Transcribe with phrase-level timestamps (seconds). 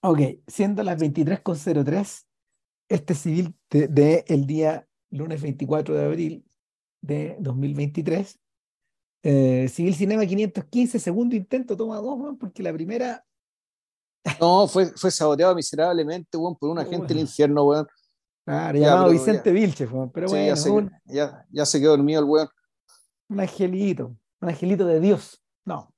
[0.00, 2.24] Ok, siendo las 23.03,
[2.88, 6.44] este civil del de, el día lunes 24 de abril
[7.00, 8.38] de 2023,
[9.24, 13.24] eh, Civil Cinema 515, segundo intento, toma dos, porque la primera...
[14.40, 17.86] No, fue, fue saboteado miserablemente, weón, por un agente del infierno, weón.
[18.44, 22.26] Claro, llamado Vicente Vilche, pero bueno, ya se, un, ya, ya se quedó dormido el
[22.26, 22.48] weón.
[23.28, 25.42] Un angelito, un angelito de Dios.
[25.64, 25.92] No.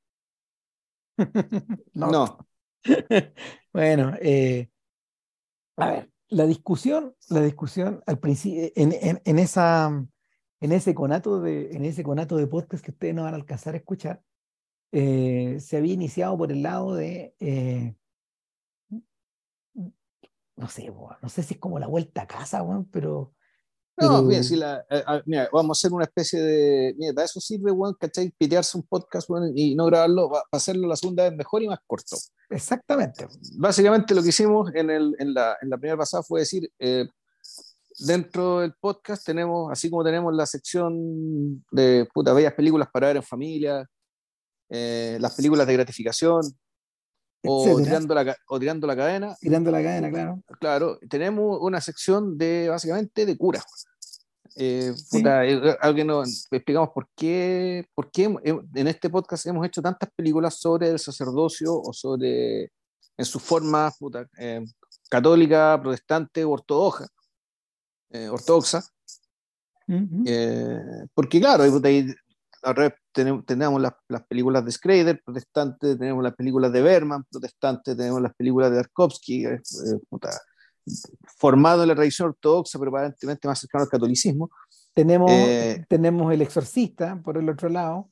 [1.95, 2.11] no.
[2.11, 2.50] no.
[3.73, 4.71] bueno, eh,
[5.77, 9.89] a ver, la discusión, la discusión al principio, en, en, en, esa,
[10.61, 13.75] en ese conato de, en ese conato de podcast que ustedes no van a alcanzar
[13.75, 14.23] a escuchar,
[14.93, 17.95] eh, se había iniciado por el lado de eh,
[20.61, 20.93] no sé,
[21.23, 23.33] no sé si es como la vuelta a casa, bueno, pero
[24.01, 26.95] no, bien, si la, eh, ah, mira, vamos a hacer una especie de.
[26.99, 28.33] Mira, para eso sirve, weón, ¿cachai?
[28.37, 31.79] Pitearse un podcast, weón, y no grabarlo, para hacerlo la segunda vez mejor y más
[31.87, 32.17] corto.
[32.49, 33.27] Exactamente.
[33.59, 37.07] Básicamente lo que hicimos en, el, en, la, en la primera pasada fue decir: eh,
[37.99, 43.17] dentro del podcast tenemos, así como tenemos la sección de puta, bellas películas para ver
[43.17, 43.87] en familia,
[44.71, 46.43] eh, las películas de gratificación,
[47.43, 49.35] o tirando, la, o tirando la cadena.
[49.41, 50.43] Tirando la cadena, claro.
[50.61, 53.65] Claro, tenemos una sección de básicamente de curas.
[54.57, 59.81] Eh, puta, eh, algo no explicamos por qué, por qué en este podcast hemos hecho
[59.81, 62.73] tantas películas sobre el sacerdocio o sobre
[63.17, 64.65] en su forma puta, eh,
[65.09, 67.07] católica, protestante o ortodoxa.
[68.11, 68.83] Eh, ortodoxa.
[71.15, 71.65] porque claro,
[73.13, 78.21] tenemos, tenemos las, las, películas de Schrader, protestante, tenemos las películas de Berman, protestante, tenemos
[78.21, 79.45] las películas de Tarkovsky,
[80.09, 80.31] puta,
[81.37, 84.51] formado en la tradición ortodoxa, pero aparentemente más cercano al catolicismo.
[84.95, 88.11] Tenemos, eh, tenemos El Exorcista, por el otro lado.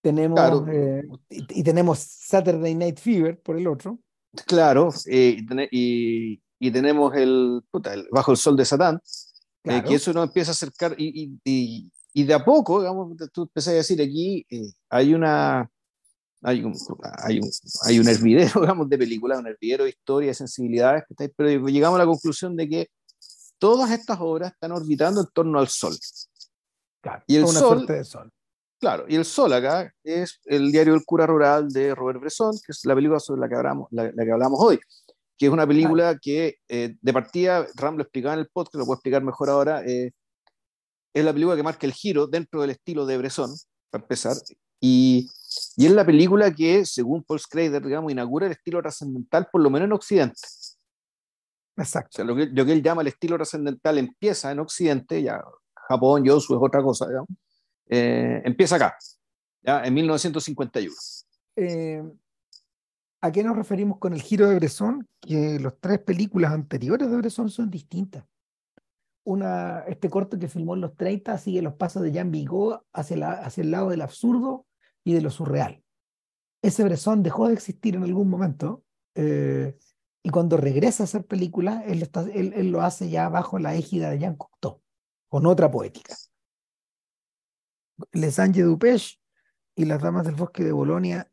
[0.00, 3.98] Tenemos, eh, y, y, tenemos Saturday Night Fever, por el otro.
[4.46, 5.38] Claro, eh,
[5.70, 9.00] y, y, tenemos el, puta, el, Bajo el Sol de Satán,
[9.62, 9.88] claro.
[9.88, 13.76] que eso nos empieza a acercar, y, y, de a poco, digamos, tú empezás a
[13.76, 14.46] decir aquí,
[14.90, 15.70] hay una
[16.44, 16.74] hay un,
[17.22, 17.50] hay un,
[17.84, 22.02] hay un hervidero, digamos, de películas, un hervidero de historia, de sensibilidades, pero llegamos a
[22.02, 22.88] la conclusión de que
[23.58, 25.96] todas estas obras están orbitando en torno al Sol.
[27.00, 28.30] Claro, y el una sol, de sol.
[28.78, 32.72] Claro, y el Sol acá es el diario El cura rural de Robert Bresson, que
[32.72, 34.78] es la película sobre la que hablamos, la, la que hablamos hoy,
[35.38, 36.18] que es una película claro.
[36.22, 39.82] que eh, de partida, Ram lo explicaba en el podcast, lo puedo explicar mejor ahora,
[39.86, 40.12] eh,
[41.14, 43.54] es la película que marca el giro dentro del estilo de Bresson,
[43.90, 44.36] para empezar,
[44.80, 45.28] y,
[45.76, 49.70] y es la película que, según Paul Schrader, digamos, inaugura el estilo trascendental, por lo
[49.70, 50.40] menos en Occidente.
[51.76, 52.10] Exacto.
[52.12, 55.42] O sea, lo, que, lo que él llama el estilo trascendental empieza en Occidente, ya
[55.88, 57.28] Japón, Yosu es otra cosa, digamos.
[57.88, 58.96] Eh, empieza acá,
[59.62, 60.94] ya en 1951.
[61.56, 62.02] Eh,
[63.20, 65.06] ¿A qué nos referimos con el giro de Bresson?
[65.20, 68.24] Que las tres películas anteriores de Bresson son distintas.
[69.24, 73.16] Una, este corto que filmó en los 30 sigue los pasos de Jean Vigo hacia,
[73.16, 74.66] la, hacia el lado del absurdo
[75.04, 75.82] y de lo surreal.
[76.62, 78.82] Ese Bresson dejó de existir en algún momento
[79.14, 79.76] eh,
[80.22, 83.74] y cuando regresa a hacer películas, él, está, él, él, lo hace ya bajo la
[83.74, 84.80] égida de Jean Cocteau,
[85.28, 86.16] con otra poética.
[88.12, 89.20] Les Anges Dupech
[89.76, 91.30] y Las Damas del Bosque de Bolonia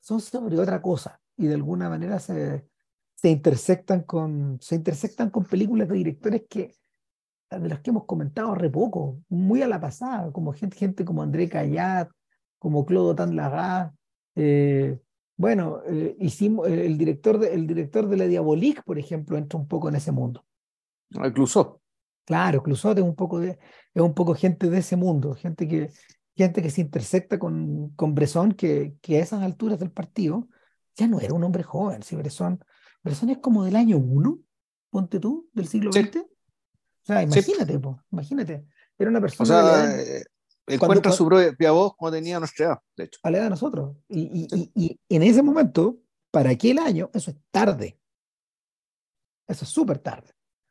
[0.00, 2.68] son sobre otra cosa y de alguna manera se,
[3.16, 6.76] se, intersectan, con, se intersectan con películas de directores que
[7.50, 11.22] de las que hemos comentado re poco, muy a la pasada, como gente, gente como
[11.22, 12.10] André Cayat,
[12.66, 13.94] como Claude Tanlagat,
[14.34, 14.98] eh,
[15.36, 19.68] bueno, eh, hicimos, el, director de, el director de La Diabolique, por ejemplo, entra un
[19.68, 20.44] poco en ese mundo.
[21.10, 21.80] El Clusot.
[22.24, 23.56] Claro, Clusot es un poco, de,
[23.94, 25.92] es un poco gente de ese mundo, gente que,
[26.34, 30.48] gente que se intersecta con, con Bresson, que, que a esas alturas del partido
[30.96, 32.02] ya no era un hombre joven.
[32.02, 32.58] Si Bresson,
[33.04, 34.40] Bresson es como del año 1,
[34.90, 36.10] ponte tú, del siglo XX.
[36.12, 36.18] Sí.
[36.18, 36.26] O
[37.04, 37.78] sea, imagínate, sí.
[37.78, 38.66] po, imagínate.
[38.98, 39.44] Era una persona.
[39.44, 40.24] O sea, eh,
[40.66, 43.20] encuentra cuando, su propia voz cuando tenía nuestra edad, de hecho.
[43.22, 43.96] A la edad de nosotros.
[44.08, 45.98] Y, y, y, y, en ese momento,
[46.30, 47.98] para aquel año, eso es tarde.
[49.46, 50.30] Eso es súper tarde.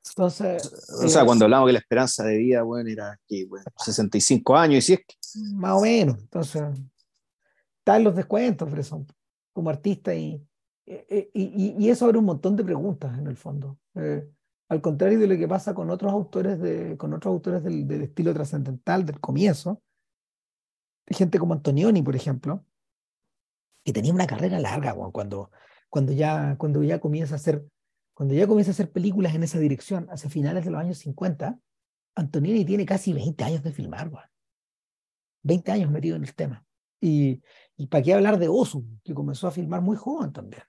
[0.10, 0.92] Entonces.
[1.04, 4.56] O sea, eh, cuando hablamos que la esperanza de vida, bueno, era que, bueno, 65
[4.56, 5.16] años, y si es que.
[5.54, 6.20] Más o menos.
[6.20, 6.64] Entonces,
[7.80, 9.06] están los descuentos, Bresson,
[9.54, 10.42] como artista, y,
[10.86, 13.80] y, y, eso abre un montón de preguntas en el fondo.
[13.96, 14.30] Eh,
[14.76, 18.04] al contrario de lo que pasa con otros autores, de, con otros autores del, del
[18.04, 19.82] estilo trascendental del comienzo,
[21.08, 22.66] gente como Antonioni, por ejemplo,
[23.84, 25.52] que tenía una carrera larga cuando,
[25.90, 27.66] cuando, ya, cuando ya comienza a hacer
[28.16, 31.60] cuando ya comienza a hacer películas en esa dirección, hacia finales de los años 50,
[32.16, 34.24] Antonioni tiene casi 20 años de filmar, güey.
[35.44, 36.66] 20 años metido en el tema.
[37.02, 37.44] Y,
[37.76, 40.64] y para qué hablar de Osu, que comenzó a filmar muy joven también.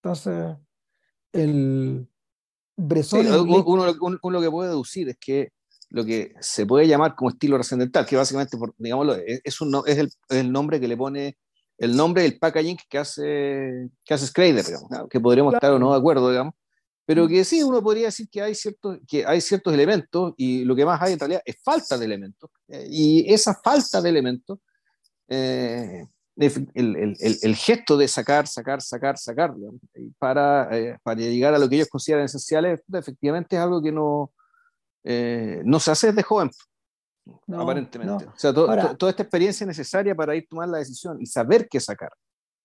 [0.00, 0.56] Entonces,
[1.32, 2.08] el
[2.76, 5.52] Bresson sí, uno, uno, uno, lo que puede deducir es que
[5.90, 10.10] lo que se puede llamar como estilo trascendental, que básicamente, digámoslo, es, un, es, el,
[10.28, 11.38] el, nombre que le pone,
[11.78, 15.92] el nombre del packaging que hace, que hace Schrader, digamos, que podríamos estar o no
[15.92, 16.54] de acuerdo, digamos,
[17.06, 17.28] pero mm.
[17.28, 20.84] que sí, uno podría decir que hay, ciertos, que hay ciertos elementos y lo que
[20.84, 22.50] más hay en realidad es falta de elementos.
[22.68, 24.58] Eh, y esa falta de elementos,
[25.28, 26.04] eh,
[26.36, 29.54] el, el, el, gesto de sacar, sacar, sacar, sacar,
[30.18, 34.32] para, eh, para llegar a lo que ellos consideran esenciales, efectivamente es algo que no,
[35.04, 36.50] no se hace desde joven.
[37.48, 38.26] aparentemente.
[38.26, 41.68] O sea, toda esta experiencia es necesaria para ir a tomar la decisión y saber
[41.68, 42.10] qué sacar.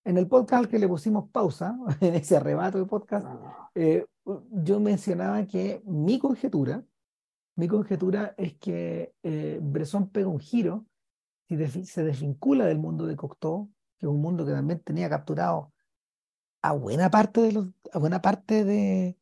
[0.03, 3.27] En el podcast que le pusimos pausa, en ese arrebato de podcast,
[3.75, 4.05] eh,
[4.51, 6.83] yo mencionaba que mi conjetura,
[7.55, 10.85] mi conjetura es que eh, Bresson pega un giro
[11.57, 15.73] se desvincula del mundo de Cocteau, que es un mundo que también tenía capturado
[16.61, 19.17] a buena parte de los, a buena parte de,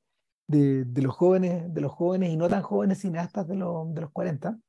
[0.47, 4.11] de, los jóvenes, de los jóvenes y no tan jóvenes cineastas de, los, de los
[4.11, 4.59] 40.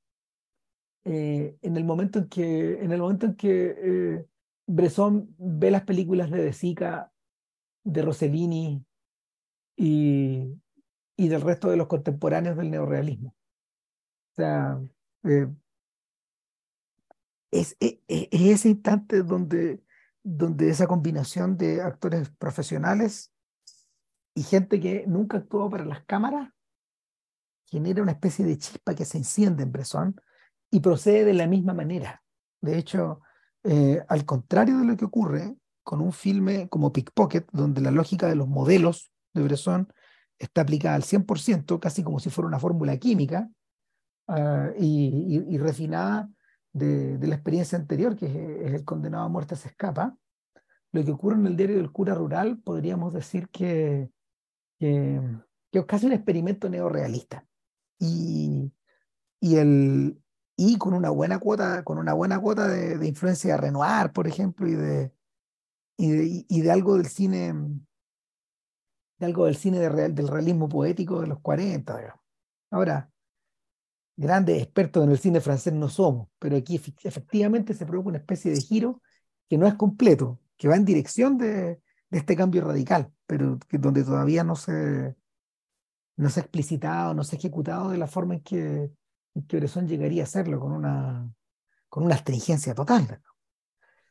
[1.05, 4.27] Eh, en el momento en que, en el momento en que eh,
[4.67, 7.13] Bresson ve las películas de De Sica,
[7.83, 8.85] de Rossellini,
[9.77, 10.61] y,
[11.17, 13.35] y del resto de los contemporáneos del neorealismo.
[14.33, 14.79] O sea,
[15.25, 15.49] eh,
[17.51, 19.83] es, es, es, ese instante donde,
[20.23, 23.33] donde esa combinación de actores profesionales
[24.35, 26.51] y gente que nunca actuó para las cámaras
[27.67, 30.21] genera una especie de chispa que se enciende en Bresson
[30.71, 32.23] y procede de la misma manera.
[32.61, 33.21] De hecho,
[33.65, 38.29] eh, al contrario de lo que ocurre con un filme como Pickpocket, donde la lógica
[38.29, 39.93] de los modelos de Bresson
[40.39, 43.49] está aplicada al 100%, casi como si fuera una fórmula química,
[44.79, 46.31] y, y, y, refinada
[46.73, 50.17] de, la experiencia anterior, que es, el condenado a muerte se escapa.
[50.93, 54.11] Lo que ocurre en el diario del cura rural, podríamos decir que,
[54.79, 55.21] que,
[55.71, 57.47] que es casi un experimento neorealista.
[57.99, 58.73] Y,
[59.41, 60.21] y, el,
[60.57, 64.27] y con una buena cuota, con una buena cuota de, de influencia de Renoir, por
[64.27, 65.13] ejemplo, y de,
[65.97, 67.55] y de, y de algo del cine
[69.21, 71.97] de algo del cine de real, del realismo poético de los 40.
[71.97, 72.21] Digamos.
[72.71, 73.10] Ahora,
[74.21, 78.51] grandes expertos en el cine francés no somos, pero aquí efectivamente se produce una especie
[78.51, 79.01] de giro
[79.49, 81.81] que no es completo, que va en dirección de,
[82.11, 85.17] de este cambio radical, pero que, donde todavía no se,
[86.17, 88.91] no se ha explicitado, no se ha ejecutado de la forma en que,
[89.35, 91.33] en que Bresson llegaría a hacerlo, con una,
[91.89, 93.23] con una astringencia total.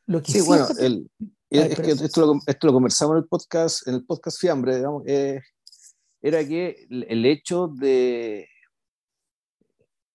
[0.06, 1.08] Lo que sí, sí bueno, el,
[1.50, 5.04] es que esto lo, esto lo, conversamos en el podcast, en el podcast Fiambre, digamos,
[5.06, 5.40] eh,
[6.20, 8.48] era que el hecho de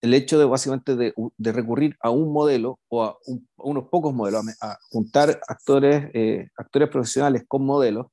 [0.05, 3.89] el hecho de básicamente de, de recurrir a un modelo o a, un, a unos
[3.89, 8.07] pocos modelos, a, a juntar actores, eh, actores profesionales con modelos,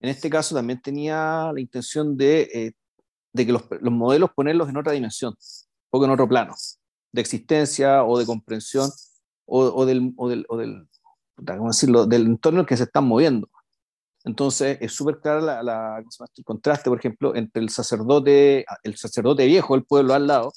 [0.00, 2.72] en este caso también tenía la intención de, eh,
[3.32, 5.34] de que los, los, modelos ponerlos en otra dimensión,
[5.90, 6.54] o en otro plano,
[7.12, 8.90] de existencia o de comprensión
[9.44, 10.88] o, o, del, o, del, o del,
[11.46, 13.48] ¿cómo decirlo?, del entorno en el que se están moviendo.
[14.24, 19.46] Entonces, es súper claro la, la, el contraste, por ejemplo, entre el sacerdote, el sacerdote
[19.46, 20.52] viejo del pueblo al lado,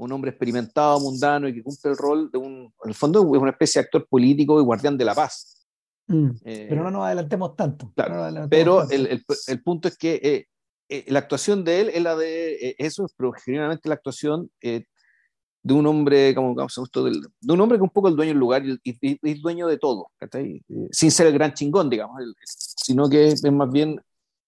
[0.00, 3.40] un hombre experimentado, mundano y que cumple el rol de un, en el fondo es
[3.40, 5.66] una especie de actor político y guardián de la paz.
[6.06, 7.92] Mm, eh, pero no nos adelantemos tanto.
[7.94, 8.94] Claro, no adelantemos pero tanto.
[8.94, 10.46] El, el, el, punto es que eh,
[10.88, 14.86] eh, la actuación de él es la de eh, eso, pero generalmente la actuación eh,
[15.62, 16.68] de un hombre, como, como
[17.06, 19.78] de, un hombre que un poco el dueño del lugar y, y, y dueño de
[19.78, 20.62] todo, ¿cachai?
[20.90, 24.00] sin ser el gran chingón, digamos, sino que es más bien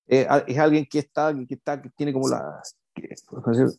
[0.09, 2.61] eh, es alguien que está, que está, que tiene como la,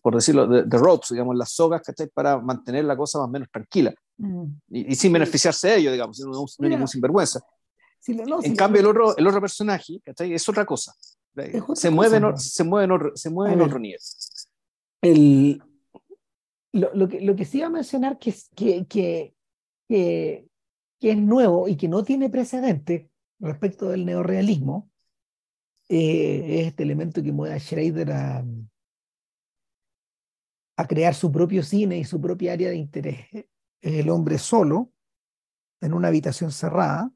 [0.01, 2.07] por decirlo, de, de, ropes, digamos, las sogas, ¿cachai?
[2.07, 4.43] Para mantener la cosa más o menos tranquila mm.
[4.69, 7.41] y, y, sin beneficiarse de ello, digamos, no, no, no ningún sinvergüenza.
[8.07, 10.33] No, en cambio, el otro, el otro personaje, ¿cachai?
[10.33, 10.93] Es otra cosa.
[11.35, 13.99] Es otra se, cosa, mueve en, se mueve en otro, se mueve en otro nivel.
[15.01, 15.63] El,
[16.73, 19.35] lo, lo, que, lo que sí iba a mencionar que, que, que,
[19.87, 20.47] que,
[20.99, 24.89] que es nuevo y que no tiene precedente respecto del neorealismo
[25.89, 28.45] eh, es este elemento que mueve a Schrader a,
[30.75, 33.27] a crear su propio cine y su propia área de interés.
[33.81, 34.91] El hombre solo
[35.81, 37.11] en una habitación cerrada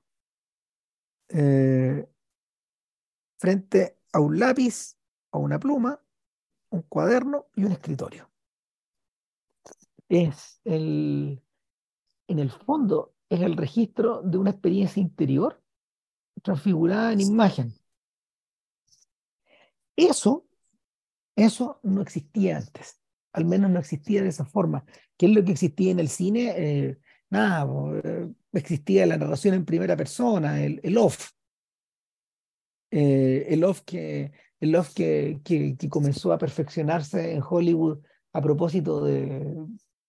[1.30, 2.08] eh,
[3.38, 4.98] frente a un lápiz,
[5.32, 6.02] a una pluma,
[6.70, 8.30] un cuaderno y un escritorio
[10.10, 11.42] es el,
[12.28, 15.62] en el fondo, es el registro de una experiencia interior
[16.44, 17.74] transfigurada en imagen.
[19.96, 20.46] Eso,
[21.36, 22.97] eso no existía antes,
[23.38, 24.84] al menos no existía de esa forma.
[25.16, 26.54] ¿Qué es lo que existía en el cine?
[26.58, 26.98] Eh,
[27.30, 27.68] nada,
[28.04, 31.30] eh, existía la narración en primera persona, el, off.
[32.90, 38.00] Eh, el off que, el Love que, que, comenzó a perfeccionarse en Hollywood
[38.34, 39.56] a propósito de,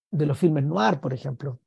[0.09, 1.59] de los filmes noir, por ejemplo.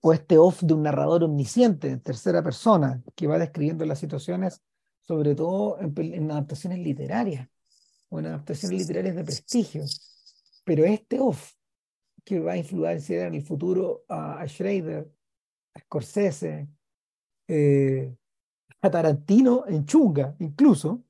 [0.00, 4.62] O este off de un narrador omnisciente en tercera persona que va describiendo las situaciones,
[5.02, 7.50] sobre todo en adaptaciones literarias
[8.08, 9.84] o en adaptaciones literarias de prestigio.
[10.64, 11.54] Pero este off
[12.24, 15.10] que va a influenciar en el futuro a, Schrader,
[15.74, 16.68] a Scorsese,
[17.46, 18.14] eh,
[18.80, 21.04] a Tarantino en Chunga, incluso,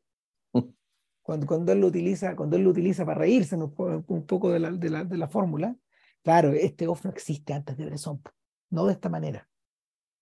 [1.22, 3.72] cuando, cuando, él lo utiliza, cuando él lo utiliza para reírse un,
[4.26, 5.76] poco de la, de la, de la fórmula,
[6.22, 8.20] claro, este off no existe antes de Bresson,
[8.70, 9.48] no de esta manera.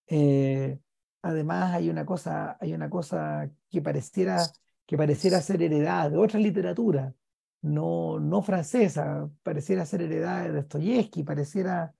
[0.07, 0.79] Eh,
[1.23, 4.43] además hay una cosa, hay una cosa que pareciera,
[4.85, 7.15] que pareciera ser heredada de otra literatura,
[7.63, 11.95] no, no francesa, pareciera ser heredada de Dostoyevsky, pareciera,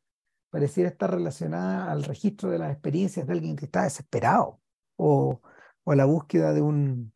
[0.51, 4.61] pareciera estar relacionada al registro de las experiencias de alguien que está desesperado
[4.97, 5.41] o,
[5.85, 7.13] o a la búsqueda de un,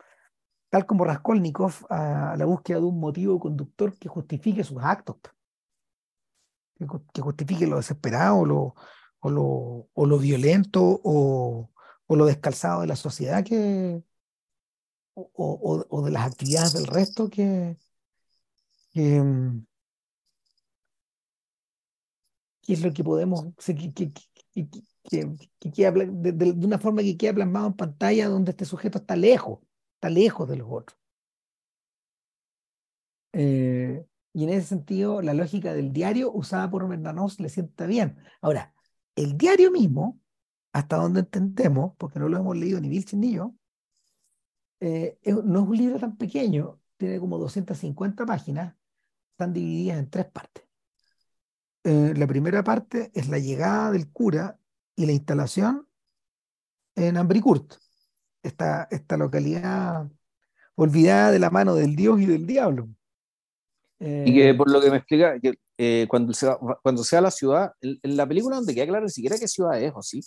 [0.70, 5.16] tal como Raskolnikov, a la búsqueda de un motivo conductor que justifique sus actos,
[6.78, 8.74] que, justifique lo desesperado o lo,
[9.20, 11.70] o lo, o lo violento o,
[12.06, 14.02] o, lo descalzado de la sociedad que,
[15.14, 17.76] o, o, de las actividades del resto que,
[18.96, 19.66] que, mm,
[22.68, 24.12] es lo que podemos, que, que,
[24.52, 29.60] que, de, de, una forma que queda plasmado en pantalla donde este sujeto está lejos,
[29.96, 30.98] está lejos de los otros.
[33.32, 38.16] Eh, y en ese sentido, la lógica del diario usada por Bernanos le sienta bien.
[38.40, 38.74] Ahora,
[39.14, 40.20] el diario mismo,
[40.72, 43.54] hasta donde entendemos, porque no lo hemos leído ni Vilchen ni yo,
[44.80, 48.74] eh, no es un libro tan pequeño, tiene como 250 páginas,
[49.36, 50.64] están divididas en tres partes.
[51.84, 54.58] Eh, la primera parte es la llegada del cura
[54.96, 55.86] y la instalación
[56.94, 57.74] en Ambricourt,
[58.42, 60.10] esta, esta localidad
[60.74, 62.88] olvidada de la mano del Dios y del diablo.
[64.00, 67.20] y que eh, por lo que me explica, que, eh, cuando, se va, cuando sea
[67.20, 70.22] la ciudad, en, la película donde queda claro ni siquiera qué ciudad es, ¿o sí?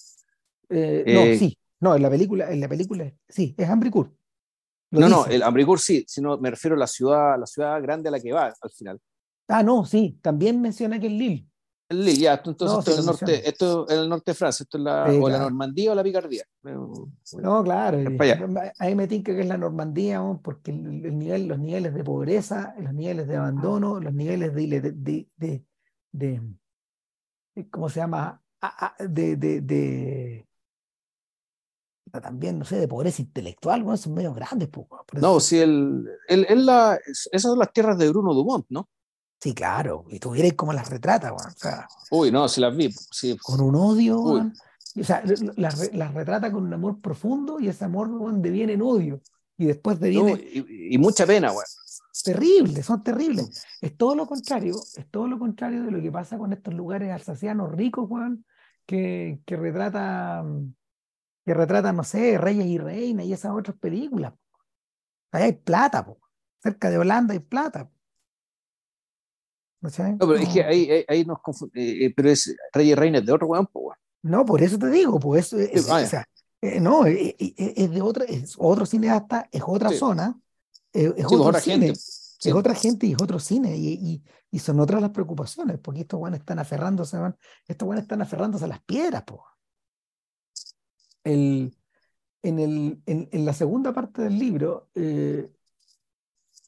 [0.69, 3.69] no, sí, no, en la película, en la película, sí, es
[4.91, 8.11] No, no, el Ambricur sí, sino me refiero a la ciudad, la ciudad grande a
[8.11, 8.99] la que va al final.
[9.47, 11.45] Ah, no, sí, también menciona que es Lille.
[11.89, 14.77] El Lille, ya, entonces esto, es el norte, esto es el norte de Francia, esto
[14.77, 16.43] es la, o la Normandía o la Picardía.
[16.63, 17.97] No, claro,
[18.77, 22.93] ahí me tinca que es la Normandía, porque el, nivel, los niveles de pobreza, los
[22.93, 25.63] niveles de abandono, los niveles de, de, de,
[26.11, 28.39] de ¿cómo se llama?
[28.99, 30.47] de, de,
[32.11, 34.69] también, no sé, de pobreza intelectual, bueno, son medios grandes.
[35.13, 38.89] no, si el, el, la, esas son las tierras de Bruno Dumont, ¿no?
[39.39, 42.91] Sí, claro, y tú vieras cómo las retrata, o sea, Uy, no, si las vi.
[42.91, 43.37] Sí.
[43.37, 44.51] Con un odio, o
[45.03, 45.23] sea,
[45.55, 49.21] las, las, retrata con un amor profundo y ese amor deviene en odio.
[49.57, 50.41] Y después deviene.
[50.53, 51.65] y, mucha pena, güey.
[52.23, 53.63] Terribles, son terribles.
[53.81, 57.11] Es todo lo contrario, es todo lo contrario de lo que pasa con estos lugares
[57.11, 58.45] alsacianos ricos, Juan,
[58.85, 60.43] que, que retrata
[61.49, 64.35] que retratan, no sé, Reyes y Reinas y esas otras películas.
[65.31, 66.05] Ahí hay plata,
[66.61, 67.89] cerca de Holanda hay plata.
[69.81, 69.89] ¿No,
[70.19, 71.39] pero es que ahí, ahí, nos
[71.73, 73.67] eh, eh, pero es Reyes y Reinas de otro weón,
[74.21, 76.23] No, por eso te digo, pues es, o sea,
[76.61, 80.39] eh, no, es, de otra, es otro cineasta, es otra zona,
[80.93, 84.79] es, pues, otra cine, es otra gente y es otro cine, y, y, y son
[84.79, 87.17] otras las preocupaciones, porque estos weones están aferrándose,
[87.67, 89.41] estos weones están aferrándose a las piedras, pues
[91.31, 91.71] en,
[93.45, 95.51] la segunda parte del libro eh,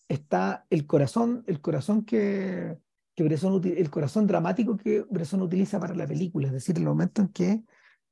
[0.08, 2.78] está el corazón, el corazón que,
[3.16, 7.30] que el corazón dramático que Bresson utiliza para la película, es decir, el momento en
[7.30, 7.64] que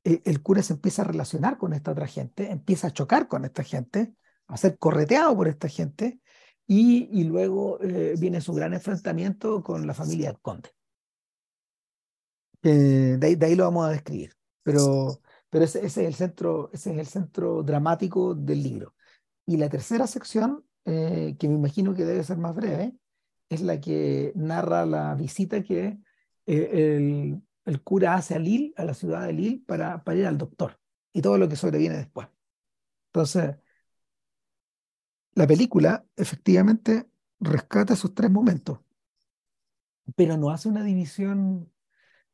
[0.04, 3.44] eh, el cura se empieza a relacionar con esta otra gente, empieza a chocar con
[3.44, 4.14] esta gente,
[4.46, 6.20] a ser correteado por esta gente,
[6.66, 10.70] y, luego eh, viene su gran enfrentamiento con la familia del conde.
[12.62, 14.36] de, ahí, lo vamos a describir.
[14.62, 18.94] Pero pero ese, es el centro, ese es el centro dramático del libro.
[19.46, 22.94] Y la tercera sección, eh, que me imagino que debe ser más breve,
[23.48, 25.98] es la que narra la visita que
[26.46, 30.26] eh, el, el, cura hace a Lille, a la ciudad de Lille, para, para ir
[30.26, 30.78] al doctor
[31.12, 32.28] y todo lo que sobreviene después.
[33.08, 33.56] Entonces,
[35.34, 37.08] la película efectivamente
[37.40, 38.80] rescata esos tres momentos,
[40.14, 41.72] pero no hace una división,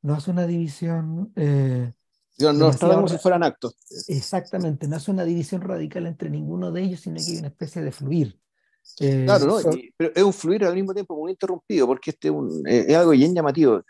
[0.03, 1.93] no hace una división eh,
[2.39, 3.77] no como si fueran actos.
[4.09, 7.83] Exactamente, no es una división radical entre ninguno de ellos, sino que hay una especie
[7.83, 8.41] de fluir.
[9.01, 9.57] Eh, claro, ¿no?
[9.97, 12.31] pero es un fluir al mismo tiempo muy interrumpido, porque este
[12.65, 13.83] es algo bien llamativo.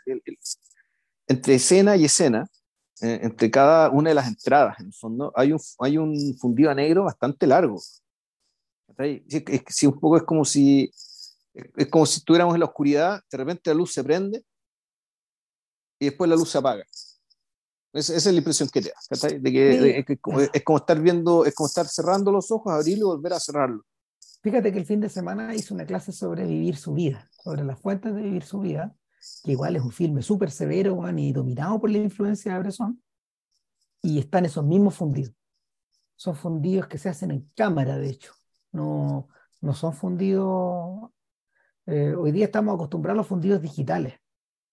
[1.27, 2.47] entre escena y escena,
[3.01, 6.71] eh, entre cada una de las entradas, en el fondo, hay un, hay un fundido
[6.71, 7.79] a negro bastante largo.
[9.67, 10.91] Si un poco es como si
[11.75, 14.43] es como si estuviéramos en la oscuridad, de repente la luz se prende
[15.99, 16.83] y después la luz se apaga.
[17.93, 19.27] Esa es la impresión que te da.
[19.39, 23.33] De que, es, como, estar viendo, es como estar cerrando los ojos, abrirlo y volver
[23.33, 23.83] a cerrarlo.
[24.41, 27.79] Fíjate que el fin de semana hice una clase sobre vivir su vida, sobre las
[27.79, 28.95] fuentes de vivir su vida,
[29.43, 33.01] que igual es un filme súper severo y dominado por la influencia de Bresson,
[34.01, 35.33] y están esos mismos fundidos.
[36.15, 38.33] Son fundidos que se hacen en cámara, de hecho.
[38.71, 39.27] No,
[39.61, 41.11] no son fundidos.
[41.85, 44.15] Eh, hoy día estamos acostumbrados a los fundidos digitales,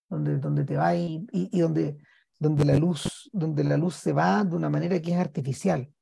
[0.08, 1.98] donde, donde te va y, y, donde,
[2.44, 5.92] donde, la luz, donde la luz se va de una manera que es artificial.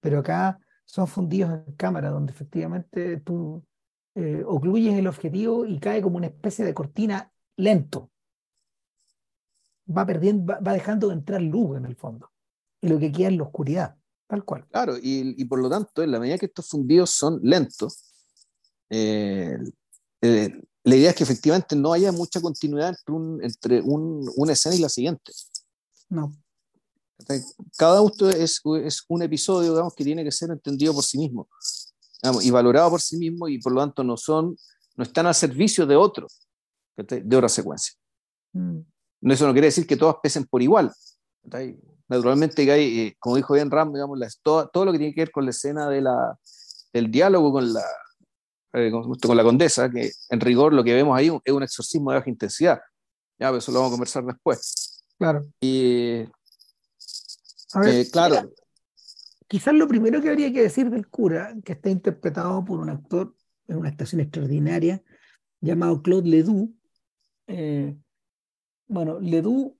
[0.00, 3.64] Pero acá son fundidos en cámara, donde efectivamente tú
[4.14, 8.10] eh, ocluyes el objetivo y cae como una especie de cortina lento.
[9.88, 12.30] Va perdiendo, va, dejando de entrar luz en el fondo.
[12.80, 14.66] Y lo que queda es la oscuridad, tal cual.
[14.70, 18.12] Claro, y, y por lo tanto, en la medida que estos fundidos son lentos,
[18.90, 19.56] eh,
[20.20, 24.52] eh, la idea es que efectivamente no haya mucha continuidad entre, un, entre un, una
[24.52, 25.32] escena y la siguiente.
[26.12, 26.30] No.
[27.78, 31.48] Cada uno es, es, un episodio digamos, que tiene que ser entendido por sí mismo
[32.42, 34.56] y valorado por sí mismo y por lo tanto no, son,
[34.96, 36.46] no están al servicio de otros,
[36.96, 37.94] de otra secuencia.
[38.52, 38.80] Mm.
[39.22, 40.92] Eso no quiere decir que todas pesen por igual.
[42.08, 45.22] Naturalmente, que hay, eh, como dijo bien Ram, digamos, todo, todo, lo que tiene que
[45.22, 46.38] ver con la escena de la,
[46.92, 47.84] del diálogo con la,
[48.74, 52.18] eh, con, la condesa, que en rigor lo que vemos ahí es un exorcismo de
[52.18, 52.80] baja intensidad.
[53.38, 54.91] Ya, pero eso lo vamos a conversar después.
[55.22, 55.46] Claro.
[55.60, 56.24] Y,
[57.74, 58.52] a ver, eh, claro.
[59.46, 63.36] quizás lo primero que habría que decir del cura, que está interpretado por un actor
[63.68, 65.00] en una estación extraordinaria
[65.60, 66.74] llamado Claude Ledoux.
[67.46, 67.96] Eh,
[68.88, 69.76] bueno, Ledoux,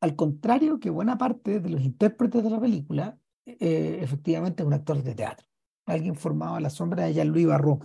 [0.00, 4.74] al contrario que buena parte de los intérpretes de la película, eh, efectivamente es un
[4.74, 5.44] actor de teatro.
[5.86, 7.82] Alguien formado a la sombra de Jean-Louis Barrault.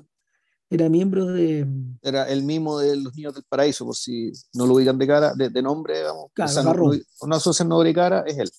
[0.74, 1.68] Era miembro de.
[2.02, 5.36] Era el mismo de Los Niños del Paraíso, por si no lo ubican de cara,
[5.36, 6.32] de, nombre, vamos.
[6.34, 6.92] Claro,
[7.28, 8.50] no, asocian nombre y cara, es él.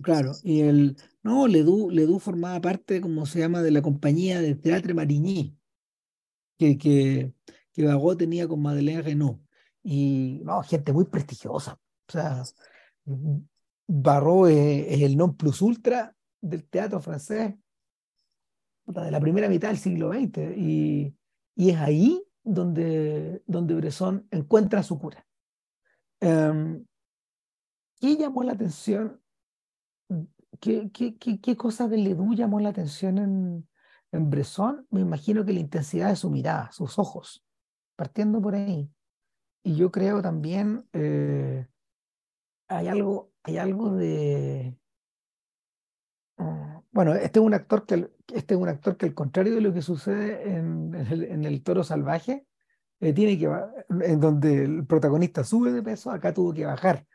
[0.00, 0.96] Claro, y el.
[1.24, 5.58] No, Ledoux, Ledoux formaba parte, como se llama, de la compañía de Teatre Marigny,
[6.56, 7.32] que, que,
[7.72, 9.40] que tenía con Madeleine Renault.
[9.82, 11.80] Y no, gente muy prestigiosa.
[12.06, 12.44] O sea,
[13.88, 17.56] Barrault es, el non plus ultra del teatro francés
[18.86, 20.56] de la primera mitad del siglo XX.
[20.56, 21.16] Y,
[21.54, 25.26] y es ahí donde, donde Bresson encuentra su cura.
[26.20, 26.84] Um,
[28.00, 29.20] ¿Qué llamó la atención?
[30.60, 33.68] ¿Qué, qué, qué, qué cosa de Ledoux llamó la atención en,
[34.12, 34.86] en Bresson?
[34.90, 37.44] Me imagino que la intensidad de su mirada, sus ojos,
[37.96, 38.90] partiendo por ahí.
[39.62, 41.66] Y yo creo también eh,
[42.68, 44.79] hay algo, hay algo de.
[47.00, 49.72] Bueno, este es un actor que este es un actor que al contrario de lo
[49.72, 52.46] que sucede en, en, el, Toro Salvaje,
[53.00, 53.50] eh, tiene que
[54.04, 57.06] en donde el protagonista sube de peso, acá tuvo que bajar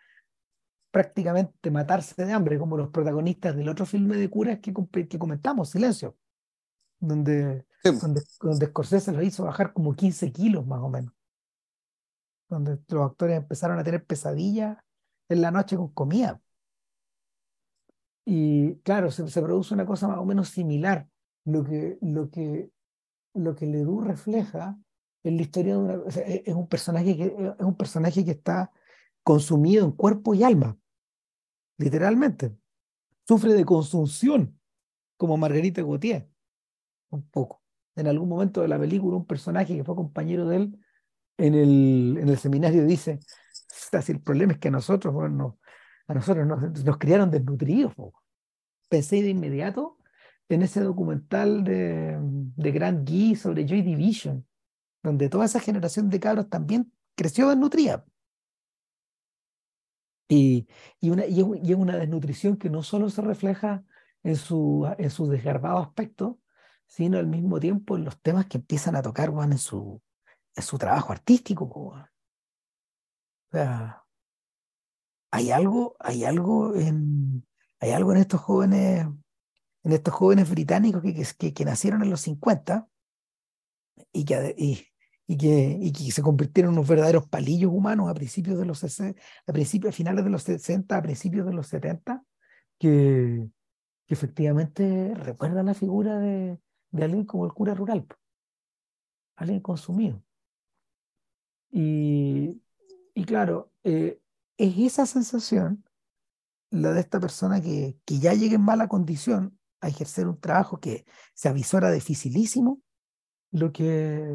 [0.90, 4.74] prácticamente matarse de hambre, como los protagonistas del otro filme de curas que,
[5.08, 6.18] que comentamos, Silencio,
[7.00, 11.14] donde, donde, donde Scorsese lo hizo bajar como 15 kilos más o menos
[12.50, 14.80] donde los actores empezaron a tener pesadillas
[15.30, 16.42] en la noche con comida.
[18.26, 21.08] Y claro, se, produce una cosa más o menos similar.
[21.46, 22.72] Lo que, lo que,
[23.36, 24.78] lo que Ledoux refleja
[25.24, 28.72] en la historia de una, es, un personaje que, es un personaje que está
[29.24, 30.78] consumido en cuerpo y alma,
[31.78, 32.56] literalmente.
[33.28, 34.60] Sufre de consunción,
[35.18, 36.28] como Margarita Gautier,
[37.10, 37.62] un poco.
[37.96, 40.80] En algún momento de la película, un personaje que fue compañero de él
[41.38, 43.20] en el, en el seminario dice,
[44.08, 45.60] el problema es que a nosotros, bueno,
[46.08, 47.94] a nosotros nos, nos criaron desnutridos.
[48.90, 49.98] Pensé de inmediato
[50.50, 54.46] en ese documental de, de Grant Gee sobre Joy Division,
[55.02, 58.06] donde toda esa generación de cabros también creció desnutrida.
[60.28, 60.68] Y,
[61.00, 63.84] y, una, y, es una desnutrición que no solo se refleja
[64.24, 66.40] en su, en su desgarbado aspecto,
[66.88, 70.02] sino al mismo tiempo en los temas que empiezan a tocar bueno, en, su,
[70.56, 71.66] en su trabajo artístico.
[71.66, 72.08] O
[73.52, 74.05] sea,
[75.36, 77.46] hay algo, hay algo en,
[77.82, 79.06] hay algo en estos jóvenes,
[79.84, 82.88] en estos jóvenes británicos que, que, que nacieron en los 50
[84.14, 84.88] y que, y,
[85.28, 88.82] y, que, y que se convirtieron en unos verdaderos palillos humanos a principios de los
[88.82, 92.24] a principios, a finales de los 60, a principios de los 70,
[92.80, 93.50] que,
[94.08, 96.58] que efectivamente recuerdan la figura de,
[96.92, 98.08] de alguien como el cura rural,
[99.36, 100.24] alguien consumido.
[101.72, 102.62] Y,
[103.14, 104.22] y claro, eh,
[104.58, 105.84] es esa sensación
[106.72, 110.80] la de esta persona que, que ya llega en mala condición a ejercer un trabajo
[110.80, 112.82] que se avisora dificilísimo
[113.52, 114.28] lo que,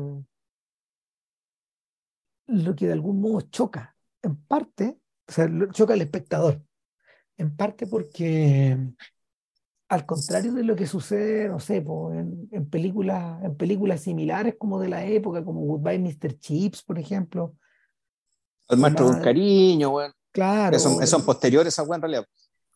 [2.46, 6.62] lo que de algún modo choca, en parte, o sea, choca al espectador,
[7.36, 8.78] en parte porque
[9.88, 14.78] al contrario de lo que sucede, no sé, en, en, películas, en películas similares como
[14.78, 16.38] de la época, como Goodbye Mr.
[16.38, 17.56] Chips, por ejemplo.
[18.70, 20.14] El maestro con cariño, bueno.
[20.32, 20.78] Claro.
[20.78, 22.24] Son, son posteriores a en realidad.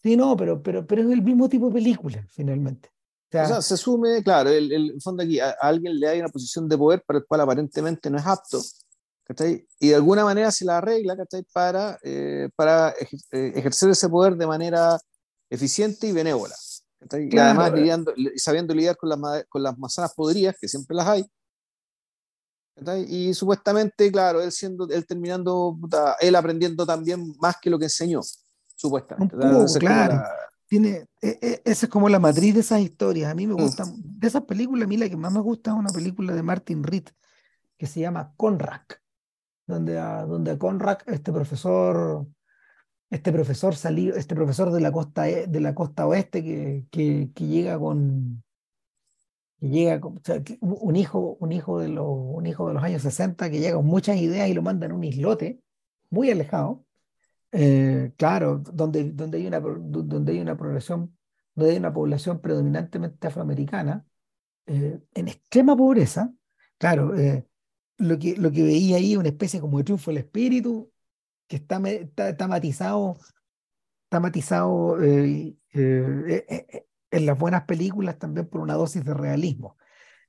[0.03, 2.91] Sí, no, pero, pero, pero es el mismo tipo de película, finalmente.
[3.29, 6.69] O sea, se asume, claro, el, el fondo aquí, a, alguien le hay una posición
[6.69, 8.63] de poder para el cual aparentemente no es apto,
[9.25, 9.67] ¿cachai?
[9.81, 11.45] Y de alguna manera se la arregla, ¿cachai?
[11.53, 15.01] Para, eh, para eh, ejercer ese poder de manera
[15.51, 16.55] eficiente y benévola.
[17.13, 21.25] Y además lidiando, sabiendo lidiar con las, con las manzanas podridas, que siempre las hay.
[23.07, 25.79] Y supuestamente, claro, él siendo, él terminando,
[26.21, 28.21] él aprendiendo también más que lo que enseñó,
[28.75, 29.37] supuestamente.
[29.79, 30.23] claro.
[30.67, 33.31] Tiene, e, e, esa es como la matriz de esas historias.
[33.31, 33.59] A mí me mm.
[33.59, 36.43] gusta, de esas películas, a mí la que más me gusta es una película de
[36.43, 37.05] Martin Reed
[37.77, 38.81] que se llama Conrad,
[39.67, 42.27] donde a, donde a Conrad, este profesor
[43.15, 47.31] este profesor salido, este profesor de la costa, e, de la costa oeste que, que,
[47.37, 48.43] llega con
[49.61, 50.01] que llega
[50.61, 53.87] un hijo, un hijo de los, un hijo de los años 60 que llega con
[53.87, 55.61] muchas ideas y lo manda en un islote
[56.11, 56.85] muy alejado.
[57.53, 61.17] Eh, claro, donde, donde, hay una, donde hay una población,
[61.55, 64.05] donde hay una población predominantemente afroamericana,
[64.67, 66.33] eh, en extrema pobreza,
[66.79, 67.47] claro, eh,
[67.99, 70.91] lo, que, lo que veía ahí una especie como de triunfo del espíritu,
[71.47, 73.19] que está, está, matizado,
[77.17, 79.77] en las buenas películas también por una dosis de realismo.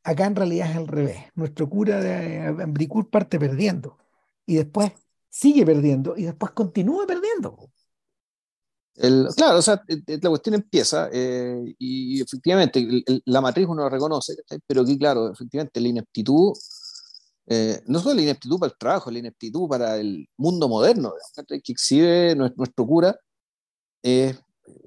[0.04, 1.18] Acá en realidad es al revés.
[1.34, 3.98] Nuestro cura de Ambricur parte perdiendo
[4.46, 4.92] y después
[5.30, 7.72] sigue perdiendo y después continúa perdiendo.
[8.96, 14.82] El, claro, o sea, la cuestión empieza y, efectivamente la matriz uno la reconoce, pero
[14.82, 16.54] aquí, claro, efectivamente la ineptitud
[17.48, 21.14] eh, no solo la ineptitud para el trabajo, la ineptitud para el mundo moderno
[21.48, 23.16] que exhibe nuestro, cura,
[24.04, 24.36] eh,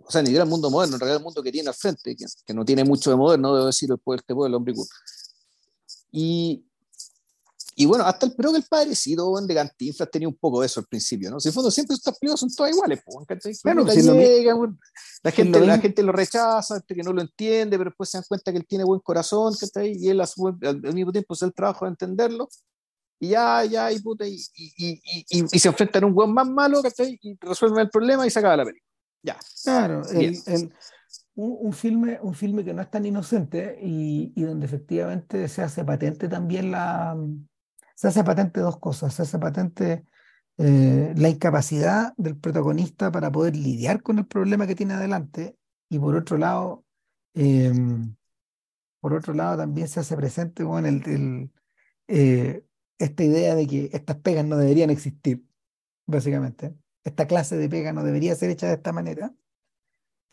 [0.05, 2.17] o sea, ni siquiera el mundo moderno, en realidad el mundo que tiene al frente,
[2.17, 4.75] que, no tiene mucho de moderno, debo decir, después este pueblo, hombre
[6.11, 6.65] y,
[7.77, 10.81] y bueno, hasta el pero que el padrecito de Cantinflas tenía un poco de eso
[10.81, 11.39] al principio, ¿no?
[11.39, 13.01] Si en fondo siempre estas películas son todas iguales,
[13.63, 13.95] Claro, la,
[15.23, 18.51] la, gente, la gente lo rechaza, que no lo entiende, pero después se dan cuenta
[18.51, 22.49] que él tiene buen corazón, Y él al, mismo tiempo hace el trabajo de entenderlo.
[23.21, 26.49] Y ya, ya, y puta, y, y, y, y se enfrentan a un buen más
[26.49, 27.19] malo, ¿cachai?
[27.21, 28.88] Y resuelven el problema y se acaba la película.
[29.29, 29.37] Ya.
[29.63, 30.73] Claro, el, el,
[31.35, 35.63] un, un, filme, un filme que no es tan inocente y, y donde efectivamente se
[35.63, 37.15] hace patente también la,
[37.95, 39.13] se hace patente dos cosas.
[39.13, 40.05] Se hace patente
[40.57, 45.57] eh, la incapacidad del protagonista para poder lidiar con el problema que tiene adelante
[45.91, 46.85] y por otro lado,
[47.35, 48.15] em,
[49.01, 51.51] por otro lado también se hace presente con el,
[52.07, 52.65] eh,
[52.99, 55.45] esta idea de que estas pegas no deberían existir,
[56.07, 56.75] básicamente.
[57.09, 59.35] Esta clase de pega no debería ser hecha de esta manera.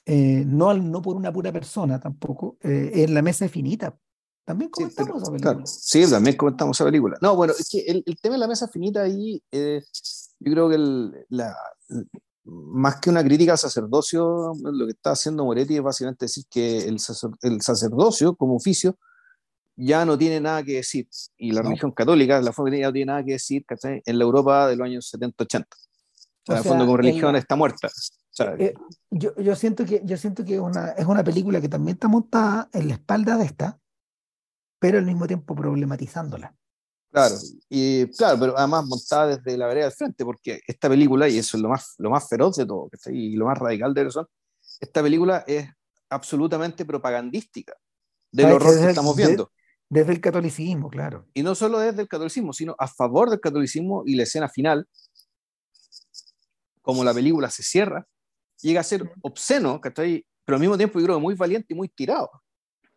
[0.05, 3.97] Eh, no, no por una pura persona tampoco, es la mesa finita.
[4.45, 5.65] También comentamos esa película.
[5.65, 7.17] sí, también comentamos esa película.
[7.19, 9.81] No, bueno, es que el, el tema de la mesa finita ahí, eh,
[10.39, 11.55] yo creo que el, la,
[12.43, 16.83] más que una crítica al sacerdocio, lo que está haciendo Moretti es básicamente decir que
[16.88, 16.97] el,
[17.41, 18.97] el sacerdocio como oficio
[19.75, 21.07] ya no tiene nada que decir.
[21.38, 24.67] Y la religión católica, la familia ya no tiene nada que decir en la Europa
[24.67, 25.65] de los años 70-80.
[26.47, 27.89] O sea, en el fondo como religión está muerta.
[28.60, 28.73] Eh,
[29.10, 32.69] yo, yo, siento que, yo siento que una, es una película que también está montada
[32.73, 33.79] en la espalda de esta,
[34.79, 36.55] pero al mismo tiempo problematizándola.
[37.12, 37.36] Claro,
[37.69, 41.55] y claro, pero además montada desde la vereda del frente, porque esta película, y eso
[41.55, 44.29] es lo más, lo más feroz de todo, y lo más radical de eso,
[44.81, 45.69] esta película es
[46.10, 47.73] absolutamente propagandística
[48.31, 49.51] del horror que estamos viendo.
[49.89, 51.25] desde el catolicismo, claro.
[51.34, 54.86] Y no solo desde el catolicismo, sino a favor del catolicismo y la escena final,
[56.85, 58.07] como la película se cierra,
[58.61, 62.29] llega a ser obsceno, pero al mismo tiempo yo creo muy valiente y muy tirado.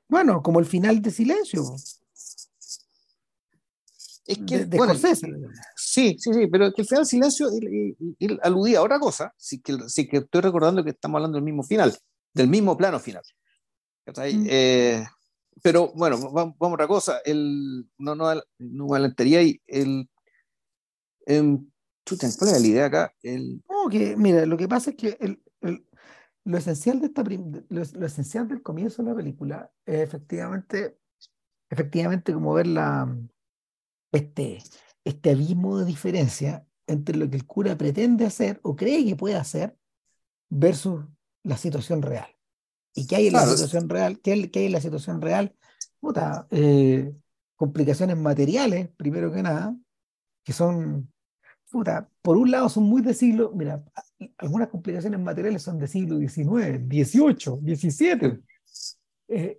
[0.09, 1.65] Bueno, como el final de Silencio.
[4.27, 7.49] Es que, bueno, sí, sí, sí, pero que el final de Silencio
[8.43, 11.63] aludía a otra cosa, sí que, sí que estoy recordando que estamos hablando del mismo
[11.63, 11.97] final,
[12.35, 13.23] del mismo plano final.
[14.07, 14.47] Mm.
[14.49, 15.07] Eh,
[15.63, 17.21] pero bueno, vamos, a otra cosa.
[17.25, 20.09] El, no, no, no adelantaría y el.
[22.13, 23.15] Em, ¿Cuál es la idea acá?
[23.23, 23.63] El...
[23.69, 25.43] No, que, mira, lo que pasa es que el,
[26.45, 27.23] lo esencial, de esta
[27.69, 30.99] lo, esencial del comienzo de la película es efectivamente,
[31.69, 33.15] efectivamente como ver la,
[34.13, 34.59] este,
[35.05, 39.37] este abismo de diferencia entre lo que el cura pretende hacer o cree que puede
[39.37, 39.77] hacer
[40.49, 41.05] versus
[41.43, 42.29] la situación real.
[42.95, 44.19] ¿Y qué hay en la situación real?
[44.21, 45.55] ¿Qué hay, en la situación real?
[46.01, 47.15] Puta, eh,
[47.57, 49.77] complicaciones materiales, primero que nada,
[50.43, 51.13] que son,
[51.71, 53.83] puta, por un lado son muy de siglo, mira,
[54.39, 58.43] algunas complicaciones materiales son de siglo XIX, XVIII, XVII,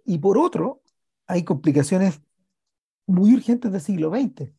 [0.06, 0.82] y por otro,
[1.28, 2.20] hay complicaciones
[3.06, 4.52] muy urgentes del siglo XX,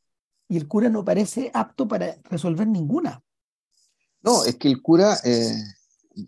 [0.48, 3.22] y el cura no parece apto para resolver ninguna.
[4.22, 5.54] No, es que el cura, eh,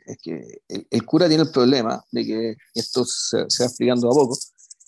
[0.07, 4.15] es que el, cura tiene el problema de que esto se, se va explicando a
[4.15, 4.39] poco.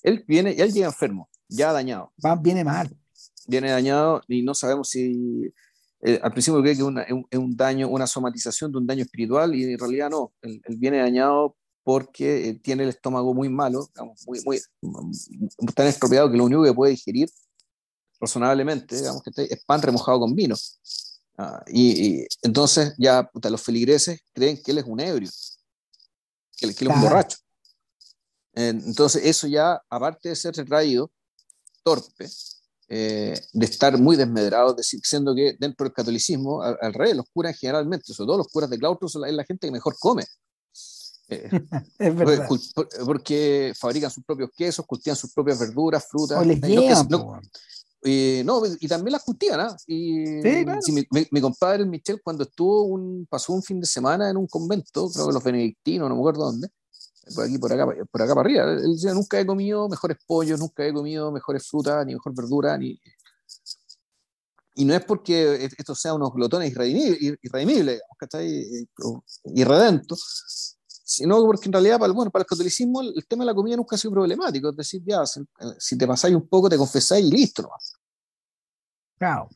[0.03, 2.12] Él viene, él llega enfermo, ya dañado.
[2.25, 2.97] Va, viene mal.
[3.47, 5.53] Viene dañado y no sabemos si
[6.06, 9.72] eh, al principio cree que es, un, daño, una somatización de un daño espiritual y
[9.72, 10.34] en realidad no.
[10.42, 13.88] Él, viene dañado porque eh, tiene el estómago muy malo,
[14.26, 14.60] muy, muy,
[15.74, 17.30] tan estropeado que lo único que puede digerir
[18.20, 20.54] razonablemente, digamos que es pan remojado con vino.
[21.38, 25.30] Ah, y, entonces ya los feligreses creen que él es un ebrio,
[26.54, 27.38] que, él, es un borracho.
[28.52, 31.10] Entonces eso ya, aparte de ser retraído,
[31.82, 32.28] torpe,
[32.96, 38.12] eh, de estar muy desmedrado, siendo que dentro del catolicismo, al, revés, los curas generalmente,
[38.12, 40.22] sobre todo los curas de claustro, son la, gente que mejor come.
[41.28, 41.50] Eh,
[41.98, 42.46] es verdad.
[43.04, 46.38] Porque, fabrican sus propios quesos, cultivan sus propias verduras, frutas.
[48.44, 49.59] no, y también las cultivan.
[49.59, 49.76] ¿ah?
[49.88, 50.26] Y,
[51.33, 55.11] mi, compadre el Michel, cuando estuvo un, pasó un fin de semana en un convento,
[55.11, 56.68] creo que los benedictinos, no me acuerdo dónde,
[57.34, 58.72] por aquí, por acá, por acá para arriba.
[58.72, 62.76] Él decía, nunca he comido mejores pollos, nunca he comido mejores frutas, ni mejor verdura,
[62.76, 62.98] ni...
[64.76, 68.00] Y no es porque estos sean unos glotones irredimibles,
[69.44, 73.76] irredentos, sino porque en realidad, para, bueno, para el catolicismo el, tema de la comida
[73.76, 74.70] nunca ha sido problemático.
[74.70, 77.70] Es decir, ya, si, te pasáis un poco, te confesáis y listo.
[79.24, 79.48] Claro.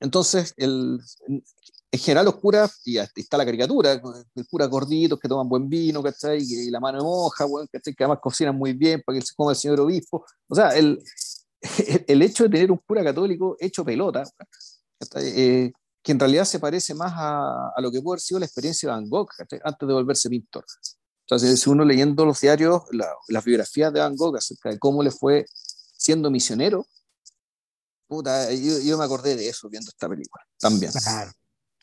[0.00, 1.00] Entonces, el,
[1.92, 6.02] en general los curas, y está la caricatura, el cura gordito que toman buen vino,
[6.02, 6.42] ¿cachai?
[6.42, 7.94] Y, la mano moja, ¿cachai?
[7.94, 10.24] Que además cocinan muy bien para que se coma el señor obispo.
[10.48, 11.02] O sea, el,
[12.06, 14.24] el, hecho de tener un cura católico hecho pelota,
[15.16, 15.70] eh,
[16.02, 18.88] que en realidad se parece más a, a, lo que puede haber sido la experiencia
[18.88, 19.28] de Van Gogh,
[19.62, 20.64] antes de volverse pintor.
[21.26, 22.82] Entonces, si uno leyendo los diarios,
[23.28, 25.46] las biografías de Van Gogh acerca de cómo le fue
[25.96, 26.86] siendo misionero,
[28.12, 30.92] puta, yo, yo me acordé de eso viendo esta película también.
[30.92, 31.32] Claro.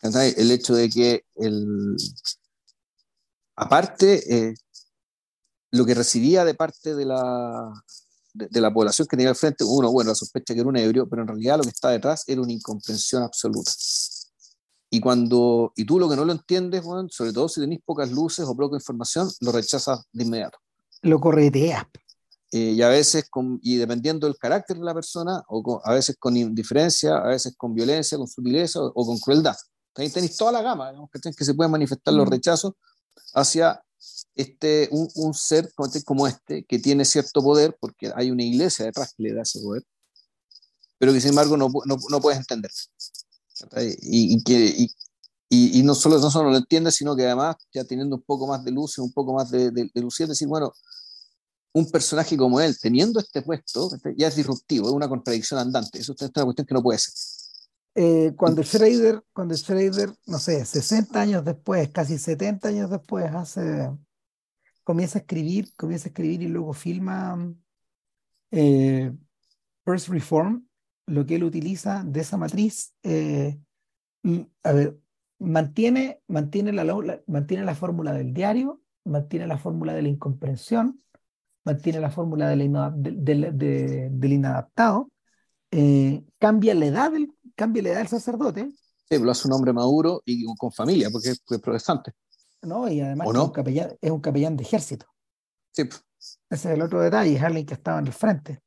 [0.01, 1.97] El hecho de que, el,
[3.55, 4.53] aparte, eh,
[5.71, 7.73] lo que recibía de parte de la,
[8.33, 11.09] de, la población que tenía al frente, uno, bueno, la sospecha que era un ebrio,
[11.09, 13.71] pero en realidad lo que está detrás era una incomprensión absoluta.
[14.91, 18.11] Y cuando, y tú lo que no lo entiendes, bueno, sobre todo si tenés pocas
[18.11, 20.59] luces o poca información, lo rechazas de inmediato.
[21.01, 21.85] Lo correteas.
[22.51, 26.15] Eh, y a veces, con, y dependiendo del carácter de la persona, o a veces
[26.17, 29.55] con indiferencia, a veces con violencia, con sutileza o con crueldad.
[29.95, 32.31] Ahí tenéis toda la gama que se pueden manifestar los mm.
[32.31, 32.73] rechazos
[33.33, 33.83] hacia
[34.35, 35.71] este, un, un ser
[36.05, 39.59] como este que tiene cierto poder, porque hay una iglesia detrás que le da ese
[39.59, 39.83] poder,
[40.97, 42.71] pero que sin embargo no, no, no puedes entender.
[44.01, 44.73] Y, y, que,
[45.49, 48.47] y, y, no, solo, no solo lo entiendes, sino que además, ya teniendo un poco
[48.47, 50.71] más de luz y un poco más de, de, de es decir, bueno,
[51.71, 55.99] un personaje como él, teniendo este puesto, ya es disruptivo, es una contradicción andante.
[55.99, 57.13] Eso es una cuestión que no puede ser.
[57.95, 63.91] Eh, cuando Schrader, cuando Schrader, no sé, 60 años después, casi 70 años después, hace,
[64.83, 67.53] comienza a escribir, comienza a escribir y luego filma
[68.51, 69.11] eh,
[69.85, 70.67] First Reform,
[71.07, 73.59] lo que él utiliza de esa matriz, eh,
[74.63, 74.97] a ver,
[75.39, 81.01] mantiene, mantiene, la, mantiene la fórmula del diario, mantiene la fórmula de la incomprensión,
[81.69, 82.61] mantiene la fórmula del,
[84.23, 85.09] inadaptado,
[86.39, 88.69] cambia la edad del, cambia la edad del sacerdote.
[89.09, 92.13] Sí, lo hace un hombre maduro y con familia, porque es, protestante.
[92.61, 95.05] No, y además es, un capellán, es, un capellán, de ejército.
[95.71, 95.83] Sí.
[96.49, 98.61] Ese es el otro detalle, es alguien que estaba en el frente.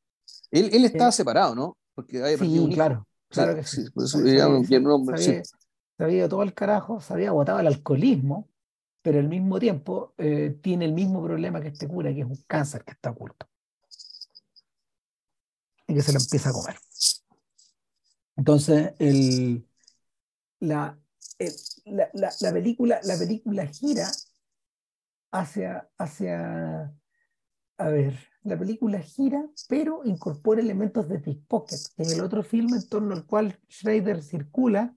[0.50, 1.76] Él, él estaba eh, separado, ¿no?
[1.94, 3.84] Porque hay sí, claro, claro que sí.
[3.94, 5.42] Pues, un hombre, sabía,
[5.98, 8.48] sabía, todo el carajo, sabía agotado el alcoholismo,
[9.02, 12.42] pero al mismo tiempo eh, tiene el mismo problema que este cura, que es un
[12.46, 13.48] cáncer que está oculto.
[15.88, 16.76] Y que se lo empieza a comer.
[18.36, 18.92] Entonces,
[20.60, 20.98] la,
[21.84, 24.10] la, la, película, la película gira
[25.32, 26.94] hacia, hacia,
[27.78, 32.88] a ver, la película gira, pero incorpora elementos de pickpocket, en el otro filme en
[32.88, 34.96] torno al cual Schrader circula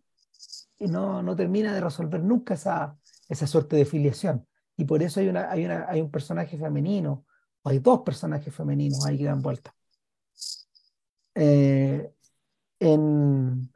[0.78, 2.98] y no, no termina de resolver nunca esa,
[3.30, 4.48] esa suerte de filiación.
[4.78, 7.26] Y por eso hay, una, hay, una, hay un personaje femenino,
[7.62, 9.76] o hay dos personajes femeninos ahí que dan vuelta.
[11.34, 12.14] Eh,
[12.80, 13.72] en,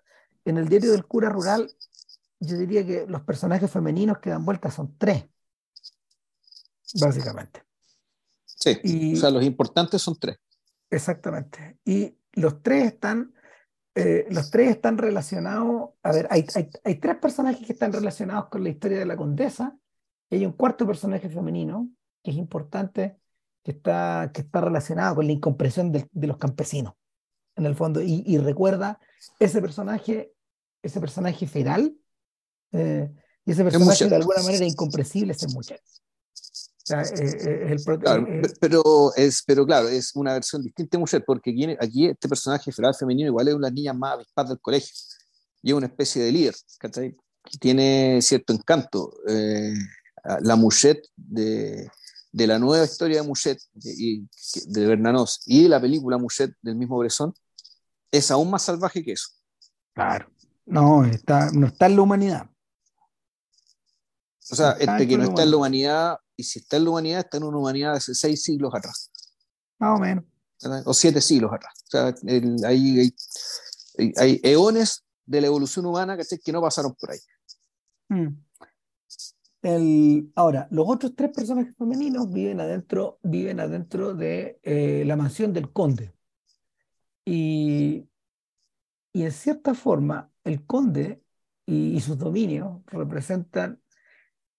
[0.46, 1.72] en el diario del cura rural,
[2.40, 5.26] yo diría que los personajes femeninos que dan vuelta son tres,
[7.00, 7.64] básicamente.
[8.46, 10.38] Sí, o sea, los importantes son tres.
[10.90, 11.80] Exactamente.
[11.86, 13.34] Y los tres están,
[13.96, 18.50] eh, los tres están relacionados, a ver, hay, hay, hay, tres personajes que están relacionados
[18.50, 19.78] con la historia de la condesa,
[20.30, 21.90] y hay un cuarto personaje femenino
[22.24, 23.18] que es importante,
[23.64, 26.94] que está, que está relacionado con la incompresión de, de los campesinos,
[27.56, 29.00] en el fondo, y, y, recuerda
[29.40, 30.34] ese personaje,
[30.82, 31.96] ese personaje feral,
[32.72, 33.12] eh,
[33.46, 35.82] y ese personaje de alguna manera incomprensible es muchacho.
[36.92, 41.78] Eh, eh, eh, pero, es, pero claro, es una versión distinta de mujer, porque aquí,
[41.80, 44.94] aquí este personaje feral femenino igual es una niñas más avispadas del colegio,
[45.62, 47.16] y es una especie de líder, que
[47.60, 49.14] tiene cierto encanto.
[50.42, 51.90] la Muchet de,
[52.32, 54.24] de, la nueva historia de Muchet de,
[54.68, 57.34] de Bernanos y de la película Muchet del mismo Bresson
[58.12, 59.30] es aún más salvaje que eso.
[59.94, 60.30] Claro,
[60.66, 62.50] no, está, no está en la humanidad.
[64.52, 67.20] O sea, este que no está en la humanidad y si está en la humanidad,
[67.20, 69.12] está en una humanidad de hace seis siglos atrás.
[69.78, 70.24] Más o menos.
[70.86, 71.74] O siete siglos atrás.
[71.84, 72.16] O sea,
[72.66, 73.14] hay,
[74.16, 77.20] hay, eones de la evolución humana que no pasaron por ahí.
[78.08, 78.28] Mm.
[79.62, 85.52] El, ahora, los otros tres personajes femeninos viven adentro, viven adentro de eh, la mansión
[85.52, 86.14] del conde.
[87.26, 88.08] Y,
[89.12, 91.22] y en cierta forma, el conde
[91.66, 93.82] y, y sus dominios representan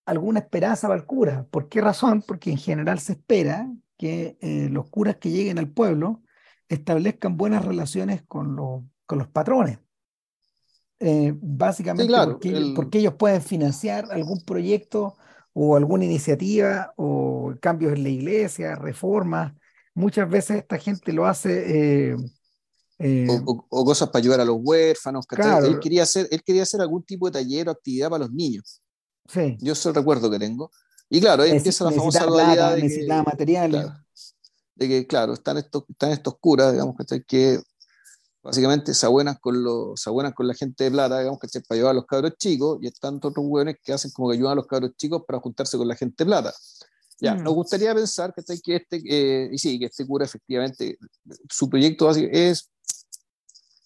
[0.05, 1.47] alguna esperanza para el cura.
[1.49, 2.23] ¿Por qué razón?
[2.25, 6.21] Porque en general se espera que eh, los curas que lleguen al pueblo
[6.67, 9.79] establezcan buenas relaciones con, los, con los patrones.
[10.99, 15.15] Eh, básicamente porque, porque, ellos pueden financiar algún proyecto
[15.53, 19.53] o alguna iniciativa o cambios en la iglesia, reformas.
[19.93, 22.11] Muchas veces esta gente lo hace...
[22.11, 25.25] Eh, o, cosas para ayudar a los huérfanos.
[25.63, 28.80] Él, quería hacer, él quería hacer algún tipo de taller o actividad para los niños.
[29.59, 30.71] Yo es el recuerdo que tengo.
[31.09, 33.85] Y claro, ahí empieza la famosa dualidad de que, materiales.
[34.75, 36.95] de que, claro, están estos, están estos curas, digamos,
[37.27, 37.61] que
[38.41, 41.91] básicamente se abuenan con, los, se con la gente de plata, digamos, que para ayudar
[41.91, 44.67] a los cabros chicos, y están otros hueones que hacen como que ayudan a los
[44.67, 46.53] cabros chicos para juntarse con la gente de plata.
[47.19, 47.43] Ya, mm.
[47.43, 50.97] nos gustaría pensar que, que este, eh, y sí, que este cura efectivamente,
[51.49, 52.70] su proyecto es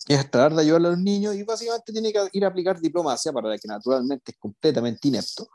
[0.07, 3.33] es tratar de ayudar a los niños y básicamente tiene que ir a aplicar diplomacia
[3.33, 5.47] para la que naturalmente es completamente inepto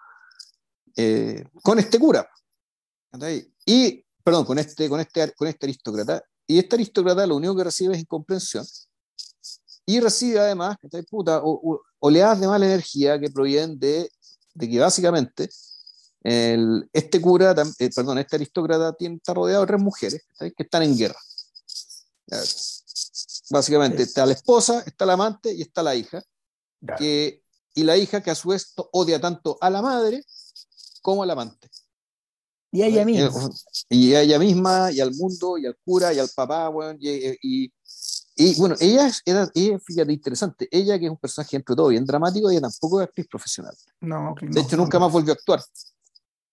[0.96, 2.28] eh, con este cura.
[3.64, 6.22] Y perdón con este con este con este aristócrata.
[6.46, 8.66] Y este aristócrata lo único que recibe es incomprensión.
[9.86, 10.76] Y recibe además
[11.08, 11.42] puta,
[12.00, 14.10] oleadas de mala energía que provienen de,
[14.54, 15.48] de que básicamente
[16.22, 20.82] el, este cura, eh, perdón, este aristócrata tiene, está rodeado de tres mujeres que están
[20.82, 21.18] en guerra.
[23.50, 26.22] Básicamente está la esposa, está la amante y está la hija.
[26.96, 27.42] Que,
[27.74, 30.24] y la hija que a su vez odia tanto a la madre
[31.02, 31.68] como al amante.
[32.72, 33.50] Y a ella misma.
[33.88, 37.72] Y a ella misma, y al mundo, y al cura, y al papá, bueno, y,
[38.36, 39.50] y, bueno, ella es, era,
[39.84, 40.68] fíjate, interesante.
[40.70, 43.74] Ella, que es un personaje entre todo bien dramático, ella tampoco es actriz profesional.
[44.00, 45.60] No, de hecho, nunca más volvió a actuar.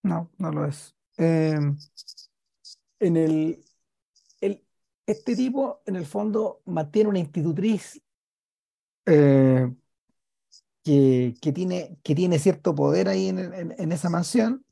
[0.01, 0.95] No, no lo es.
[1.17, 1.59] Eh,
[2.99, 3.63] en el,
[5.07, 8.01] este tipo, en el fondo, mantiene una institutriz
[9.05, 9.73] eh,
[10.83, 14.65] que, tiene, cierto poder ahí en, esa mansión.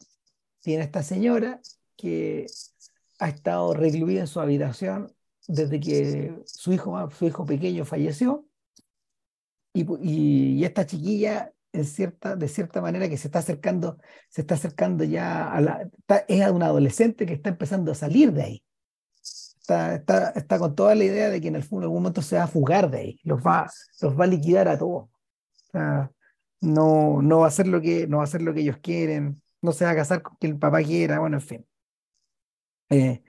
[0.59, 1.61] Tiene esta señora
[1.95, 2.47] que
[3.19, 5.13] ha estado recluida en su habitación
[5.47, 8.45] desde que su hijo, su hijo pequeño falleció.
[9.73, 15.61] Y, esta chiquilla, de cierta manera, que se está acercando, se está acercando ya a
[15.61, 15.89] la.
[16.27, 18.64] es una adolescente que está empezando a salir de ahí
[19.65, 22.43] está, está, con toda la idea de que en, el, en algún momento se va
[22.43, 23.69] a fugar de ahí, los va,
[24.01, 25.09] los va a liquidar a todos.
[26.61, 29.41] no, no, va a hacer lo que, no va a hacer lo que ellos quieren,
[29.61, 31.65] no se va a casar con quien el papá quiera, bueno, en fin.
[32.89, 33.23] Eh,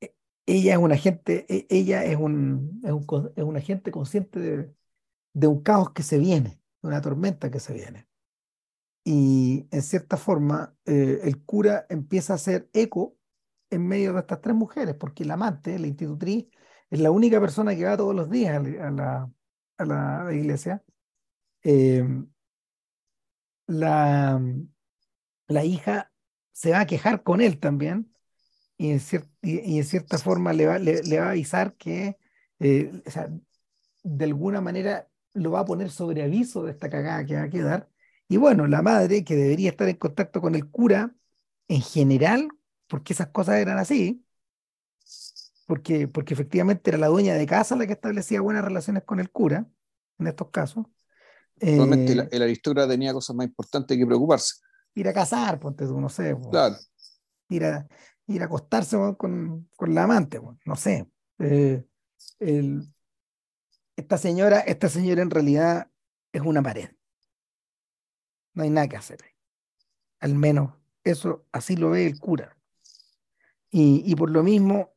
[0.00, 0.14] e,
[0.46, 4.74] ella es una gente, e, ella es un, es un, es un agente consciente de,
[5.34, 8.08] de, un caos que se viene, de una tormenta que se viene.
[9.04, 13.17] Y en cierta forma, eh, el cura empieza a hacer eco
[13.70, 16.46] en medio de estas tres mujeres, porque la amante, la institutriz,
[16.90, 18.56] es la única persona que va todos los días
[19.78, 20.82] a la, iglesia.
[21.62, 22.04] Eh,
[23.66, 24.40] la,
[25.48, 26.12] la hija
[26.52, 28.12] se va a quejar con él también
[28.76, 29.00] y en,
[29.42, 32.16] y, en cierta forma le va, le, va a avisar que
[32.60, 33.28] eh, o sea,
[34.02, 37.50] de alguna manera lo va a poner sobre aviso de esta cagada que va a
[37.50, 37.90] quedar.
[38.28, 41.14] Y bueno, la madre, que debería estar en contacto con el cura,
[41.68, 42.48] en general,
[42.88, 44.24] porque esas cosas eran así,
[45.66, 49.30] porque, porque efectivamente era la dueña de casa la que establecía buenas relaciones con el
[49.30, 49.66] cura,
[50.18, 50.86] en estos casos.
[51.56, 54.54] Realmente el, eh, aristócrata tenía cosas más importantes que preocuparse.
[54.94, 56.36] Ir a cazar, ponte tú, no sé.
[56.50, 56.76] Claro.
[57.48, 57.86] Ir a,
[58.26, 61.08] ir a acostarse con, con, la amante, no sé.
[61.38, 61.84] Eh,
[62.38, 62.92] el,
[63.96, 65.90] esta señora, esta señora en realidad
[66.32, 66.90] es una pared.
[68.54, 69.18] No hay nada que hacer.
[70.20, 70.74] Al menos
[71.04, 72.57] eso así lo ve el cura.
[73.70, 74.92] Y, por lo mismo,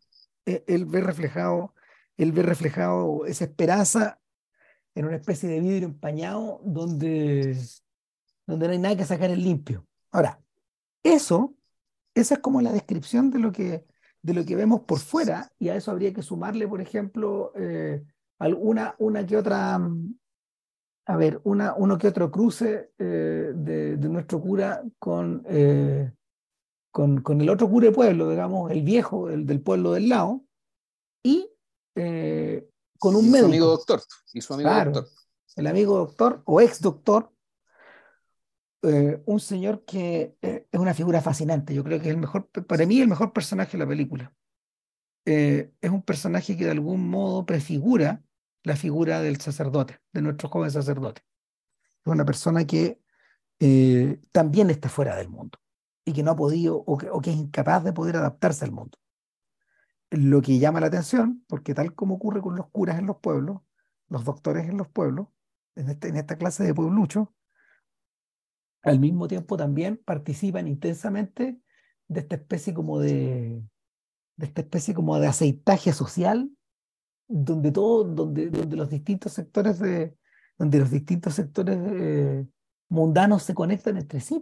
[0.45, 1.74] e, él ve reflejado,
[2.17, 4.19] él ve reflejado esa esperanza
[4.95, 7.57] en una especie de vidrio empañado donde,
[8.45, 9.86] donde no hay nada que sacar en limpio.
[10.11, 10.41] Ahora,
[11.03, 11.55] eso,
[12.13, 13.86] esa es como la descripción de lo que,
[14.22, 18.03] de lo que vemos por fuera, y a eso habría que sumarle, por ejemplo, eh,
[18.39, 19.80] alguna, una que otra,
[21.05, 26.11] a ver, una, uno que otro cruce eh, de, de, nuestro cura con, eh,
[26.92, 30.44] con, con, el otro cura de pueblo, digamos, el viejo, el del pueblo del lado,
[31.24, 31.50] y
[31.96, 32.70] eh,
[33.00, 33.48] con un y médico.
[33.48, 34.02] Su amigo doctor.
[34.34, 35.14] Y su amigo claro, doctor.
[35.56, 37.32] El amigo doctor o ex doctor,
[38.84, 41.74] eh, un señor que eh, es una figura fascinante.
[41.74, 44.34] Yo creo que es el mejor, para mí, el mejor personaje de la película.
[45.26, 48.24] Eh, es un personaje que de algún modo prefigura
[48.64, 51.22] la figura del sacerdote, de nuestro joven sacerdote.
[52.06, 53.00] Es una persona que
[54.32, 55.60] también está fuera del mundo
[56.06, 58.97] y que no ha podido o que, es incapaz de poder adaptarse al mundo
[60.12, 63.62] lo que llama la atención, porque tal como ocurre con los curas en los pueblos,
[64.10, 65.30] los doctores en los pueblos,
[65.76, 67.34] en, este, esta clase de pueblucho,
[68.84, 71.62] al mismo tiempo también participan intensamente
[72.10, 73.64] de esta especie como de,
[74.36, 76.52] de esta especie como de aceitaje social,
[77.28, 80.18] donde todo, donde, los distintos sectores de,
[80.58, 82.45] donde los distintos sectores eh,
[82.89, 84.41] mundanos se conectan entre sí.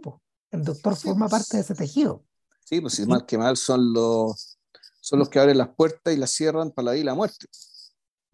[0.50, 2.24] El doctor sí, forma parte de ese tejido.
[2.64, 4.58] Sí, pues si mal que mal son los
[5.00, 7.46] son los que abren las puertas y las cierran para la vida y la muerte,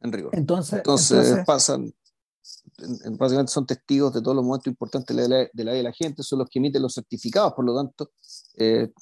[0.03, 0.35] en rigor.
[0.35, 1.95] Entonces, entonces, entonces pasan,
[2.79, 5.83] en, básicamente son testigos de todos los momentos importantes de la, de la vida de
[5.85, 8.11] la gente, son los que emiten los certificados, por lo tanto,
[8.57, 8.93] eh,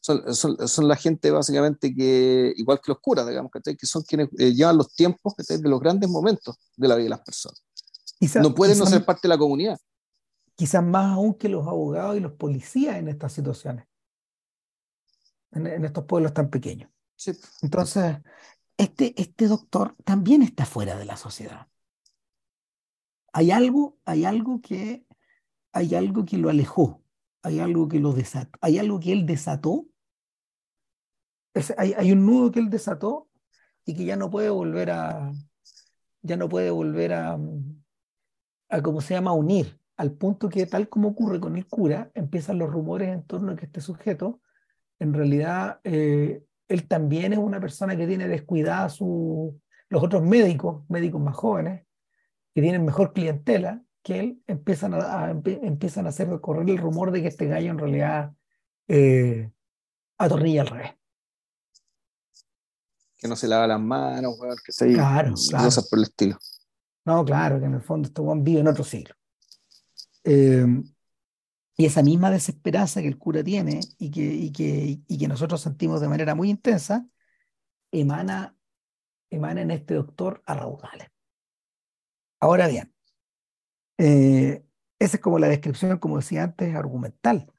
[0.00, 4.28] son, son, son, la gente básicamente que, igual que los curas, digamos, que son quienes
[4.38, 7.62] eh, llevan los tiempos de los grandes momentos de la vida de las personas.
[8.18, 9.78] Quizá, no pueden quizá, no ser parte de la comunidad.
[10.58, 13.86] Quizás más aún que los abogados y los policías en estas situaciones
[15.52, 16.90] en, en estos pueblos tan pequeños.
[17.14, 17.30] Sí.
[17.62, 18.16] Entonces,
[18.76, 21.68] este, este doctor también está fuera de la sociedad.
[23.32, 25.06] Hay algo, hay algo que,
[25.72, 27.04] hay algo que lo alejó,
[27.42, 29.86] hay algo que lo desató, hay algo que él desató,
[31.54, 33.28] es, hay, hay un nudo que él desató
[33.84, 35.32] y que ya no puede volver a,
[36.22, 37.38] ya no puede volver a,
[38.70, 42.58] a ¿cómo se llama?, unir, al punto que tal como ocurre con el cura, empiezan
[42.58, 44.40] los rumores en torno a que este sujeto
[45.00, 50.88] en realidad eh, él también es una persona que tiene descuidada su, los otros médicos,
[50.88, 51.84] médicos más jóvenes,
[52.54, 57.10] que tienen mejor clientela que él, empiezan a, a empiezan a hacer correr el rumor
[57.10, 58.32] de que este gallo en realidad
[58.86, 59.50] eh,
[60.16, 60.90] atornilla al revés.
[63.16, 65.64] Que no se lava las manos, que ahí, claro, claro.
[65.64, 66.38] cosas por el estilo.
[67.04, 69.17] No, claro, que en el fondo este vive en otro siglo.
[70.30, 70.66] Eh,
[71.78, 75.62] y esa misma desesperanza que el cura tiene y que, y que, y que nosotros
[75.62, 77.08] sentimos de manera muy intensa,
[77.90, 78.54] emana,
[79.30, 81.08] emana en este doctor a raudales.
[82.40, 82.92] Ahora bien,
[83.96, 84.66] eh,
[84.98, 87.50] esa es como la descripción, como decía antes, argumental.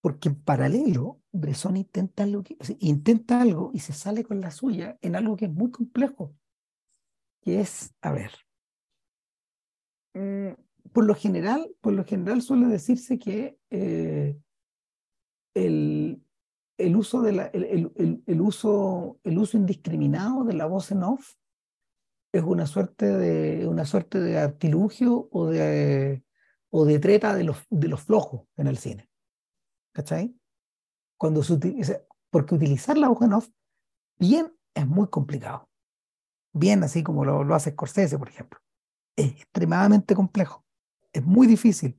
[0.00, 4.98] Porque en paralelo, Bresson intenta algo, que, intenta algo y se sale con la suya
[5.02, 6.34] en algo que es muy complejo,
[7.42, 8.32] que es, a ver,
[10.14, 10.65] mmm,
[10.96, 14.40] por lo general, por lo general suele decirse que eh,
[15.52, 16.24] el,
[16.78, 21.34] el, uso de el, el, uso, el uso indiscriminado de la voz en off
[22.32, 26.24] es una suerte de, una suerte de artilugio o de,
[26.70, 29.06] o de treta de los, de los flojos en el cine.
[29.92, 30.34] ¿Cachai?
[31.18, 31.58] Cuando se
[32.30, 33.50] porque utilizar la voz en off
[34.18, 35.68] bien es muy complicado.
[36.54, 38.60] Bien, así como lo, lo hace Scorsese, por ejemplo.
[39.14, 40.65] Es extremadamente complejo
[41.16, 41.98] es muy difícil.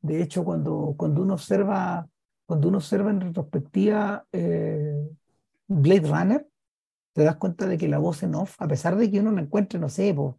[0.00, 2.08] De hecho, cuando, cuando uno observa,
[2.46, 5.08] cuando uno observa en retrospectiva eh,
[5.66, 6.46] Blade Runner,
[7.12, 9.42] te das cuenta de que la voz en off, a pesar de que uno la
[9.42, 10.38] encuentre, no sé, no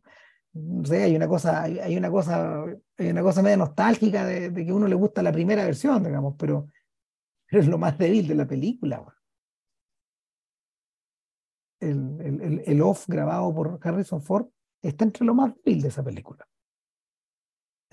[0.86, 2.64] sé, hay una cosa, hay, una cosa,
[2.98, 6.36] hay una cosa media nostálgica de, de, que uno le gusta la primera versión, digamos,
[6.38, 6.68] pero,
[7.50, 9.06] pero es lo más débil de la película.
[11.80, 14.48] El, el, el, off grabado por Harrison Ford
[14.82, 16.48] está entre lo más débil de esa película.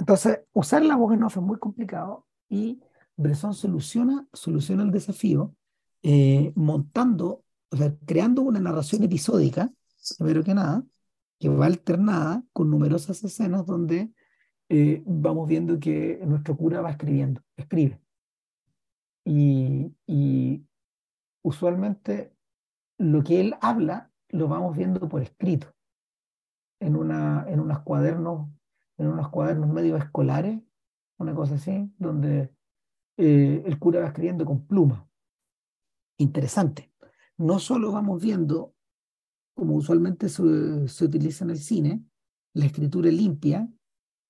[0.00, 2.80] Entonces, usar la voz en off es muy complicado y
[3.16, 5.54] Bresson soluciona, soluciona el desafío
[6.02, 9.70] eh, montando, o sea, creando una narración episódica,
[10.18, 10.82] primero que nada,
[11.38, 14.10] que va alternada con numerosas escenas donde
[14.70, 18.00] eh, vamos viendo que nuestro cura va escribiendo, escribe.
[19.24, 20.64] Y, y
[21.42, 22.34] usualmente
[22.98, 25.68] lo que él habla lo vamos viendo por escrito.
[26.80, 28.48] en, una, en unos cuadernos,
[29.00, 30.60] en unos cuadernos medio escolares,
[31.18, 32.54] una cosa así, donde
[33.16, 35.08] eh, el cura va escribiendo con pluma.
[36.18, 36.92] Interesante.
[37.38, 38.74] No solo vamos viendo,
[39.54, 42.04] como usualmente se, se utiliza en el cine,
[42.52, 43.66] la escritura limpia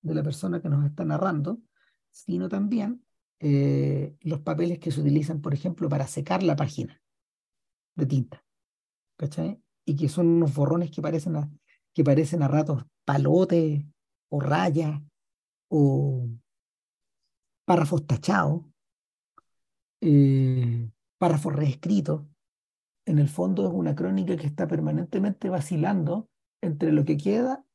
[0.01, 1.61] de la persona que nos está narrando,
[2.09, 3.03] sino también
[3.39, 7.01] eh, los papeles que se utilizan, por ejemplo, para secar la página
[7.95, 8.45] de tinta.
[9.17, 9.61] ¿Cachai?
[9.85, 11.51] Y que son unos borrones que parecen a,
[11.93, 13.85] que parecen a ratos palotes
[14.31, 15.01] o rayas
[15.69, 16.27] o
[17.65, 18.63] párrafos tachados,
[20.01, 22.25] eh, párrafos reescritos.
[23.05, 26.29] En el fondo es una crónica que está permanentemente vacilando
[26.61, 27.65] entre lo que queda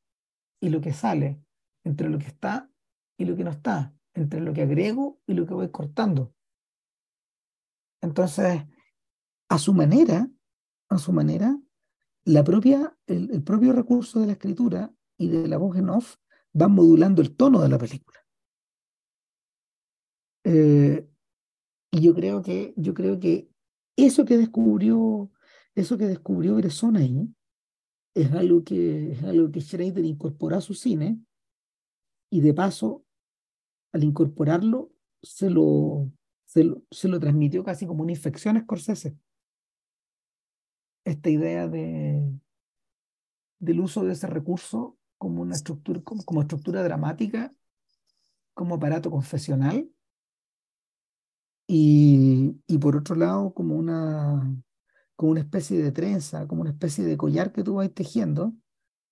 [0.61, 1.41] y lo que sale,
[1.83, 2.69] entre lo que está
[3.17, 6.33] y lo que no está, entre lo que agrego y lo que voy cortando.
[8.01, 8.63] Entonces,
[9.49, 10.29] a su manera,
[10.89, 11.59] a su manera,
[12.25, 16.17] la propia, el, propio recurso de la escritura y de la voz en off
[16.57, 18.19] van modulando el tono de la película.
[20.43, 21.07] Eh,
[21.91, 23.49] y yo creo que, yo creo que
[23.95, 25.31] eso que descubrió,
[25.75, 27.29] eso que descubrió Bresson ahí,
[28.15, 31.19] es algo que, es algo que Schrader incorporó a su cine
[32.31, 33.05] y de paso,
[33.93, 34.91] al incorporarlo,
[35.21, 36.11] se lo,
[36.45, 39.15] se lo, se lo transmitió casi como una infección a Scorsese
[41.05, 42.21] esta idea de,
[43.59, 47.53] del uso de ese recurso como una estructura, como, estructura dramática,
[48.53, 49.89] como aparato confesional,
[51.67, 54.41] y, y, por otro lado como una,
[55.15, 58.53] como una especie de trenza, como una especie de collar que tú vas tejiendo,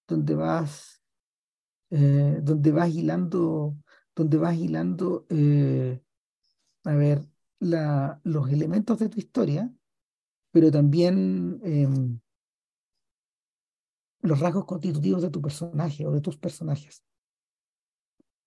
[0.08, 1.02] donde vas,
[1.90, 3.76] eh, donde vas hilando,
[4.16, 6.02] donde vas hilando, eh,
[6.86, 7.28] a ver,
[7.60, 9.72] la, los elementos de tu historia
[10.56, 12.18] pero también em,
[14.22, 17.04] los rasgos constitutivos de tu personaje o de tus personajes.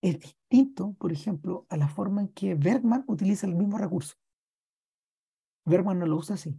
[0.01, 4.15] Es distinto, por ejemplo, a la forma en que Bergman utiliza el mismo recurso.
[5.65, 6.59] Bergman no lo usa así.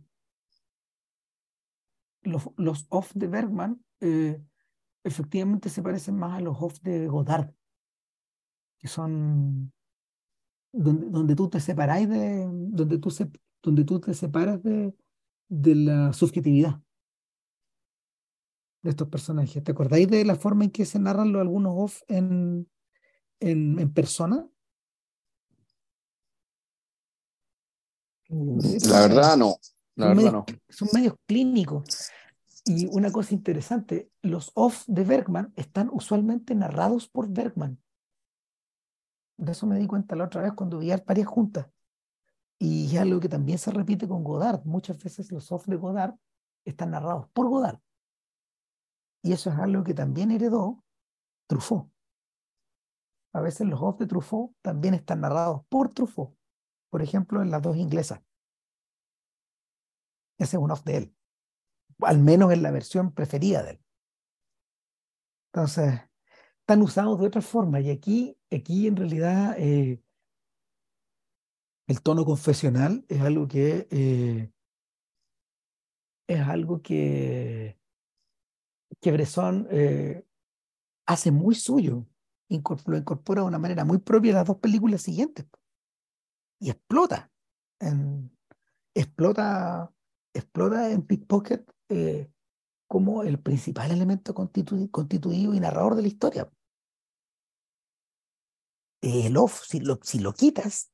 [2.22, 4.42] Los, los off de Bergman eh,
[5.04, 7.54] efectivamente se parecen más a los off de Godard,
[8.78, 9.72] que son
[10.72, 13.32] donde, donde tú te separáis de, donde tú, se,
[13.62, 14.94] donde tú te separas de,
[15.48, 16.82] de la subjetividad
[18.82, 19.64] de estos personajes.
[19.64, 22.70] ¿Te acordáis de la forma en que se narran los algunos off en,
[23.40, 24.48] en, en persona?
[28.30, 29.58] La verdad no.
[29.96, 30.46] La son, verdad medios, no.
[30.70, 32.12] son medios clínicos.
[32.66, 37.82] Y una cosa interesante, los off de Bergman están usualmente narrados por Bergman.
[39.38, 41.68] De eso me di cuenta la otra vez cuando vi varias juntas.
[42.60, 44.64] Y es algo que también se repite con Godard.
[44.66, 46.16] Muchas veces los off de Godard
[46.66, 47.80] están narrados por Godard.
[49.22, 50.84] Y eso es algo que también heredó
[51.48, 51.92] Truffaut.
[53.34, 56.36] A veces los off de Truffaut también están narrados por Truffaut.
[56.90, 58.22] Por ejemplo, en las dos inglesas.
[60.38, 61.16] Ese es un off de él.
[62.00, 63.84] Al menos en la versión preferida de él.
[65.52, 66.02] Entonces,
[66.62, 67.82] están usados de otra forma.
[67.82, 70.02] Y aquí, aquí en realidad, eh,
[71.88, 74.52] el tono confesional es algo que eh,
[76.28, 77.80] es algo que,
[79.02, 80.26] que Bresson eh,
[81.06, 82.06] hace muy suyo,
[82.50, 85.46] lo incorpora de una manera muy propia a las dos películas siguientes
[86.60, 87.32] y explota,
[87.80, 88.32] en,
[88.94, 89.94] explota,
[90.34, 92.32] explota en Pickpocket eh,
[92.88, 96.52] como el principal elemento constitutivo y narrador de la historia.
[99.02, 100.92] El off, si lo, si lo quitas,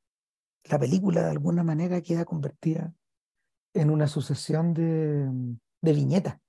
[0.66, 2.94] la película de alguna manera queda convertida
[3.74, 5.30] en una sucesión de,
[5.82, 6.40] de viñetas,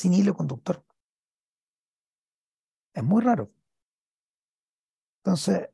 [0.00, 0.82] sin hilo conductor.
[2.94, 3.52] Es muy raro.
[5.22, 5.68] Entonces,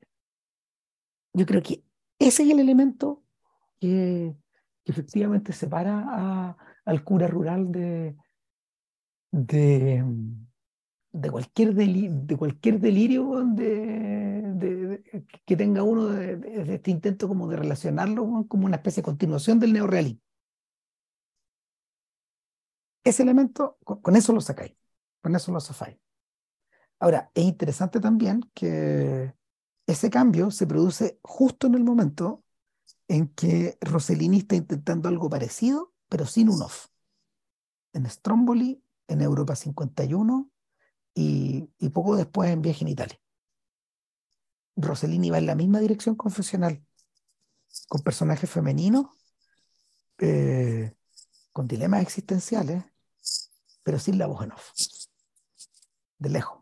[1.33, 1.85] yo creo que
[2.19, 3.23] ese es el elemento
[3.79, 4.35] que,
[4.85, 8.17] efectivamente separa al cura rural de,
[9.31, 10.05] de
[11.31, 15.03] cualquier delirio de,
[15.45, 19.73] que tenga uno de, este intento como de relacionarlo como una especie de continuación del
[19.73, 20.26] neorealismo.
[23.07, 24.75] Ese elemento, con, eso lo sacáis,
[25.23, 25.97] con eso lo safáis.
[26.99, 29.33] Ahora, es interesante también que
[29.87, 32.43] ese cambio se produce justo en el momento
[33.07, 36.89] en que Rossellini está intentando algo parecido, pero sin un off.
[37.93, 40.51] En Stromboli, en Europa 51,
[41.15, 43.21] y, poco después en Viaje en Italia.
[44.75, 46.85] Rossellini va en la misma dirección confesional,
[47.89, 49.07] con personajes femeninos,
[50.19, 50.93] eh,
[51.53, 52.83] con dilemas existenciales,
[53.87, 54.73] pero sin la voz en off.
[56.19, 56.59] de lejos.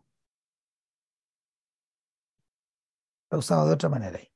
[3.24, 4.28] Está usado de otra manera ahí.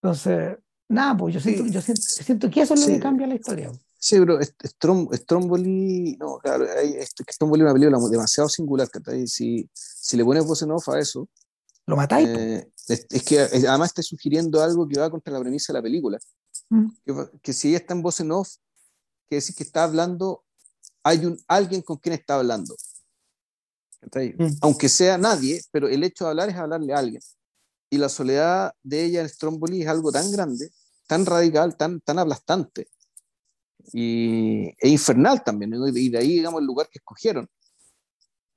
[0.00, 0.56] Entonces,
[0.88, 3.72] nada, pues yo siento, yo siento, que eso es lo que cambia la historia.
[3.98, 6.64] Sí, pero Stromboli, no, claro,
[7.28, 11.00] Stromboli es una película demasiado singular, que si, si le pones voz en off a
[11.00, 11.28] eso,
[11.86, 12.28] lo matáis.
[12.28, 16.20] Eh, es, que además está sugiriendo algo que va contra la premisa de la película.
[16.70, 16.90] Mm.
[17.42, 18.58] Que, si ella está en voz en off,
[19.34, 20.44] quiere decir que está hablando,
[21.02, 22.74] hay un, alguien con quien está hablando.
[24.02, 24.58] Mm.
[24.60, 27.22] Aunque sea nadie, pero el hecho de hablar es hablarle a alguien.
[27.90, 30.70] Y la soledad de ella en Stromboli es algo tan grande,
[31.06, 32.88] tan radical, tan, tan aplastante
[33.92, 35.72] y, e infernal también.
[35.94, 37.48] Y de ahí, digamos, el lugar que escogieron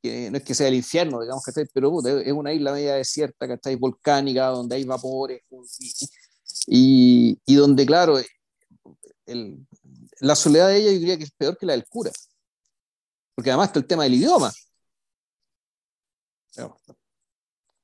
[0.02, 3.48] que no es que sea el infierno, digamos, que pero es una isla media desierta,
[3.48, 5.42] que está volcánica, donde hay vapores,
[6.68, 8.20] y, y, donde, claro,
[9.26, 9.66] el,
[10.20, 12.12] la soledad de ella yo diría que es peor que la del cura,
[13.36, 14.52] porque además está el tema del idioma.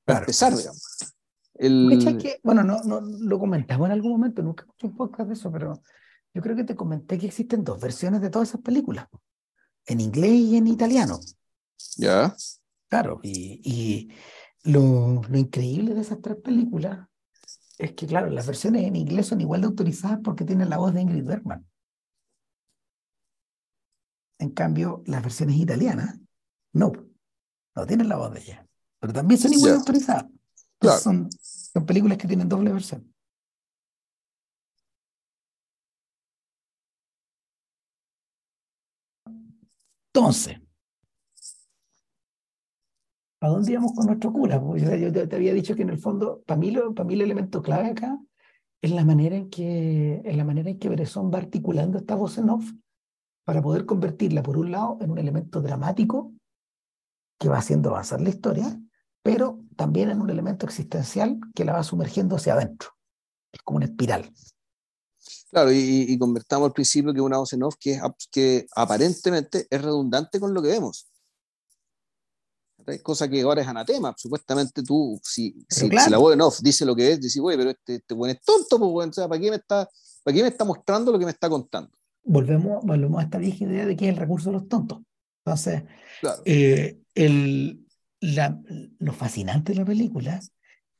[0.05, 1.13] Para empezar, digamos.
[1.53, 2.19] El...
[2.19, 5.51] Que, bueno, no, no, lo comentamos en algún momento, nunca escuché un podcast de eso,
[5.51, 5.81] pero
[6.33, 9.07] yo creo que te comenté que existen dos versiones de todas esas películas,
[9.85, 11.19] en inglés y en italiano.
[11.97, 12.35] Ya.
[12.89, 14.13] Claro, y, y
[14.63, 17.07] lo, lo, increíble de esas tres películas
[17.77, 20.93] es que, claro, las versiones en inglés son igual de autorizadas porque tienen la voz
[20.93, 21.65] de Ingrid Bergman.
[24.43, 26.19] En cambio, las versiones italianas,
[26.73, 26.91] no,
[27.75, 28.67] no tienen la voz de ella,
[28.99, 30.25] pero también son igual de autorizadas.
[30.79, 30.99] Claro.
[30.99, 33.09] Son, son películas que tienen doble versión.
[40.13, 40.57] Entonces,
[43.39, 44.61] ¿a dónde íbamos con nuestro cura?
[44.75, 47.91] yo, te, había dicho que en el fondo, para mí, para mí el elemento clave
[47.91, 48.19] acá
[48.81, 52.37] es la manera en que, es la manera en que Bresson va articulando esta voz
[52.37, 52.73] en off
[53.43, 56.33] para poder convertirla, por un lado, en un elemento dramático
[57.39, 58.79] que va haciendo avanzar la historia,
[59.21, 62.89] pero también en un elemento existencial que la va sumergiendo hacia adentro.
[63.51, 64.31] Es como una espiral.
[65.49, 67.99] Claro, y, convertamos al principio que una voz en off que,
[68.31, 71.13] que aparentemente es redundante con lo que vemos
[73.01, 74.13] cosa que ahora es anatema.
[74.17, 77.71] Supuestamente tú, si, si, la voz en off dice lo que es, dices, güey, pero
[77.71, 79.89] este, este buen es tonto, pues, ¿para, qué me está,
[80.23, 81.91] ¿para qué me está mostrando lo que me está contando?
[82.23, 84.99] Volvemos, volvemos a esta vieja idea de que es el recurso de los tontos.
[85.45, 85.83] Entonces,
[86.45, 87.85] eh, el,
[88.21, 88.61] la,
[88.99, 90.39] lo fascinante de la película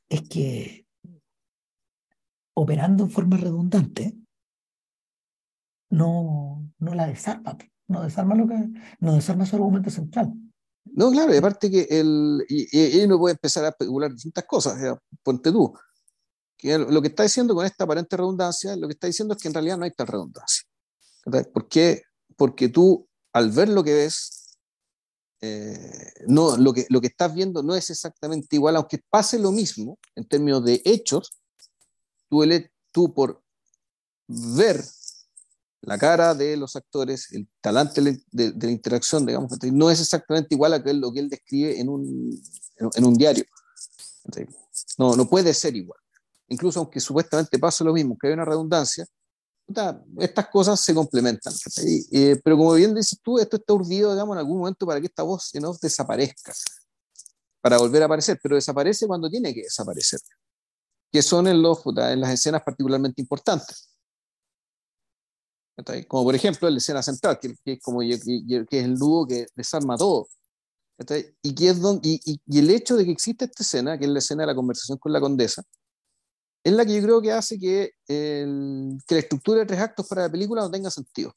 [0.08, 0.86] es que
[2.54, 4.14] operando en forma redundante,
[5.90, 7.56] no, no la desarma,
[7.88, 8.54] no desarma lo que,
[9.00, 10.32] no desarma su argumento central.
[10.84, 15.50] No, claro, y aparte que el, y, uno puede empezar a especular distintas cosas, ponte
[15.50, 15.74] tú,
[16.56, 19.48] que lo que está diciendo con esta aparente redundancia, lo que está diciendo es que
[19.48, 20.63] en realidad no hay tal redundancia.
[21.52, 22.02] ¿Por qué?
[22.36, 24.58] Porque tú, al ver lo que ves,
[25.40, 29.52] eh, no, lo, que, lo que estás viendo no es exactamente igual, aunque pase lo
[29.52, 31.32] mismo en términos de hechos,
[32.28, 32.44] tú,
[32.92, 33.42] tú por
[34.26, 34.82] ver
[35.82, 40.72] la cara de los actores, el talante de, la interacción, digamos, no es exactamente igual
[40.72, 42.42] a lo que él describe en un,
[42.78, 43.44] en un diario.
[44.96, 46.00] No, no puede ser igual.
[46.48, 49.06] Incluso aunque supuestamente pase lo mismo, que hay una redundancia,
[50.18, 51.52] estas cosas se complementan.
[52.12, 55.06] Eh, pero como bien dices tú, esto está urdido, digamos, en algún momento para que
[55.06, 56.52] esta voz no desaparezca,
[57.60, 60.20] para volver a aparecer, pero desaparece cuando tiene que desaparecer,
[61.10, 63.90] que son en, los, en las escenas particularmente importantes.
[66.06, 69.96] Como por ejemplo la escena central, que, es, como, que es el dúo que desarma
[69.96, 70.28] todo.
[71.42, 74.20] Y, que es y, y, el hecho de que existe esta escena, que es la
[74.20, 75.64] escena de la conversación con la condesa,
[76.64, 80.08] es la que yo creo que hace que, el, que la estructura de tres actos
[80.08, 81.34] para la película no tenga sentido.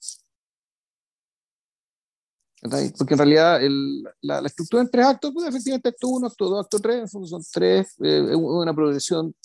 [2.98, 6.50] Porque en realidad el, la, la, estructura en tres actos, pues efectivamente acto uno, acto
[6.50, 9.36] dos, acto tres, son tres, eh, una progresión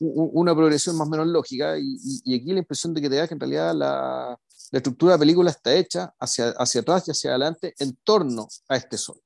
[0.00, 3.28] una progresión más o menos lógica y, y, aquí la impresión de que te da
[3.28, 7.10] que en realidad la, la, estructura de la película está hecha hacia, hacia atrás y
[7.10, 9.20] hacia adelante en torno a este sol.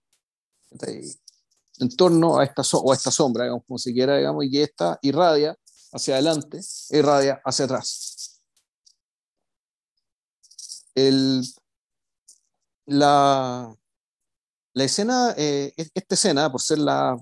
[1.79, 4.99] En torno a esta, o a esta sombra, digamos, como se quiera, digamos, y esta
[5.03, 5.57] irradia
[5.95, 8.41] hacia adelante, irradia hacia atrás.
[10.95, 11.43] El,
[12.87, 13.75] la,
[14.73, 17.17] la escena, eh, esta escena, por ser la,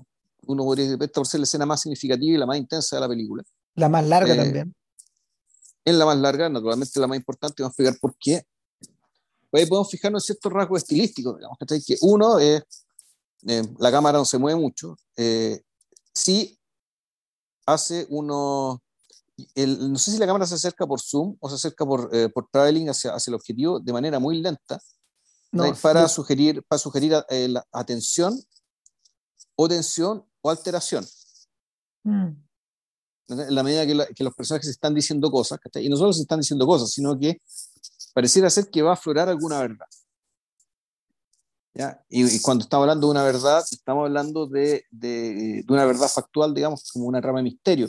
[0.47, 3.07] uno podría decir, por ser la escena más significativa y la más intensa de la
[3.07, 3.43] película.
[3.75, 4.75] La más larga eh, también.
[5.85, 8.45] Es la más larga, naturalmente la más importante, vamos a explicar por qué.
[9.51, 12.63] Pues podemos fijarnos en ciertos rasgos estilísticos, digamos, que uno es,
[13.47, 14.97] eh, la cámara no se mueve mucho,
[16.11, 16.57] sí
[17.65, 18.81] hace uno,
[19.55, 22.47] el, no sé si la cámara se acerca por zoom o se acerca por, por
[22.51, 24.79] traveling hacia, hacia el objetivo de manera muy lenta,
[25.81, 28.39] para, sugerir, para sugerir eh, la atención
[29.55, 31.05] o tensión o alteración.
[32.03, 32.29] Mm.
[33.29, 36.39] En la medida que, que, los personajes están diciendo cosas, y no solo se están
[36.39, 37.41] diciendo cosas, sino que
[38.13, 39.85] pareciera ser que va a aflorar alguna verdad.
[41.75, 42.03] ¿Ya?
[42.07, 46.53] Y, cuando estamos hablando de una verdad, estamos hablando de, de, de, una verdad factual,
[46.53, 47.87] digamos, como una rama de misterio.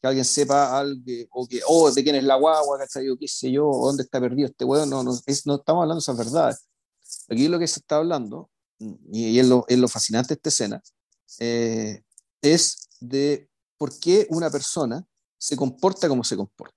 [0.00, 3.08] Que alguien sepa algo, o que, oh, de quién es la guagua, ¿cachai?
[3.08, 5.96] O qué sé yo, dónde está perdido este huevo, no, no, es, no estamos hablando
[5.96, 6.66] de esas verdades.
[7.28, 10.82] Aquí lo que se está hablando, y es lo, es lo fascinante de esta escena,
[11.38, 12.02] eh,
[12.42, 13.48] es de
[13.78, 15.06] por qué una persona
[15.38, 16.76] se comporta como se comporta.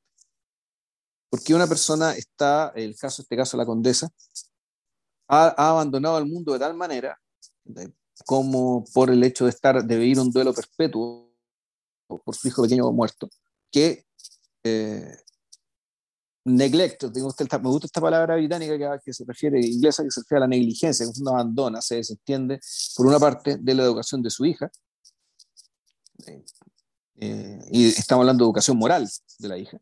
[1.29, 4.09] ¿Por qué una persona está, el caso, este caso la condesa,
[5.41, 7.19] ha, abandonado el mundo de tal manera
[8.25, 11.29] como por el hecho de estar, de vivir un duelo perpetuo
[12.07, 13.29] por su hijo pequeño muerto,
[13.71, 14.05] que
[14.63, 15.17] eh,
[16.45, 20.41] neglect, me gusta esta palabra británica que, que, se refiere, inglesa, que se refiere a
[20.41, 22.59] la negligencia, que uno abandona, se desentiende,
[22.95, 24.69] por una parte, de la educación de su hija,
[26.27, 26.43] eh,
[27.15, 29.09] eh, y estamos hablando de educación moral
[29.39, 29.79] de la hija,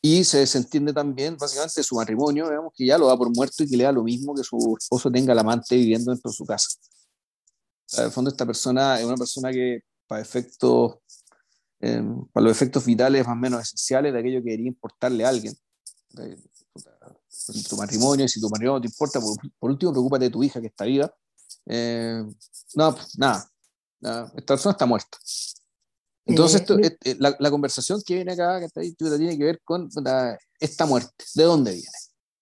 [0.00, 3.64] y se desentiende también, básicamente, de su matrimonio, digamos, que ya lo da por muerto
[3.64, 6.36] y que le da lo mismo que su esposo tenga al amante viviendo dentro de
[6.36, 6.68] su casa.
[7.98, 10.98] en el fondo, esta persona es una persona que, para efectos
[11.80, 15.28] Em, para los efectos vitales más o menos esenciales de aquello que debería importarle a
[15.28, 15.54] alguien.
[17.68, 20.66] tu matrimonio, si tu matrimonio no te importa, por, último, preocúpate de tu hija que
[20.66, 21.12] está viva.
[21.66, 22.34] Em,
[22.74, 23.48] no, pues, nada,
[24.36, 25.18] esta persona está muerta.
[26.28, 29.60] Entonces, eh, eh, la, la, conversación que viene acá que está ahí, tiene que ver
[29.64, 29.88] con
[30.60, 31.24] esta muerte.
[31.34, 31.88] ¿De dónde viene?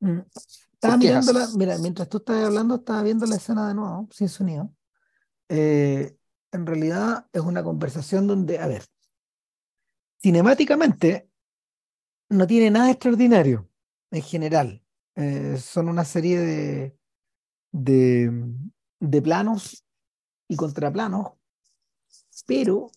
[0.00, 0.26] Mm.
[0.72, 4.74] Estaba mirándola, mira, mientras tú estabas hablando, estaba viendo la escena de nuevo, sin sonido.
[5.48, 6.16] Eh,
[6.52, 8.84] en realidad es una conversación donde, a ver,
[10.20, 11.30] cinemáticamente
[12.28, 13.70] no tiene nada extraordinario
[14.10, 14.82] en general.
[15.14, 16.98] Eh, son una serie de,
[17.72, 19.84] de, planos
[20.48, 21.32] y contraplanos,
[22.46, 22.90] pero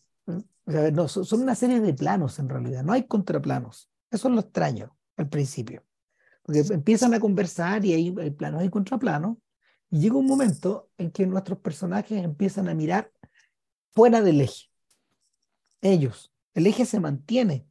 [0.69, 3.89] no, son una serie de planos en realidad, no hay contraplanos.
[4.11, 5.83] Eso es lo extraño al principio.
[6.43, 9.37] Porque empiezan a conversar y hay, hay planos y contraplanos,
[9.89, 13.11] y llega un momento en que nuestros personajes empiezan a mirar
[13.91, 14.67] fuera del eje.
[15.81, 17.67] Ellos, el eje se mantiene,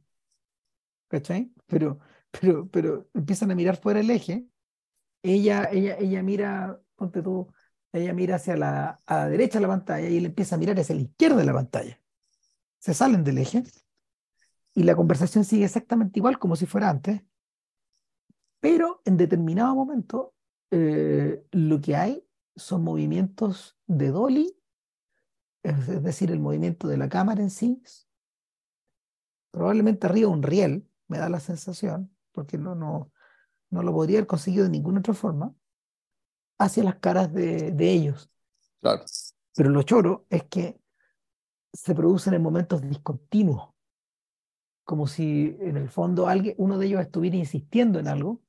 [1.07, 1.51] ¿cachai?
[1.67, 1.99] Pero,
[2.31, 4.47] pero, pero empiezan a mirar fuera del eje.
[5.23, 7.51] Ella, ella, ella mira, ponte tú,
[7.91, 10.79] ella mira hacia la, a la derecha de la pantalla y él empieza a mirar
[10.79, 11.98] hacia la izquierda de la pantalla.
[12.79, 13.63] Se salen del eje
[14.73, 17.21] y la conversación sigue exactamente igual como si fuera antes,
[18.59, 20.33] pero en determinado momento
[20.71, 22.25] eh, lo que hay
[22.55, 24.55] son movimientos de dolly,
[25.63, 27.81] es decir, el movimiento de la cámara en sí,
[29.51, 33.11] probablemente arriba un riel, me da la sensación, porque no, no,
[33.69, 35.53] no lo podría haber conseguido de ninguna otra forma,
[36.59, 38.29] hacia las caras de, de ellos.
[38.81, 39.03] Claro.
[39.55, 40.78] Pero lo choro es que
[41.73, 43.69] se producen en momentos discontinuos,
[44.83, 48.41] como si en el fondo alguien, uno de ellos estuviera insistiendo en algo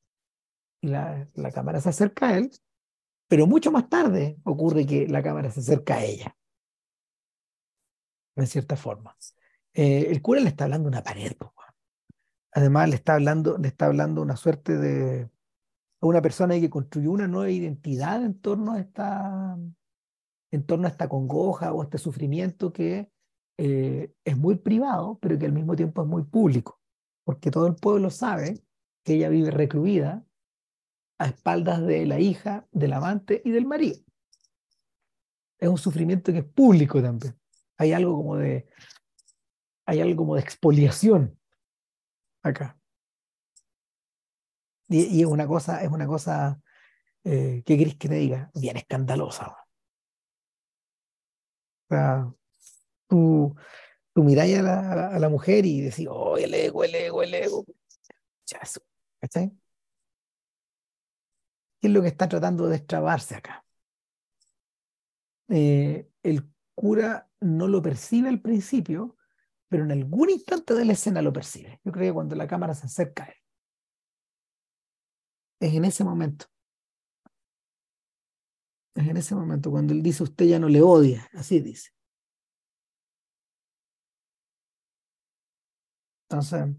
[0.81, 2.51] y la, la cámara se acerca a él,
[3.29, 6.37] pero mucho más tarde ocurre que la cámara se acerca a ella,
[8.37, 9.17] en cierta forma.
[9.75, 11.33] Eh, el cura le está hablando una pared.
[12.53, 15.31] Además, le está hablando, le está hablando una suerte de
[16.01, 19.57] una persona que construyó una nueva identidad en torno a esta,
[20.51, 23.11] en torno a esta congoja o este sufrimiento que
[23.59, 26.81] eh, es muy privado, pero que al mismo tiempo es muy público,
[27.25, 28.63] porque todo el pueblo sabe
[29.05, 30.25] que ella vive recluida
[31.19, 34.01] a espaldas de la hija, del amante y del marido.
[35.59, 37.39] Es un sufrimiento que es público también.
[37.77, 38.67] Hay algo como de,
[39.85, 41.39] hay algo como de expoliación
[42.43, 42.79] acá.
[44.89, 46.61] Y, es una cosa, es una cosa,
[47.25, 48.51] eh, ¿qué querés que te diga?
[48.55, 49.57] Bien escandalosa.
[51.91, 52.33] Sea,
[53.09, 53.57] tú,
[54.15, 57.35] tú miráis a la, a la, mujer y decís, oh, el ego, el ego, el
[57.35, 57.65] ego.
[59.21, 59.51] ¿Cachai?
[61.81, 63.65] ¿Qué es lo que está tratando de extrabarse acá?
[65.49, 69.17] Eh, el cura no lo percibe al principio,
[69.69, 71.81] pero en algún instante de la escena lo percibe.
[71.85, 73.35] Yo creo que cuando la cámara se acerca a él.
[75.59, 76.47] Es en ese momento.
[78.95, 81.91] Es en ese momento cuando él dice, usted ya no le odia, así dice.
[86.29, 86.77] Entonces,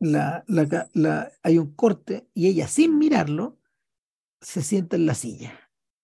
[0.00, 3.58] la, la, hay un corte y ella sin mirarlo
[4.40, 5.52] se sienta en la silla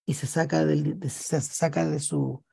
[0.05, 2.45] y se saca, del, se saca de su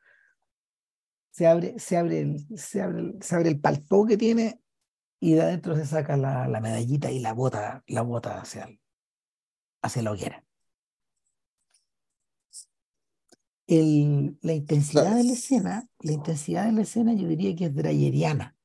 [1.32, 4.62] se abre, se abre, el, se abre, se abre el palto que tiene
[5.20, 8.70] y de adentro se saca la, la, medallita y la bota, la bota hacia
[9.82, 10.44] hacia la hoguera.
[13.68, 17.76] El, la intensidad de la escena, la intensidad de la escena yo diría que es
[17.76, 18.56] drayeriana.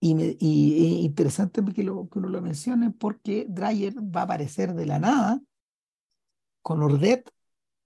[0.00, 4.74] Y, me, y, interesante que, lo, que uno lo mencione porque Dreyer va a aparecer
[4.74, 5.40] de la nada
[6.62, 7.30] con Ordet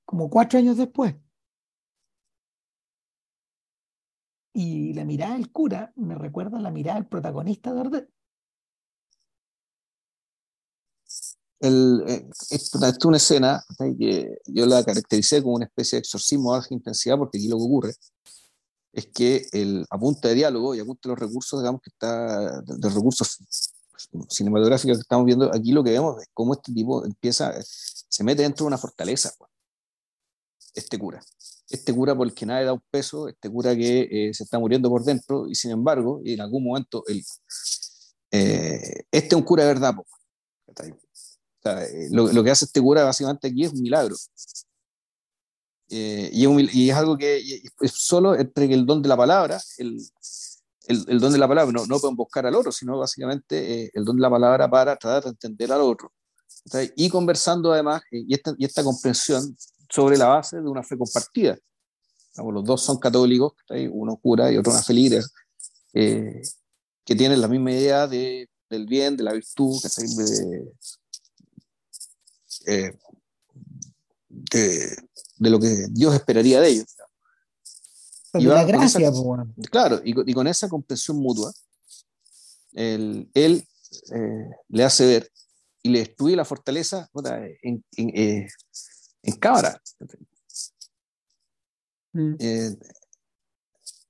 [0.05, 1.15] como cuatro años después.
[4.53, 8.11] Y la mirada del cura me recuerda a la mirada del protagonista de Ordet.
[11.61, 12.73] El, eh, es
[13.05, 13.63] una escena
[13.99, 17.59] que yo la caractericé como una especie de exorcismo de baja intensidad porque aquí lo
[17.59, 17.95] que ocurre
[18.93, 22.89] es que el, apunta de diálogo y apunta de los recursos, digamos que está, de,
[22.89, 23.39] recursos
[24.29, 28.43] cinematográficos que estamos viendo, aquí lo que vemos es cómo este tipo empieza, se mete
[28.43, 29.33] dentro de una fortaleza,
[30.75, 31.23] este cura.
[31.69, 34.59] Este cura por el que nadie da un peso, este cura que eh, se está
[34.59, 37.25] muriendo por dentro y sin embargo, en algún momento, el,
[38.33, 39.95] eh, este es un cura de verdad.
[41.65, 44.17] Eh, lo, lo, que hace este cura básicamente aquí es un milagro.
[45.93, 47.39] Eh, y, es algo que
[47.81, 50.01] es solo entre el don de la palabra, el,
[50.87, 54.05] el, don de la palabra, no, no pueden buscar al otro, sino básicamente eh, el
[54.05, 56.13] don de la palabra para tratar de entender al otro.
[56.95, 59.57] Y conversando además, eh, y, esta, y esta comprensión
[59.89, 61.59] sobre la base de una fe compartida.
[62.37, 63.55] los dos son católicos,
[63.91, 65.33] uno cura y otro una feligres,
[65.93, 70.65] que tienen la misma idea de, del bien, de la virtud, de,
[72.65, 72.97] de,
[74.29, 76.97] de lo que Dios esperaría de ellos.
[78.35, 79.11] Y la gracia,
[79.71, 81.53] claro, y, con esa comprensión mutua,
[82.73, 83.67] él, él
[84.15, 85.33] eh, le hace ver
[85.83, 87.11] y le destruye la fortaleza
[87.63, 88.49] en, en, eh,
[89.23, 89.81] en cámara.
[92.13, 92.35] Mm.
[92.39, 92.77] Eh,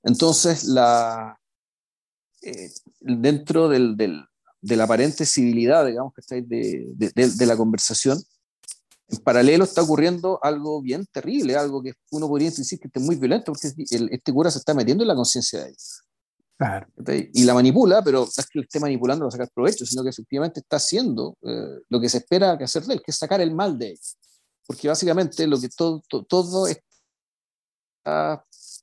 [0.02, 1.38] entonces, la,
[3.00, 4.24] dentro del, del,
[4.60, 8.22] de la aparente civilidad, digamos, que de, de, de, la conversación,
[9.10, 13.16] en paralelo está ocurriendo algo bien terrible, algo que uno podría decir que es muy
[13.16, 16.02] violento, porque este cura se está metiendo en la conciencia de ellos.
[16.56, 16.86] Claro.
[17.32, 20.10] Y la manipula, pero no es que le esté manipulando para sacar provecho, sino que
[20.10, 23.40] efectivamente está haciendo eh, lo que se espera que hacer de él, que es sacar
[23.40, 24.18] el mal de ellos.
[24.66, 26.84] Porque básicamente lo que todo, todo, todo esta,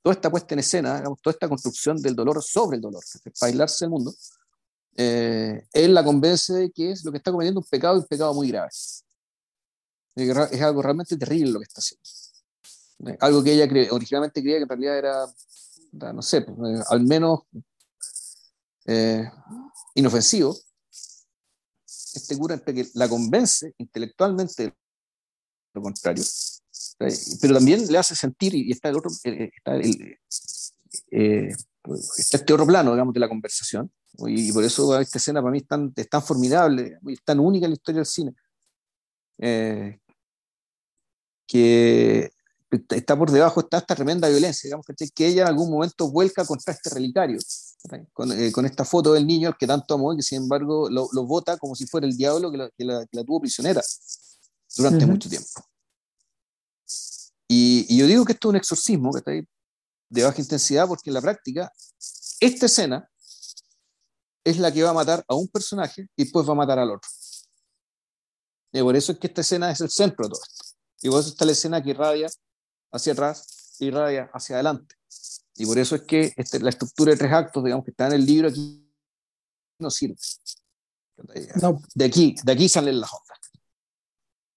[0.01, 3.85] toda esta puesta en escena, toda esta construcción del dolor sobre el dolor, para bailarse
[3.85, 4.13] el mundo,
[4.95, 8.07] eh, él la convence de que es lo que está cometiendo un pecado y un
[8.07, 8.69] pecado muy grave
[10.17, 13.17] es algo realmente terrible lo que está haciendo.
[13.19, 17.41] Algo que ella originalmente creía que en realidad era, no sé, pues, eh, al menos
[18.85, 19.29] eh,
[19.95, 20.57] inofensivo.
[21.85, 24.73] Este cura entre que la convence intelectualmente de
[25.73, 26.23] lo contrario,
[27.39, 30.17] pero también le hace sentir, y está el otro, eh, está, el,
[32.17, 33.91] está este otro plano, digamos, de la conversación,
[34.25, 37.67] y, por eso esta escena para mí es tan, es tan formidable, es tan única
[37.67, 38.33] en la historia del cine,
[39.37, 39.99] eh,
[41.47, 42.31] que
[42.89, 46.73] está por debajo, está esta tremenda violencia, digamos, que ella en algún momento vuelca contra
[46.73, 47.39] este relicario,
[48.13, 51.07] con, eh, con, esta foto del niño que tanto amó y que sin embargo lo,
[51.11, 53.81] lo vota como si fuera el diablo que la, que la, que la tuvo prisionera
[54.75, 55.47] durante mucho tiempo.
[57.47, 59.47] Y, y, yo digo que esto es un exorcismo que está ahí
[60.09, 61.71] de baja intensidad porque en la práctica
[62.41, 63.09] esta escena
[64.43, 66.91] es la que va a matar a un personaje y después va a matar al
[66.91, 67.09] otro.
[68.73, 70.66] Y por eso es que esta escena es el centro de todo esto.
[71.01, 72.27] Y por eso está la escena que irradia
[72.91, 74.95] hacia atrás y irradia hacia adelante.
[75.55, 78.13] Y por eso es que este, la estructura de tres actos, digamos, que está en
[78.13, 78.87] el libro aquí,
[79.79, 80.15] no sirve.
[81.95, 83.39] De aquí, de aquí salen las ondas.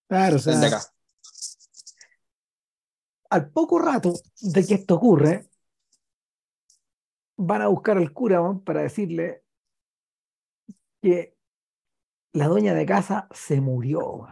[0.09, 0.83] Claro, o sea, de acá.
[3.31, 5.49] Al poco rato de que esto ocurre,
[7.37, 9.45] van a buscar al cura para decirle
[11.01, 11.39] que
[12.33, 14.27] la dueña de casa se murió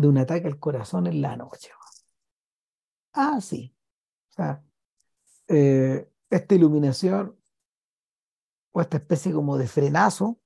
[0.00, 1.70] de un ataque al corazón en la noche.
[3.12, 3.74] Ah, sí.
[4.30, 4.64] O sea,
[5.48, 7.36] eh, esta iluminación
[8.72, 10.40] o esta especie como de frenazo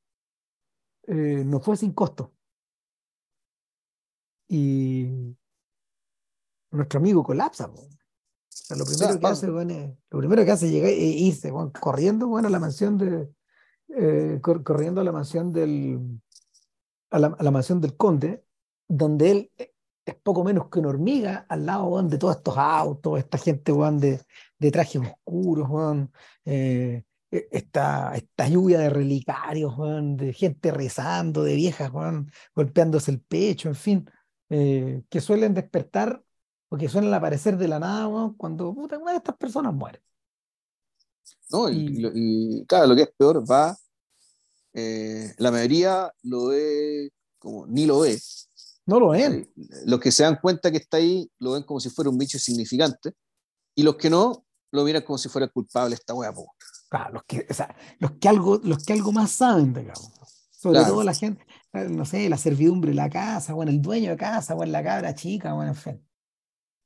[1.06, 2.34] eh, no fue sin costo.
[4.48, 5.36] Y
[6.70, 7.66] nuestro amigo colapsa.
[7.66, 7.88] O
[8.48, 12.26] sea, lo primero que hace, bueno, lo primero que hace es llegar e irse corriendo
[12.28, 13.32] bueno, a la mansión de
[13.96, 16.20] eh, corriendo a la mansión del
[17.10, 18.43] a la, a la mansión del conde
[18.88, 19.72] donde él eh,
[20.04, 24.20] es poco menos que una hormiga al lado de todos estos autos, esta gente de,
[24.58, 25.68] de trajes oscuros,
[26.44, 29.74] eh, e, esta, esta, lluvia de relicarios,
[30.16, 31.90] de gente rezando, de viejas
[32.54, 34.10] golpeándose el pecho, en fin,
[34.50, 36.22] eh, que suelen despertar
[36.68, 40.02] o que suelen aparecer de la nada cuando una de estas personas muere.
[41.50, 43.76] No, y, claro, lo que es peor, va,
[45.38, 48.18] la mayoría lo ve como ni lo ve.
[48.86, 49.50] No lo ven.
[49.86, 52.36] Los que se dan cuenta que está ahí lo ven como si fuera un bicho
[52.36, 53.12] insignificante
[53.74, 56.32] y los que no lo miran como si fuera culpable esta wea.
[56.88, 60.10] Claro, los que, o sea, los que algo, los que algo más saben, digamos.
[60.50, 64.16] Sobre todo la gente, no sé, la servidumbre de la casa, bueno, el dueño de
[64.16, 66.08] casa, bueno, la cabra chica, bueno, en fin.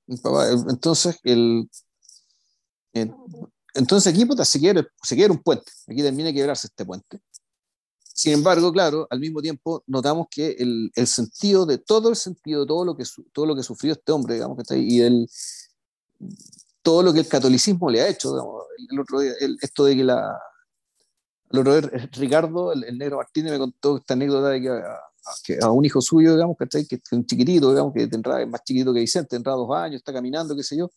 [0.06, 1.68] Entonces, el,
[3.74, 7.20] entonces aquí puta, se, quiere, se un puente, aquí termina de quebrarse este puente.
[8.18, 12.66] Sin embargo, claro, al mismo tiempo notamos que el, el sentido de todo el sentido,
[12.66, 15.30] todo lo que, todo lo que sufrió este hombre, digamos, que está ahí, y el,
[16.82, 20.02] todo lo que el catolicismo le ha hecho, digamos, el otro día, esto de que
[20.02, 20.36] la,
[21.52, 25.84] el otro día, Ricardo, el, negro Martínez, me contó esta anécdota de que a, un
[25.84, 29.28] hijo suyo, digamos, que, que un chiquitito, digamos, que tendrá, es más chiquito que Vicente,
[29.28, 30.90] tendrá dos años, está caminando, qué sé yo,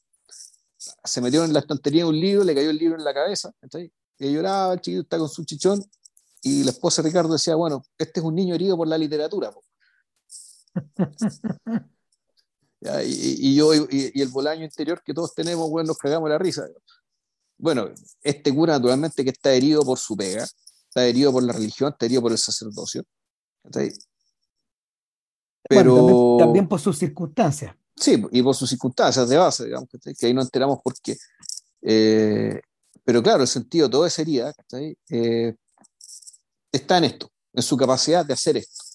[0.76, 3.54] se metió en la estantería un libro, le cayó el libro en la cabeza,
[4.18, 5.86] y lloraba, el chiquito está con su chichón,
[6.42, 9.52] y la esposa de Ricardo decía, bueno, este es un niño herido por la literatura.
[13.06, 16.68] y, yo y, el bolaño interior que todos tenemos, bueno, nos cagamos la risa.
[17.58, 17.90] Bueno,
[18.24, 22.08] este cura naturalmente que está herido por su pega, está herido por la religión, está
[22.08, 23.04] herido por el sacerdocio.
[25.70, 27.76] Pero también, por sus circunstancias.
[27.96, 31.16] Sí, y por sus circunstancias de base, digamos, que ahí no enteramos por qué.
[31.84, 32.60] Eh,
[33.04, 34.54] pero claro, el sentido de toda esa herida
[35.10, 35.56] eh,
[36.72, 38.92] está en esto, en su capacidad de hacer esto.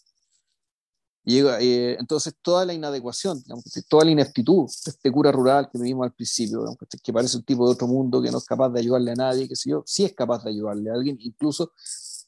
[1.28, 3.42] Y eh, entonces toda la inadecuación,
[3.88, 6.64] toda la ineptitud de este cura rural que vimos al principio,
[7.02, 9.48] que parece un tipo de otro mundo, que no es capaz de ayudarle a nadie,
[9.48, 11.72] que sé yo, sí es capaz de ayudarle a alguien, incluso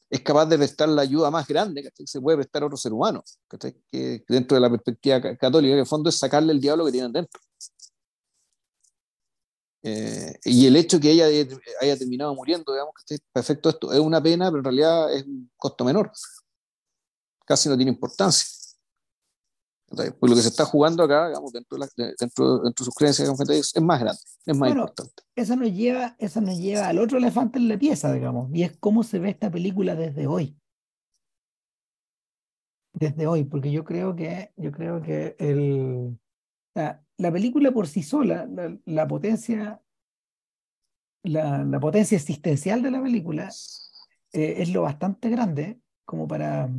[0.09, 2.91] es capaz de prestar la ayuda más grande que se puede prestar a otro ser
[2.91, 3.23] humano,
[3.89, 7.13] que dentro de la perspectiva católica, en el fondo es sacarle el diablo que tienen
[7.13, 7.39] dentro.
[9.81, 11.27] Eh, y el hecho que ella
[11.81, 15.23] haya terminado muriendo, digamos, que esté perfecto esto, es una pena, pero en realidad es
[15.25, 16.11] un costo menor.
[17.45, 18.45] Casi no tiene importancia.
[19.87, 23.81] pues lo que se está jugando acá, digamos, dentro de, dentro, de sus creencias, es
[23.81, 25.23] más grande, es más importante.
[25.35, 28.77] Eso nos, lleva, eso nos lleva al otro elefante en la pieza, digamos, y es
[28.77, 30.55] cómo se ve esta película desde hoy.
[32.91, 36.19] Desde hoy, porque yo creo que, yo creo que el,
[37.19, 38.47] la película por sí sola,
[38.85, 39.81] la, potencia,
[41.23, 43.49] la, potencia existencial de la película
[44.31, 46.69] eh, es lo bastante grande como para,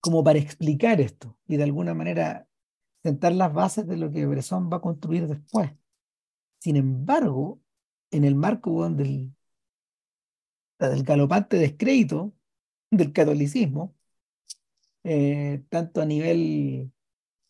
[0.00, 2.48] como para explicar esto y de alguna manera
[3.02, 5.70] sentar las bases de lo que Bresson va a construir después.
[6.58, 7.60] Sin embargo,
[8.10, 9.30] en el marco del,
[10.78, 12.32] del galopante descrédito
[12.90, 13.94] del catolicismo,
[15.02, 16.93] eh, tanto a nivel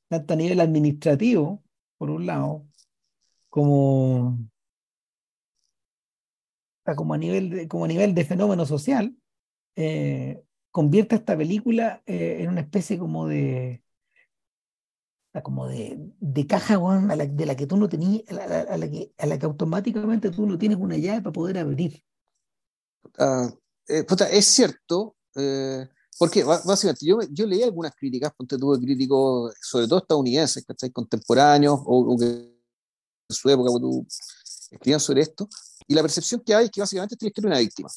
[0.09, 1.63] tanto a nivel administrativo,
[1.99, 2.67] por un lado,
[3.49, 4.39] como,
[6.97, 9.17] como, a, nivel de, como a nivel de fenómeno social,
[9.77, 13.85] eh, convierte esta película eh, en una especie como de
[15.43, 19.39] como de, de caja de la que tú no tenías, a la, que, a la
[19.39, 22.05] que automáticamente tú no tienes una llave para poder abrir.
[23.19, 23.51] Ah,
[23.89, 25.17] eh, es cierto,
[26.19, 30.91] porque básicamente yo, yo leí algunas críticas, ponte tuve críticos, sobre todo estadounidenses, ¿cachai?
[30.91, 34.07] Contemporáneos o, que en su época cuando
[34.71, 35.49] escribían sobre esto,
[35.89, 37.89] y la percepción que hay es que básicamente tienes que ser una víctima.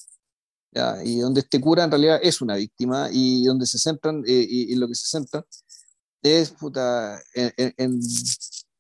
[0.72, 1.04] ¿ya?
[1.04, 4.76] Y donde este cura en realidad es una víctima y donde se centran, eh, y,
[4.76, 5.46] lo que se centra
[6.24, 8.00] es puta, en, en,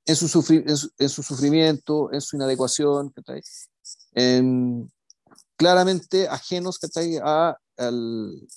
[0.06, 3.42] en, su sufri su, en, su sufrimiento, en su inadecuación, ¿cachai?
[5.58, 7.18] claramente ajenos ¿cachai?
[7.24, 8.48] A, al,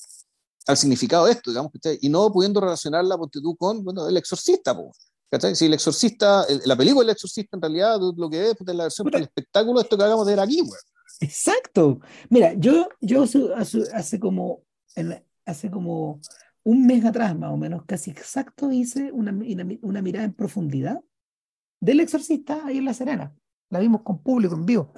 [0.70, 4.76] al significado de esto, digamos, y no pudiendo relacionarla tú, con bueno, el exorcista.
[5.54, 9.08] Si el exorcista, la película del exorcista en realidad lo que es, es la versión
[9.10, 10.60] del espectáculo de esto que hagamos de ver aquí.
[11.20, 12.00] Exacto.
[12.28, 13.24] Mira, yo, yo
[13.56, 14.62] hace, como,
[15.44, 16.20] hace como
[16.64, 19.32] un mes atrás, más o menos, casi exacto, hice una,
[19.82, 21.00] una, mirada en profundidad
[21.80, 23.34] del exorcista ahí en La Serena.
[23.70, 24.92] La vimos con público en vivo.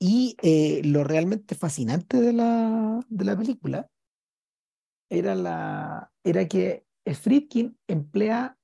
[0.00, 3.88] Y eh, lo realmente fascinante de la, de la película
[5.18, 8.58] era, la, era que Friedkin emplea,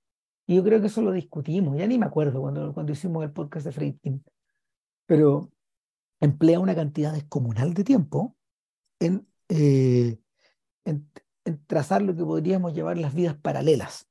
[0.47, 3.33] y yo creo que eso lo discutimos, ya ni me acuerdo cuando, cuando hicimos el
[3.33, 4.25] podcast de Friedkin,
[5.07, 5.51] pero
[6.21, 8.37] emplea una cantidad descomunal de tiempo
[8.99, 10.19] en, eh,
[10.85, 11.11] en,
[11.67, 14.07] trazar lo que podríamos llamar las vidas paralelas.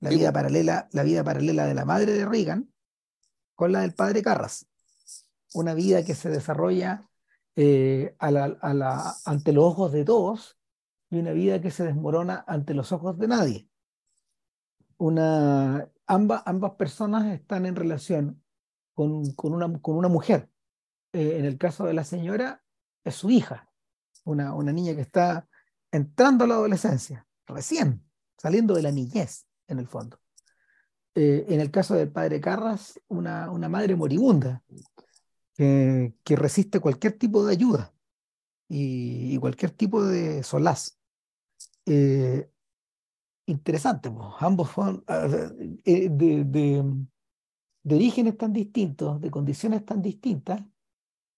[0.00, 2.72] La vida, paralela, la vida paralela de la madre de Reagan
[3.54, 4.66] con la del padre Carras.
[5.54, 7.08] Una vida que se desarrolla
[7.54, 10.58] eh, a la, a la, ante los ojos de todos
[11.12, 13.68] y una vida que se desmorona ante los ojos de nadie.
[14.96, 18.42] Una, ambas, ambas personas están en relación
[18.94, 20.48] con, con, una, con una mujer.
[21.12, 22.64] Eh, en el caso de la señora,
[23.04, 23.70] es su hija,
[24.24, 25.46] una, una niña que está
[25.90, 28.02] entrando a la adolescencia, recién,
[28.38, 30.18] saliendo de la niñez, en el fondo.
[31.14, 34.62] Eh, en el caso del padre Carras, una, una madre moribunda
[35.54, 37.92] que, que, resiste cualquier tipo de ayuda
[38.66, 41.01] y, y cualquier tipo de solaz.
[41.86, 42.48] Eh,
[43.46, 45.04] interesante, ambos son
[45.84, 50.62] eh, de, de, orígenes tan distintos, de condiciones tan distintas,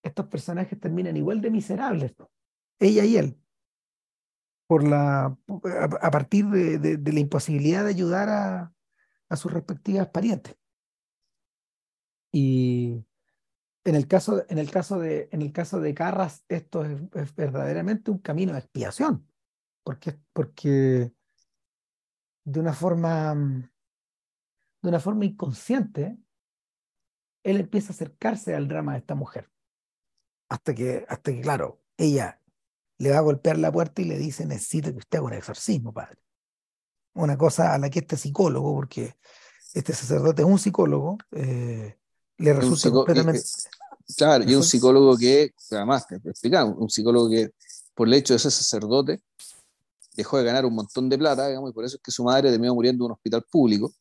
[0.02, 2.14] estos personajes terminan igual de miserables,
[2.78, 3.38] ella y él,
[4.66, 5.36] por la,
[6.00, 8.74] a, partir de, de, la imposibilidad de ayudar a,
[9.28, 10.56] a sus respectivas parientes.
[12.32, 13.04] Y
[13.84, 17.34] en el caso, en el caso, de, en el caso de Carras, esto es, es
[17.34, 19.26] verdaderamente un camino de expiación,
[19.84, 21.12] porque, porque
[22.44, 23.34] de una forma,
[24.82, 26.18] de una forma inconsciente,
[27.44, 29.50] él empieza a acercarse al drama de esta mujer.
[30.48, 32.40] Hasta que, hasta que, claro, ella
[32.98, 35.92] le va a golpear la puerta y le dice, necesito que usted haga un exorcismo,
[35.92, 36.18] padre.
[37.14, 39.14] Una cosa a la que este psicólogo, porque
[39.74, 41.98] este sacerdote es un psicólogo, eh,
[42.38, 43.42] le resulta completamente...
[44.16, 47.50] claro, y un psicólogo que, además, explicamos, un psicólogo que
[47.94, 49.22] por el hecho de ser sacerdote,
[50.14, 52.50] dejó de ganar un montón de plata, digamos, y por eso es que su madre
[52.50, 53.92] terminó muriendo en un hospital público.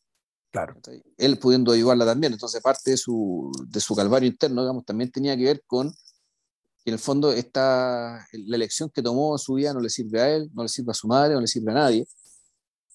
[0.52, 0.76] Claro.
[1.18, 2.34] Él pudiendo ayudarla también.
[2.34, 6.92] Entonces, parte de su, de su calvario interno, digamos, también tenía que ver con que
[6.92, 10.30] en el fondo esta, la elección que tomó en su vida no le sirve a
[10.30, 12.08] él, no le sirve a su madre, no le sirve a nadie.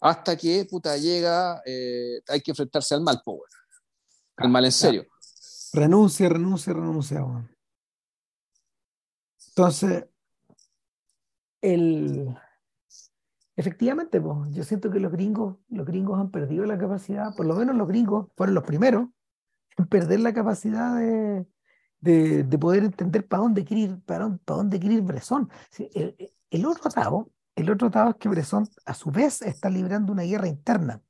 [0.00, 3.48] Hasta que, puta, llega, eh, hay que enfrentarse al mal, power.
[4.36, 5.06] Al mal en serio.
[5.72, 7.24] Renuncia, renuncia, renuncia.
[9.48, 10.04] Entonces,
[11.60, 12.36] el
[13.58, 17.56] Efectivamente, pues, yo siento que los gringos, los gringos han perdido la capacidad, por lo
[17.56, 19.08] menos los gringos fueron los primeros
[19.76, 21.44] en perder la capacidad de,
[21.98, 24.30] de, de poder entender para dónde quiere ir, para,
[24.70, 25.50] quiere ir Bresson.
[26.50, 30.46] El, otro atado, el otro es que Bresson a su vez está librando una guerra
[30.46, 31.02] interna.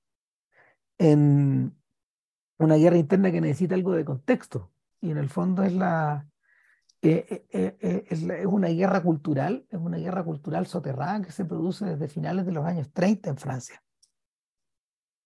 [0.96, 1.76] En
[2.56, 4.72] una guerra interna que necesita algo de contexto.
[5.02, 6.26] Y en el fondo es la,
[7.00, 11.84] eh, eh, eh, es, una guerra cultural, es una guerra cultural soterrada que se produce
[11.84, 13.84] desde finales de los años 30 en Francia.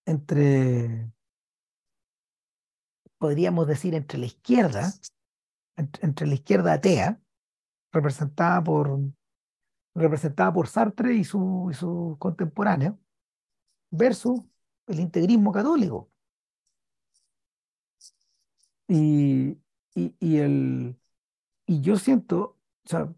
[0.04, 1.10] Entre,
[3.16, 4.92] podríamos decir, entre la izquierda,
[5.76, 7.18] entre, la izquierda atea,
[7.90, 9.00] representada por,
[9.94, 12.98] representada por Sartre y su, y su contemporáneo,
[13.90, 14.42] versus
[14.88, 16.10] el integrismo católico.
[18.88, 19.56] Y,
[19.94, 20.98] y, y el,
[21.72, 23.10] y yo siento, o sea,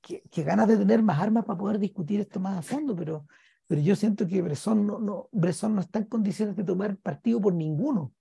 [0.00, 3.26] que, ganas de tener más armas para poder discutir esto más a fondo, pero,
[3.66, 7.42] pero yo siento que Bresson no, no, Bresson no está en condiciones de tomar partido
[7.42, 8.14] por ninguno.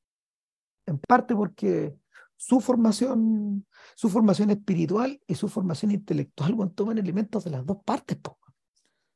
[0.85, 1.95] En parte porque
[2.35, 8.17] su formación, su formación espiritual y su formación intelectual toman elementos de las dos partes.
[8.17, 8.37] Po.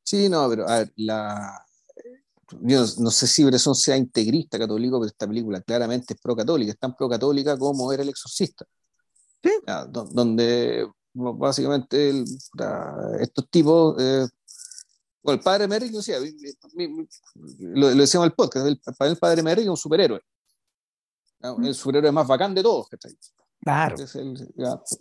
[0.04, 1.66] Sí, no, pero a ver, la,
[2.62, 6.80] yo no sé si Bresson sea integrista católico, pero esta película claramente es pro-católica, es
[6.80, 8.66] tan pro-católica como era el exorcista
[9.90, 12.24] donde básicamente
[13.20, 14.28] estos tipos, eh,
[15.24, 19.70] el padre Merrick, decía, lo, lo decíamos en el podcast, el, el padre Merrick es
[19.70, 20.22] un superhéroe.
[21.64, 22.88] El superhéroe más bacán de todos,
[23.60, 23.96] Claro.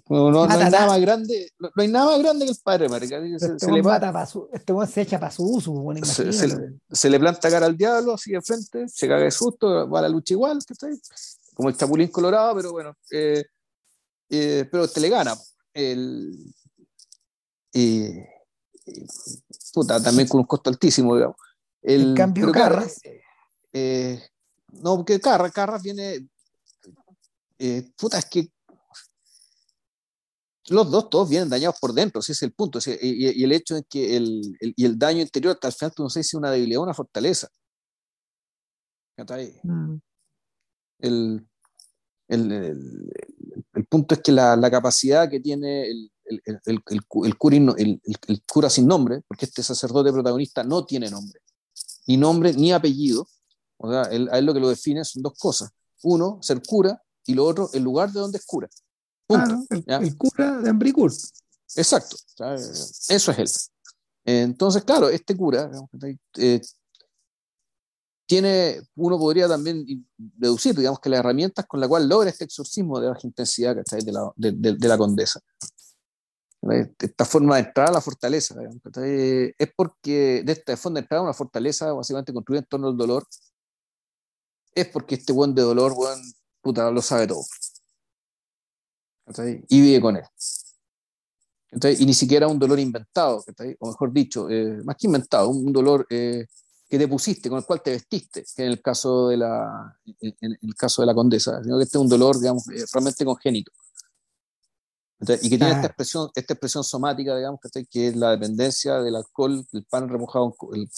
[0.09, 3.11] no, hay nada más grande, no, hay nada más grande que el padre Merrick.
[3.39, 5.73] Se, este le mata su, este se echa para su uso.
[5.73, 9.89] Bueno, se, se, le planta cara al diablo así de frente, se caga de susto,
[9.89, 10.59] va a la lucha igual,
[11.55, 13.45] como el chapulín colorado, pero bueno, eh,
[14.29, 15.37] eh, pero te le gana.
[15.73, 16.55] El,
[19.73, 21.37] puta, también con un costo altísimo, digamos.
[21.83, 23.01] El, en cambio, Carras.
[23.73, 24.21] Eh,
[24.73, 26.29] no, porque Carras, Carras viene.
[27.59, 28.51] Eh, puta, es que
[30.69, 32.79] los dos todos vienen dañados por dentro, ese es el punto.
[33.01, 36.23] y, el hecho es que el, y el daño interior, hasta al final, no sé
[36.23, 37.49] si es una debilidad o una fortaleza.
[39.63, 39.97] Mm.
[40.99, 41.47] El,
[42.29, 43.11] el,
[43.75, 46.11] el, punto es que la, la capacidad que tiene el,
[46.65, 51.41] el, cura, el, cura sin nombre, porque este sacerdote protagonista no tiene nombre,
[52.07, 53.29] ni nombre ni apellido,
[53.79, 55.71] o sea, él, a él lo que lo define son dos cosas.
[56.03, 58.69] Uno, ser cura, y lo otro, el lugar de donde es cura.
[59.29, 61.13] Claro, el, cura de Ambricur.
[61.75, 62.17] Exacto,
[63.09, 63.51] eso es él.
[64.25, 65.71] Entonces, claro, este cura
[66.39, 66.61] eh,
[68.27, 69.87] tiene, uno podría también
[70.17, 74.13] deducir, digamos, que las herramientas con las cuales logra este exorcismo de baja intensidad De,
[74.13, 75.41] la, de, de, la condesa.
[76.99, 78.57] Esta forma de entrar a la fortaleza,
[78.97, 82.97] es porque de esta forma de entrar a una fortaleza, básicamente construida en torno al
[82.97, 83.25] dolor,
[84.75, 86.19] es porque este buen de dolor, buen
[86.61, 87.45] puta, lo sabe todo.
[89.69, 90.25] Y vive con él.
[91.99, 93.45] y ni siquiera un dolor inventado,
[93.79, 96.47] o mejor dicho, eh, más que inventado, un dolor eh,
[96.89, 100.59] que te pusiste, con el cual te vestiste, que en el caso de la, en,
[100.63, 103.73] el caso de la condesa, sino que este es un dolor, digamos, eh, realmente congénito.
[105.21, 107.61] y que tiene esta expresión, esta expresión somática, digamos,
[107.91, 110.89] que es la dependencia del alcohol, del pan remojado, el,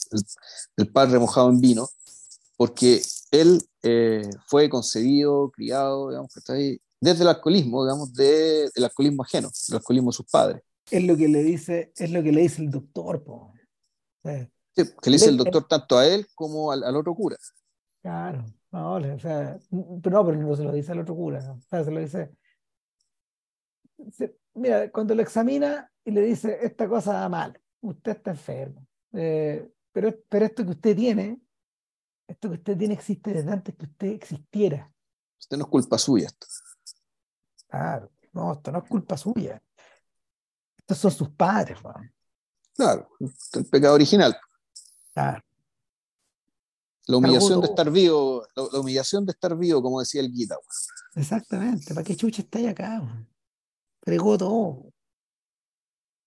[0.77, 1.89] el, pan remojado en vino,
[2.56, 3.01] porque
[3.31, 3.62] él
[4.47, 9.51] fue concebido, criado, digamos, que está ahí, desde el alcoholismo, digamos, de, del alcoholismo ajeno,
[9.69, 10.62] del alcoholismo de sus padres.
[10.90, 13.52] Es lo que le dice, es lo que le dice el doctor, po.
[14.85, 17.37] Que le dice el doctor tanto a él como al, otro cura.
[18.03, 19.59] Claro, no, o sea,
[20.03, 22.31] pero no, pero no se lo dice al otro cura, o sea, se lo dice.
[24.55, 29.69] mira, cuando lo examina y le dice, esta cosa da mal, usted está enfermo, eh,
[29.93, 31.41] pero, pero esto que usted tiene,
[32.27, 34.93] esto que usted tiene existe desde antes que usted existiera.
[35.39, 36.27] Usted no es culpa suya.
[36.27, 36.47] Esto.
[37.69, 39.63] Claro, no, esto no es culpa suya.
[40.77, 41.79] Estos son sus padres,
[42.75, 44.39] Claro, el pecado original.
[45.19, 45.45] Claro.
[47.07, 50.57] La humillación de estar vivo, la, humillación de estar vivo, como decía el Gita.
[51.15, 53.03] Exactamente, ¿para qué chucha estáis acá?
[54.03, 54.93] Fregó todo.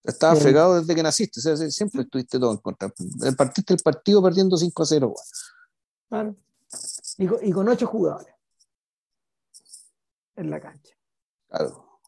[0.03, 1.39] Estaba fregado desde que naciste,
[1.69, 2.91] siempre estuviste todo en contra.
[3.37, 5.13] Partiste el partido perdiendo 5 a 0.
[6.09, 6.35] Claro.
[7.17, 8.33] y con ocho jugadores
[10.35, 10.95] en la cancha.
[11.47, 11.99] Claro.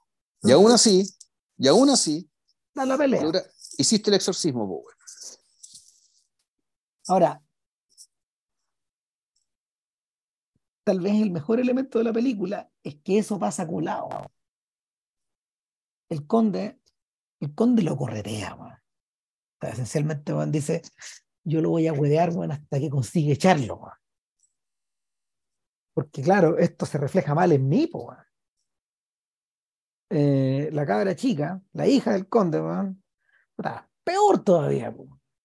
[0.41, 1.07] Y aún así,
[1.57, 2.30] y aún así,
[2.73, 3.23] da la pelea.
[3.77, 4.95] hiciste el exorcismo, Bower.
[7.07, 7.41] Ahora,
[10.84, 14.09] tal vez el mejor elemento de la película es que eso pasa colado.
[16.09, 16.80] El conde,
[17.39, 18.55] el conde lo corretea,
[19.61, 20.81] esencialmente dice,
[21.43, 23.81] yo lo voy a huevear hasta que consigue echarlo.
[25.93, 28.15] Porque claro, esto se refleja mal en mí, po,
[30.09, 32.59] eh, la cabra chica, la hija del conde,
[34.03, 34.93] peor todavía.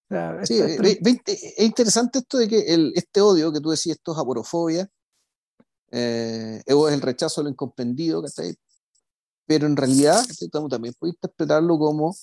[0.09, 4.89] Es interesante esto de que el, este odio que tú decís, esto es aporofobia,
[5.91, 8.23] eh, es el rechazo a lo incomprendido,
[9.45, 10.23] pero en realidad
[10.69, 12.15] también puede interpretarlo como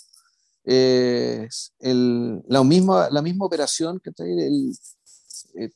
[0.64, 1.48] eh,
[1.78, 4.72] el, la, misma, la misma operación, que el,
[5.54, 5.70] eh,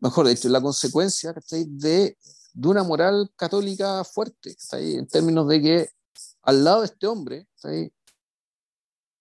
[0.00, 2.16] mejor dicho, la consecuencia de
[2.52, 5.88] de una moral católica fuerte, en términos de que
[6.42, 7.48] al lado de este hombre,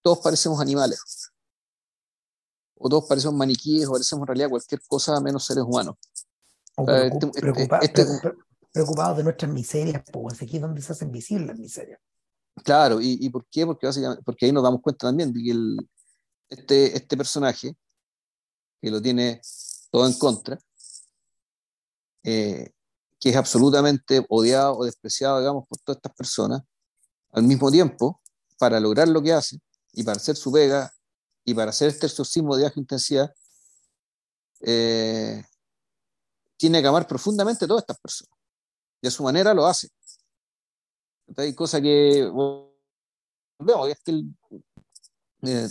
[0.02, 1.21] todos parecemos animales,
[2.82, 5.96] o todos parecemos maniquíes, o parecemos en realidad cualquier cosa menos seres humanos.
[6.78, 7.32] Este,
[7.82, 8.34] este, este
[8.72, 12.00] preocupados de nuestras miserias, pues aquí es donde se hacen visibles las miserias.
[12.64, 13.66] Claro, ¿y, por qué?
[13.66, 15.90] Porque, básicamente, porque ahí nos damos cuenta también de que el,
[16.50, 17.76] este, este personaje,
[18.82, 19.42] que lo tiene
[19.90, 20.60] todo en contra,
[22.24, 22.72] eh,
[23.20, 26.62] que es absolutamente odiado o despreciado, digamos, por todas estas personas,
[27.32, 28.22] al mismo tiempo,
[28.58, 29.60] para lograr lo que hace
[29.94, 30.92] y para hacer su pega
[31.52, 33.34] y para hacer este exorcismo de baja intensidad,
[34.62, 35.44] eh,
[36.58, 38.34] tiene que amar profundamente a todas estas personas.
[39.02, 39.90] Y a su manera lo hace.
[41.36, 42.30] Hay cosa que
[43.60, 44.36] vemos, es que el,
[45.44, 45.68] eh,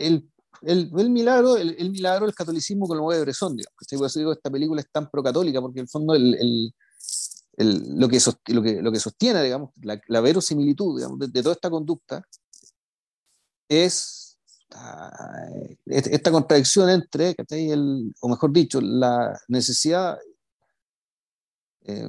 [0.00, 0.30] el,
[0.62, 3.74] el, el milagro, el, el, milagro del catolicismo con lo de Bresson, digamos.
[3.88, 6.74] Por eso digo, esta película es tan procatólica, porque en el fondo el,
[7.56, 11.54] lo, que sostiene, lo, que, lo que sostiene, digamos, la, la verosimilitud digamos, de, toda
[11.54, 12.22] esta conducta
[13.70, 14.36] es
[15.86, 17.34] esta contradicción entre,
[18.20, 20.18] o mejor dicho, la necesidad
[21.82, 22.08] eh,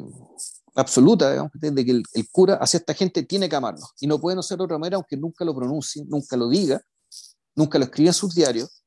[0.75, 4.43] absoluta de que el, cura hacia esta gente tiene que amarnos y no puede no
[4.43, 6.81] ser de otra manera, aunque nunca lo pronuncie, nunca lo diga,
[7.55, 8.83] nunca lo escribía en sus diarios,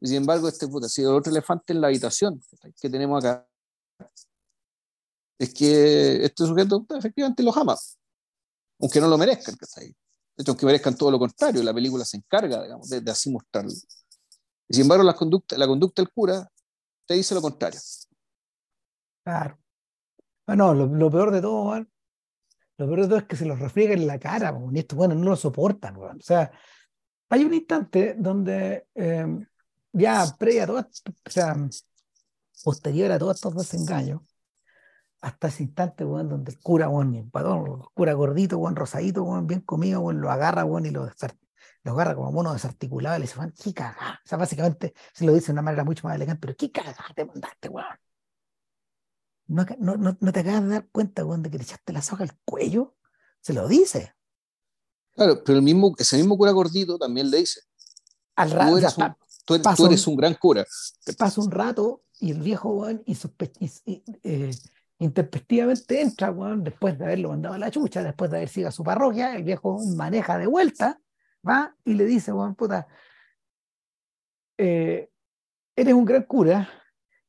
[0.00, 2.42] y sin embargo, este puta, sido el otro elefante en la habitación
[2.80, 3.46] que tenemos acá,
[5.38, 7.76] es que este sujeto efectivamente los ama,
[8.80, 9.56] aunque no lo merezcan,
[10.36, 13.70] De hecho, aunque merezcan todo lo contrario, la película se encarga, digamos, de, así mostrarlo.
[13.70, 16.48] Y sin embargo, la conducta, la conducta del cura
[17.06, 17.80] te dice lo contrario.
[19.24, 19.58] Claro.
[20.46, 24.06] Bueno, lo, peor de todo, lo peor de todo es que se los refriega en
[24.06, 26.50] la cara, y esto, bueno, no lo soportan, O sea,
[27.28, 29.46] hay un instante donde em,
[29.92, 31.56] ya previa a todo, o sea,
[32.64, 34.22] posterior a todos estos desengaños,
[35.22, 37.30] hasta ese instante, bueno, donde el cura, bueno, el
[37.94, 41.08] cura gordito, bueno, rosadito, bueno, bien comido, bueno, lo agarra, bueno, y lo,
[41.84, 44.20] lo agarra como mono desarticulado y le dice, bueno, qué cagada.
[44.24, 47.06] O sea, básicamente se lo dice de una manera mucho más elegante, pero qué cagada
[47.14, 47.86] te mandaste, weón.
[49.46, 52.24] No, no, no, te acabas de dar cuenta, weón, de que le echaste la soga
[52.24, 52.96] al cuello.
[53.40, 54.14] Se lo dice.
[55.12, 57.60] Claro, pero el mismo, ese mismo cura gordito también le dice.
[58.34, 59.16] Al rato.
[59.44, 60.64] Tú eres, un, gran cura.
[61.18, 63.18] Pasa un rato y el viejo y,
[64.22, 64.50] eh,
[65.02, 68.72] intempestivamente entra, weón, después de haberlo mandado a la chucha, después de haber sido a
[68.72, 71.00] su parroquia, el viejo maneja de vuelta,
[71.46, 72.86] va y le dice, weón, puta,
[74.58, 75.10] eh,
[75.76, 76.68] eres un gran cura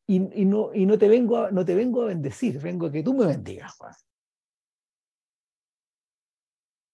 [0.05, 3.03] y, no, y no, te vengo a, no te vengo a bendecir, vengo a que
[3.03, 3.75] tú me bendigas.
[3.79, 3.93] Weón.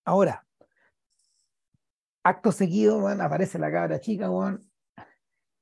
[0.06, 0.48] Ahora,
[2.24, 4.72] acto seguido, weón, aparece la cabra chica, weón,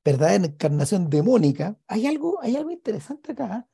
[0.05, 1.75] verdadera encarnación demónica.
[1.87, 3.67] Hay algo, hay algo interesante acá.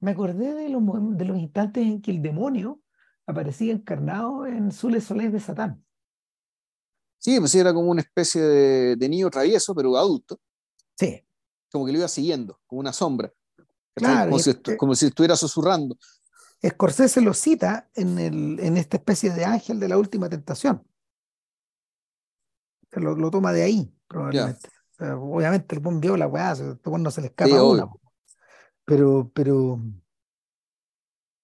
[0.00, 0.82] Me acordé de los,
[1.16, 2.80] de los instantes en que el demonio
[3.26, 5.84] aparecía encarnado en Zules Soles de Satán.
[7.18, 10.40] Sí, pues era como una especie de, de niño travieso, pero adulto.
[10.96, 11.22] Sí.
[11.70, 13.32] Como que lo iba siguiendo, como una sombra.
[13.94, 15.96] Claro, como, si, como estuviera susurrando.
[16.66, 20.82] Scorsese lo cita en, el, en esta especie de ángel de la última tentación.
[22.90, 24.68] Se Lo, lo toma de ahí, probablemente.
[24.68, 27.84] O sea, obviamente el buen vio la weá, este no se le escapa Sí, una.
[27.84, 28.00] obvio.
[28.90, 29.78] Pero, pero,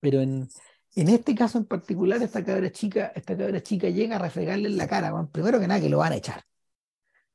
[0.01, 0.49] pero en,
[0.97, 4.77] en este caso en particular, esta cabra chica, esta cabra chica llega a refregarle en
[4.77, 6.43] la cara, weón, primero que nada, que lo van a echar.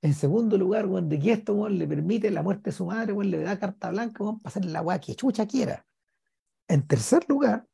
[0.02, 3.14] En segundo lugar, weón, de que esto weón, le permite la muerte de su madre,
[3.24, 5.86] le da carta blanca para hacer la weá que chucha quiera.
[6.68, 7.66] En tercer lugar,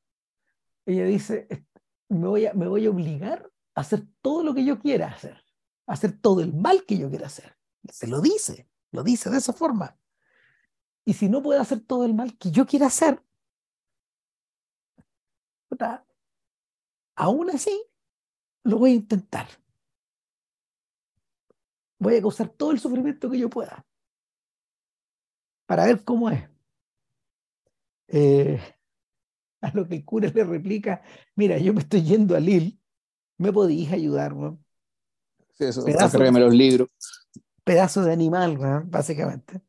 [0.85, 1.65] ella dice, "Est-
[2.09, 5.41] me voy, a, me voy a obligar a hacer todo lo que yo quiera hacer,
[5.87, 7.57] a hacer todo el mal que yo quiera hacer.
[7.91, 9.97] Se lo dice, lo dice de esa forma.
[11.07, 13.23] Y si no puedo hacer todo el mal que yo quiera hacer,
[15.69, 16.05] puta,
[17.15, 17.81] aún así
[18.65, 19.47] lo voy a intentar.
[21.97, 23.85] Voy a causar todo el sufrimiento que yo pueda
[25.65, 26.43] para ver cómo es.
[28.09, 28.59] Eh,
[29.61, 31.01] a lo que el cura le replica,
[31.35, 32.77] mira, yo me estoy yendo a Lille,
[33.37, 34.33] ¿me podías ayudar?
[34.33, 34.61] weón?
[35.53, 36.19] Sí, eso, Pedazo.
[36.19, 36.89] los libros.
[37.63, 38.57] Pedazo de animal,
[38.87, 39.61] básicamente.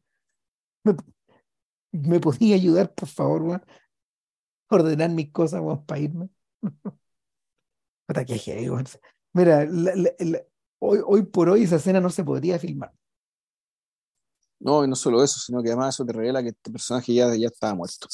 [0.82, 0.97] ¿Me,
[1.93, 3.62] me podía ayudar, por favor, weón?
[4.70, 6.28] Ordenar mis cosas, weón, para irme.
[9.32, 10.43] Mira, la- la- la-
[10.81, 12.93] hoy, hoy por hoy esa escena no se podría filmar.
[14.60, 17.32] No, y no solo eso, sino que además eso te revela que este personaje ya,
[17.36, 18.09] ya estaba muerto.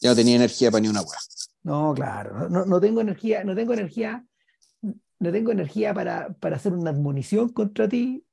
[0.00, 1.18] Ya no tenía energía para ni una weá.
[1.62, 4.24] No, claro, no, no tengo energía, no tengo energía,
[5.18, 8.24] no tengo energía para, para hacer una admonición contra ti,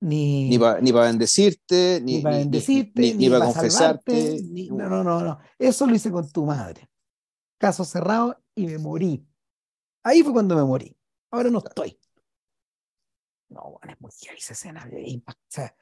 [0.00, 4.12] ni, Ni para ni pa bendecirte, ni, ni para bendecirte, ni, ni, para para confesarte.
[4.12, 5.38] salvarte, ni- no, no, no, no.
[5.58, 6.88] Eso lo hice con tu madre.
[7.58, 9.26] Caso cerrado y me morí.
[10.02, 10.96] Ahí fue cuando me morí.
[11.30, 11.98] Ahora no estoy.
[13.48, 14.88] No, bueno, es muy esa escena.
[14.90, 15.76] es impact- o sea,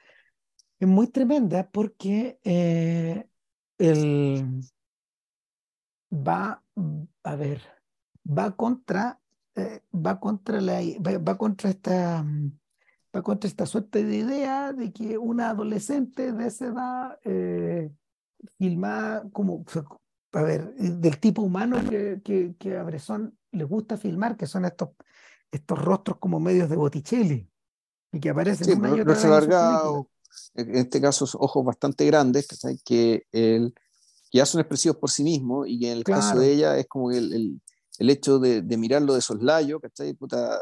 [0.79, 3.27] es muy tremenda porque eh,
[3.79, 4.63] el
[6.13, 6.63] va,
[7.25, 7.63] a ver,
[8.27, 9.21] va contra,
[9.55, 12.59] eh, va contra la, va, va contra esta, mm,
[13.15, 17.91] va contra esta suerte de idea de que una adolescente de esa edad eh,
[18.59, 19.65] filmada como,
[20.33, 24.47] a ver, eh, del tipo humano que, que, que a Bresson le gusta filmar, que
[24.47, 24.91] son estos,
[25.51, 27.49] estos rostros como medios de Botticelli
[28.13, 30.09] y que aparecen Sí, rostro vez en alargado,
[30.55, 32.47] este caso ojos bastante grandes,
[32.85, 33.75] que, el,
[34.31, 36.41] que ya son expresivos por sí mismos y que en el caso Claro.
[36.41, 37.61] de ella es como el, el,
[37.99, 40.15] el hecho de, de mirarlo de soslayo, ¿cachai?
[40.15, 40.59] Puta,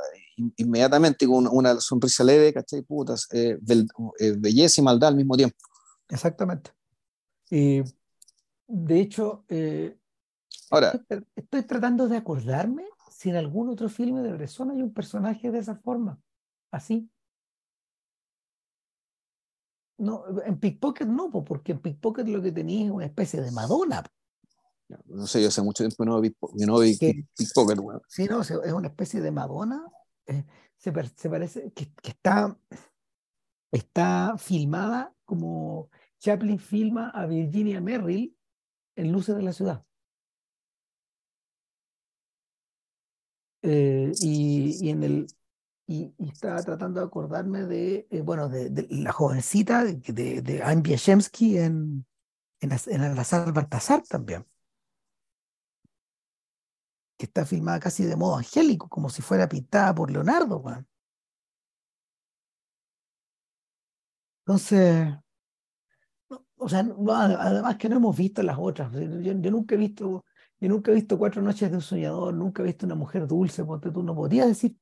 [0.56, 2.82] inmediatamente con una, sonrisa leve, ¿cachai?
[2.82, 3.88] Puta, eh, bel-
[4.18, 5.56] eh, belleza y maldad al mismo tiempo.
[6.08, 6.70] Exactamente.
[7.50, 7.82] Y
[8.66, 9.96] de hecho, eh,
[10.70, 14.94] Ahora, estoy, estoy tratando de acordarme si en algún otro filme de Bresson hay un
[14.94, 16.18] personaje de esa forma,
[16.70, 17.10] así.
[19.98, 23.50] No, en Pickpocket no, po, porque en Pickpocket lo que tenía es una especie de
[23.50, 24.02] Madonna.
[25.04, 26.96] no sé, yo hace mucho tiempo no vi, no vi.
[26.96, 28.00] Pickpocket, weón.
[28.08, 29.84] Sí, no, es una especie de Madonna.
[30.30, 30.44] Eh,
[30.76, 32.56] se, par- se parece que, está,
[33.72, 38.36] está filmada como Chaplin filma a Virginia Merrill
[38.96, 39.84] en Luces de la Ciudad.
[43.62, 45.02] Eh, y, y en
[46.30, 50.82] estaba tratando de acordarme de eh, bueno de, la jovencita de, de, de Anne
[51.58, 52.06] en
[52.60, 54.46] en, en Alazar Baltasar también
[57.20, 60.88] que está filmada casi de modo angélico como si fuera pintada por Leonardo weón.
[64.46, 65.14] entonces
[66.30, 69.78] no, o sea no, además que no hemos visto las otras yo, yo nunca he
[69.78, 70.24] visto
[70.58, 73.64] yo nunca he visto Cuatro noches de un soñador nunca he visto una mujer dulce
[73.66, 74.74] ponte tú no podrías decir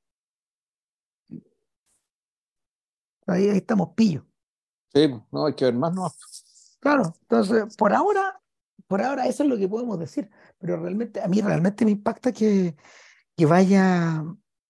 [3.26, 4.22] ahí, ahí estamos pillos
[4.94, 6.10] Sí, pues, no, hay que ver más, no.
[6.80, 8.40] Claro, entonces por ahora,
[8.86, 12.32] por ahora eso es lo que podemos decir, pero realmente a mí realmente me impacta
[12.32, 12.76] que,
[13.36, 14.24] que vaya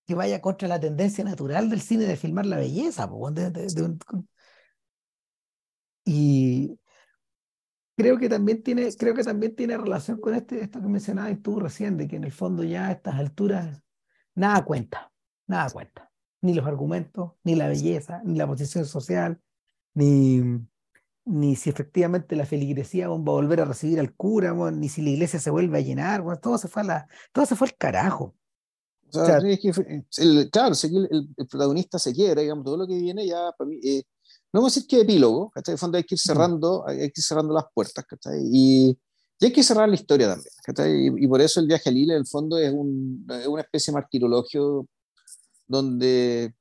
[0.09, 3.98] que vaya contra la tendencia natural del cine de filmar la belleza, de-
[6.06, 6.81] y,
[7.94, 11.60] creo que también tiene, creo que también tiene relación con este, esto que mencionabas tú
[11.60, 13.82] recién, de que en el fondo ya a estas alturas
[14.35, 15.12] nada cuenta,
[15.47, 16.10] nada cuenta.
[16.40, 19.43] Ni los argumentos, ni la belleza, ni la posición social,
[19.93, 20.40] ni,
[21.28, 25.10] ni si efectivamente la feligresía va a volver a recibir al cura, ni si la
[25.10, 28.34] iglesia se vuelve a llenar, todo se fue la, todo se fue al carajo.
[30.50, 34.02] claro, el, el, protagonista se quiere, digamos, todo lo que viene ya para mí, eh,
[34.52, 35.74] no vamos a decir que epílogo, ¿cachai?
[35.74, 38.40] De fondo hay que ir cerrando, hay que ir cerrando las puertas, ¿cachai?
[38.50, 38.98] Y,
[39.38, 40.92] y hay que cerrar la historia también, ¿cachai?
[40.92, 43.62] Y, y, por eso el viaje a Lille, en el fondo, es, un, es una
[43.62, 44.88] especie de martirologio
[45.66, 46.55] donde...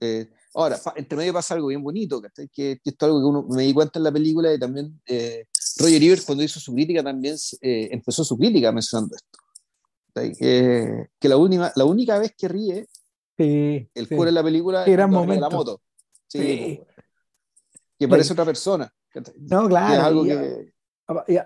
[0.00, 2.48] Eh, ahora, entre medio pasa algo bien bonito, ¿cachai?
[2.48, 5.00] Que, que esto es algo que uno, me di cuenta en la película y también
[5.06, 5.46] eh,
[5.78, 9.38] Roger Ebert cuando hizo su crítica también eh, empezó su crítica mencionando esto.
[10.14, 12.86] Que, que la, única, la única vez que ríe
[13.38, 14.14] sí, el sí.
[14.14, 15.40] cura en la película Era momento.
[15.40, 15.80] la moto.
[16.28, 16.80] Sí, Sí.
[16.84, 17.06] pues,
[17.98, 18.92] que parece otra persona.
[19.38, 19.94] No, claro.
[19.94, 20.72] es algo que,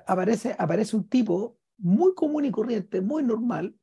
[0.06, 3.76] aparece, aparece un tipo muy común y corriente, muy normal,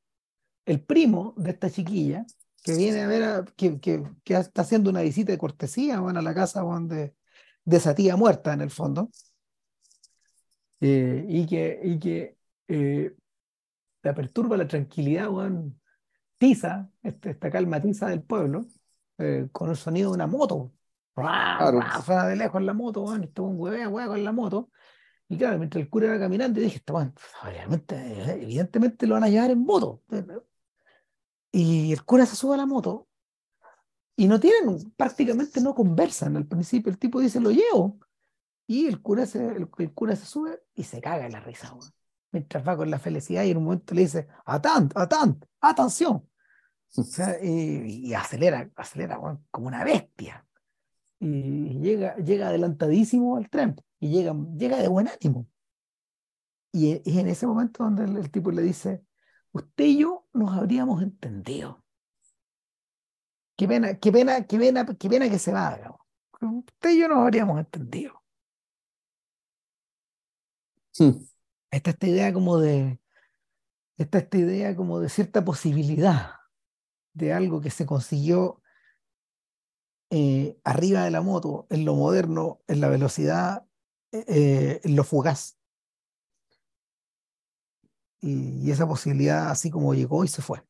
[0.66, 2.26] el primo de esta chiquilla,
[2.64, 6.20] que viene a ver, a- que, que, que está haciendo una visita de cortesía bueno,
[6.20, 7.14] a la casa bueno, de,
[7.66, 9.10] esa tía muerta en el fondo,
[10.82, 12.38] eh, y que, y que
[12.68, 13.16] eh,
[14.02, 15.74] la perturba la tranquilidad, bueno,
[16.38, 18.66] tiza, este- esta calma tiza del pueblo,
[19.18, 20.72] eh, con el sonido de una moto.
[21.16, 21.80] Claro.
[22.04, 24.72] suena de lejos la moto, bueno, este un huevea, huevea con la moto.
[25.30, 27.14] Y claro, mientras el cura iba caminando, dije, "Este weón,
[27.44, 30.02] obviamente, eh, evidentemente lo van a llevar en moto.
[31.56, 33.08] Y el cura se sube a la moto
[34.16, 36.36] y no tienen, prácticamente no conversan.
[36.36, 38.00] Al principio el tipo dice, lo llevo.
[38.66, 41.92] Y el cura se, el, cura se sube y se caga en la risa, weón.
[42.32, 46.28] Mientras va con la felicidad y en un momento le dice, atant, atant, atención.
[46.96, 47.04] O
[47.44, 50.44] y, acelera, acelera, weón, como una bestia.
[51.20, 55.48] Y llega, llega adelantadísimo al tren y llega, llega de buen ánimo.
[56.72, 59.04] Y es en ese momento donde el tipo le dice,
[59.54, 61.84] usted y yo nos habríamos entendido.
[63.56, 65.76] Qué pena, qué pena, qué pena, qué pena que se va.
[65.78, 66.00] digamos.
[66.42, 68.22] Usted y yo nos habríamos entendido.
[70.98, 71.12] Hmm.
[71.72, 73.00] Está esta idea como de,
[73.98, 76.32] está esta idea como de cierta posibilidad
[77.14, 78.62] de algo que se consiguió
[80.10, 83.66] eh, arriba de la moto, en lo moderno, en la velocidad,
[84.12, 85.58] eh, eh, en lo fugaz.
[88.24, 90.64] Y, y esa posibilidad así como llegó y se fue.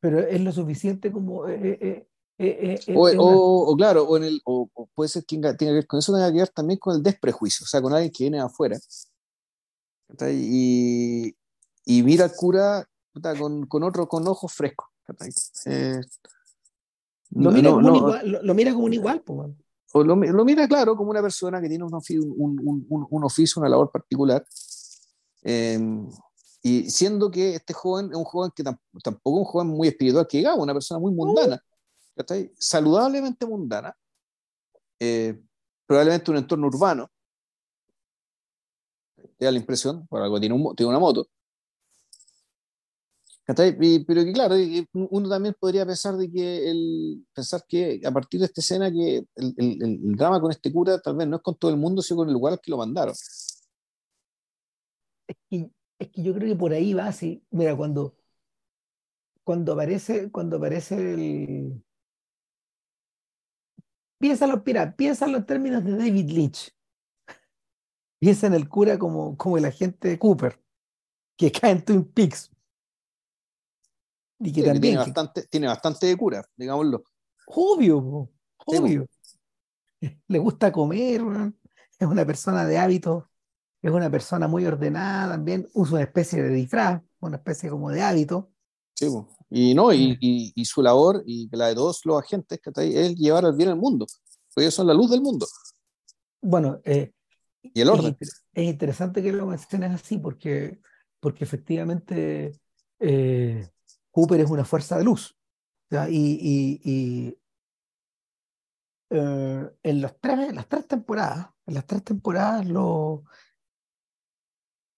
[0.00, 1.46] Pero es lo suficiente como...
[1.46, 2.06] eh, eh, eh,
[2.38, 5.54] eh, eh, O, una- o- o claro, o, en el, o, puede ser que tenga
[5.56, 7.92] tenga que ver con eso, tenga que ver también con el desprejuicio, o sea, con
[7.92, 8.78] alguien que viene de afuera
[10.32, 11.36] y,
[11.84, 12.88] y mira al cura
[13.38, 14.86] con, con otro, con ojos frescos.
[15.66, 16.00] Eh,
[17.30, 19.50] lo, mira no- como un no- igual, lo, lo mira como un igual, pues,
[19.92, 23.24] o lo, lo mira, claro, como una persona que tiene un, un, un- un- un
[23.24, 24.46] oficio, una labor particular.
[25.42, 25.78] Eh,
[26.62, 29.88] y siendo que este joven es un joven que tam- tampoco es un joven muy
[29.88, 31.62] espiritual que digamos, una persona muy mundana,
[32.58, 33.96] saludablemente mundana,
[35.00, 35.40] eh,
[35.86, 37.08] probablemente un entorno urbano,
[39.36, 41.28] te da la impresión, por algo tiene, un tiene una moto.
[43.80, 44.56] Y- pero que claro,
[44.92, 49.24] uno también podría pensar de que el, pensar que a partir de esta escena que
[49.36, 52.02] el, el- el drama con este cura tal vez no es con todo el mundo,
[52.02, 53.14] sino con el lugar al que lo mandaron.
[55.50, 57.44] Y es que yo creo que por ahí va así.
[57.50, 58.16] Mira, cuando,
[59.44, 61.82] cuando aparece, cuando aparece el.
[64.20, 66.72] Piénsalo, mira, piénsalo en términos de David Lynch.
[68.20, 70.60] Piensa en el cura como, como el agente de Cooper,
[71.36, 72.50] que cae en Twin Peaks.
[74.40, 77.04] Y que Sí, que también, tiene, que- bastante, tiene bastante de cura, digámoslo.
[77.46, 78.30] obvio,
[78.68, 79.06] Sí, obvio.
[80.28, 81.20] Le gusta comer,
[81.98, 83.24] es una persona de hábitos,
[83.82, 88.02] es una persona muy ordenada también, usa una especie de disfraz, una especie como de
[88.02, 88.50] hábito.
[88.94, 89.06] Sí,
[89.50, 92.94] y, no, y, y, y su labor, y la de todos los agentes, ¿cachai?
[92.96, 94.06] es llevar el bien al mundo.
[94.52, 95.46] Porque ellos son la luz del mundo
[96.42, 97.12] Bueno, eh,
[97.62, 98.16] y el orden.
[98.20, 100.80] es interesante que lo menciones así porque,
[101.20, 102.52] porque efectivamente
[102.98, 103.68] eh,
[104.10, 105.36] Cooper es una fuerza de luz.
[105.90, 106.08] ¿ya?
[106.10, 107.38] Y, y- y,
[109.10, 113.28] eh, en los tres, las tres temporadas, en las tres temporadas lo, mm,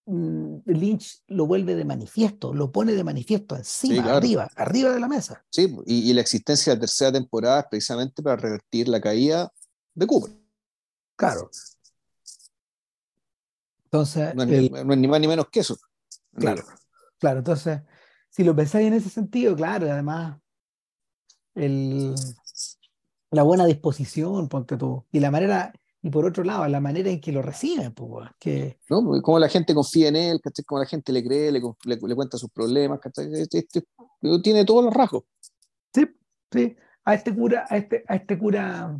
[0.07, 4.17] Lynch lo vuelve de manifiesto, lo pone de manifiesto encima, Sí, claro.
[4.17, 5.45] arriba, arriba de la mesa.
[5.51, 9.53] Sí, y, y la existencia de la tercera temporada es precisamente para revertir la caída
[9.95, 10.33] de Cooper.
[11.17, 11.51] Claro.
[13.85, 15.77] Entonces, No es, el- no es ni más ni menos que eso.
[16.33, 16.79] Claro, realidad.
[17.19, 17.39] claro.
[17.39, 17.81] Entonces,
[18.31, 20.39] si lo pensáis en ese sentido, claro, además
[21.55, 22.15] el,
[23.33, 25.73] la buena disposición, ponte tú, y la manera,
[26.03, 28.79] y por otro lado, la manera en que lo reciben, pues, que...
[28.89, 29.21] ¿No?
[29.21, 30.65] Como la gente confía en él, ¿cachai?
[30.65, 33.85] Como la gente le cree, le, le, cuenta sus problemas, Este, este,
[34.43, 35.25] tiene todos los rasgos.
[35.93, 36.07] Sí,
[36.51, 36.75] sí.
[37.05, 38.99] A este cura, a este, a este cura,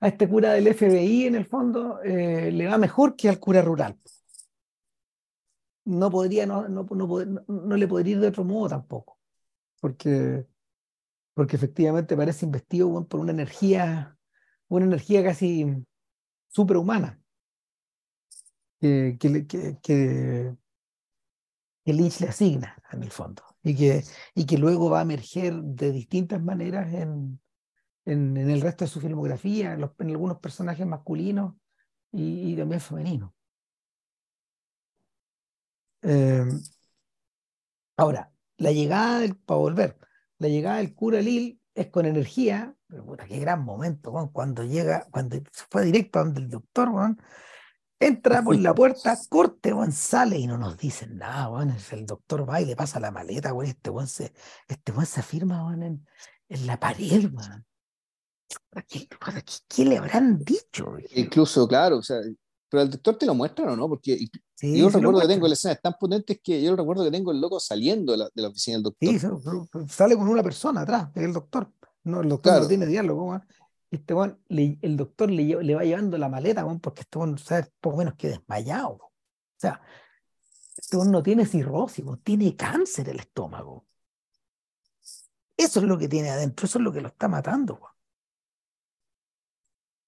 [0.00, 3.62] a este cura del FBI, en el fondo, eh, le va mejor que al cura
[3.62, 3.98] rural.
[5.86, 9.18] No podría, no, no, no, no le podría ir de otro modo tampoco.
[9.80, 10.46] Porque,
[11.32, 14.18] porque efectivamente parece investido por una energía,
[14.68, 15.86] una energía casi
[16.54, 17.20] superhumana
[18.80, 20.56] que, que, que,
[21.82, 24.04] que, Lynch le asigna, en el fondo, y que,
[24.34, 27.40] y que luego va a emerger de distintas maneras en,
[28.04, 31.54] en, el resto de su filmografía, en, algunos personajes masculinos
[32.12, 33.32] y, también femeninos.
[36.02, 36.44] Eh,
[37.96, 39.98] ahora, la llegada del, para volver,
[40.38, 45.06] la llegada del cura Lil es con energía, pero puta, qué gran momento, cuando llega,
[45.10, 46.88] cuando se fue directo donde el doctor,
[47.98, 52.66] entra por la puerta, corte, sale y no nos dicen nada, el doctor va y
[52.66, 54.32] le pasa la maleta, este weón se,
[54.68, 56.06] este se afirma, en,
[56.48, 57.30] en, la pared,
[58.88, 59.08] ¿Qué,
[59.68, 60.96] ¿Qué, le habrán dicho?
[61.14, 62.18] Incluso, claro, o sea,
[62.68, 64.26] pero el doctor te lo muestra o no, porque
[64.62, 67.58] yo recuerdo que tengo la escena tan potente que yo recuerdo que tengo el loco
[67.58, 69.08] saliendo de la, de la oficina del doctor.
[69.08, 71.70] Sí, sale con una persona atrás, el doctor.
[72.04, 73.40] No, el doctor no tiene diálogo,
[73.90, 74.14] Este
[74.48, 78.28] el doctor le, le, va llevando la maleta, porque este bueno, sabe poco menos que
[78.28, 78.94] desmayado.
[78.94, 79.12] O
[79.56, 79.80] sea,
[80.76, 83.86] este no tiene cirrosis, tiene cáncer el estómago.
[85.56, 87.80] Eso es lo que tiene adentro, eso es lo que lo está matando.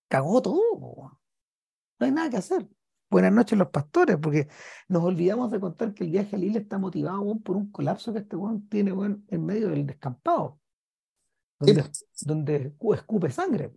[0.09, 1.21] Cagó todo.
[1.99, 2.69] No hay nada que hacer.
[3.09, 4.49] Buenas noches los pastores, porque
[4.89, 8.19] nos olvidamos de contar que el viaje a Lille está motivado por un colapso que
[8.21, 8.93] este weón tiene
[9.29, 10.59] en medio del descampado,
[11.61, 13.73] donde, escupe sangre.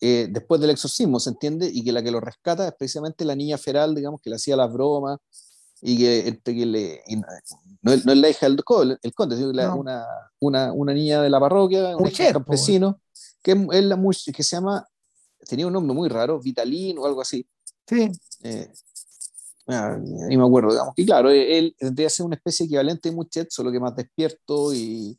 [0.00, 1.68] Eh, después del exorcismo, ¿se entiende?
[1.72, 4.56] Y que la que lo rescata es precisamente la niña feral, digamos, que le hacía
[4.56, 5.18] las bromas
[5.82, 7.02] y que, le,
[7.82, 10.06] no, es la hija del conde, el conde sino una,
[10.38, 13.00] una, una, niña de la parroquia, un campesino,
[13.42, 13.98] que es la
[14.34, 14.86] que se llama
[15.48, 17.46] tenía un nombre muy raro, Vitalín o algo así.
[17.90, 18.08] Sí.
[18.44, 18.72] Eh,
[19.66, 19.98] ah,
[20.30, 20.94] y me acuerdo, digamos.
[20.96, 25.18] Y claro, él tendría ser una especie equivalente de Muchet, solo que más despierto y,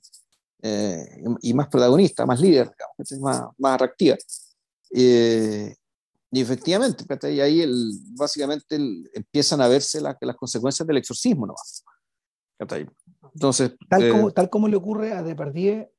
[0.61, 4.15] eh, y más protagonista, más líder, digamos, más, más atractiva.
[4.93, 5.75] Eh,
[6.31, 8.79] y efectivamente, y ahí el, básicamente
[9.13, 11.55] empiezan a verse las consecuencias del exorcismo ¿no?
[13.33, 15.89] Entonces, tal, como, tal como le ocurre a Depardieu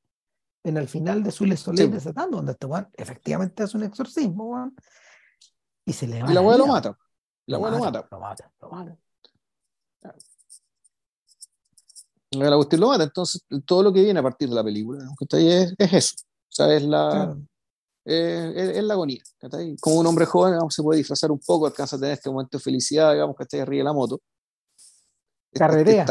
[0.63, 4.71] en el final de su Le Soleil de Satán, donde este efectivamente hace un exorcismo,
[5.85, 6.31] y se le va.
[6.31, 6.97] Y la weá lo mata.
[7.47, 8.07] La weá lo mata.
[8.09, 8.97] Lo mata, lo mata.
[12.31, 13.03] La cuestión lo mata.
[13.03, 16.15] Entonces, todo lo que viene a partir de la película es, es eso.
[16.19, 17.35] O sea, es la,
[18.05, 19.21] es, la agonía.
[19.79, 22.63] Como un hombre joven se puede disfrazar un poco, alcanza a tener este momento de
[22.63, 24.21] felicidad, digamos, que está arriba de la moto.
[25.53, 26.05] Carretea.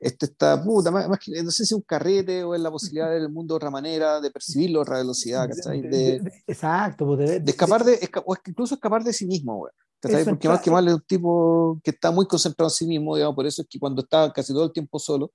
[0.00, 2.70] Este está, este puta, más, que, no sé si es un carrete o es la
[2.70, 7.40] posibilidad del mundo de otra manera, de percibirlo a otra velocidad, De, exacto, pues, de,
[7.40, 9.72] de, escapar de, o incluso escapar de sí mismo, güey.
[10.00, 13.36] Porque más que mal es un tipo que está muy concentrado en sí mismo, digamos,
[13.36, 15.32] por eso es que cuando está casi todo el tiempo solo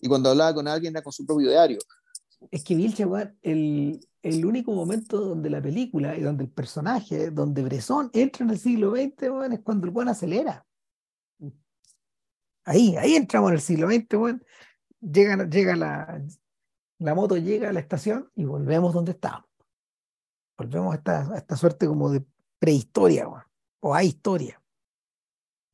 [0.00, 1.78] y cuando hablaba con alguien era con su propio diario.
[2.50, 3.06] Es que Vilche,
[3.42, 8.50] el, el único momento donde la película y donde el personaje, donde Bresson entra en
[8.50, 10.66] el siglo XX, es cuando el buen acelera.
[12.66, 14.40] Ahí, ahí entramos en el siglo XX, bueno,
[15.00, 16.20] llega, llega la,
[16.98, 19.48] la moto llega a la estación y volvemos donde estábamos.
[20.58, 22.24] Volvemos a esta, esta suerte como de
[22.58, 23.28] prehistoria,
[23.80, 24.60] o a historia,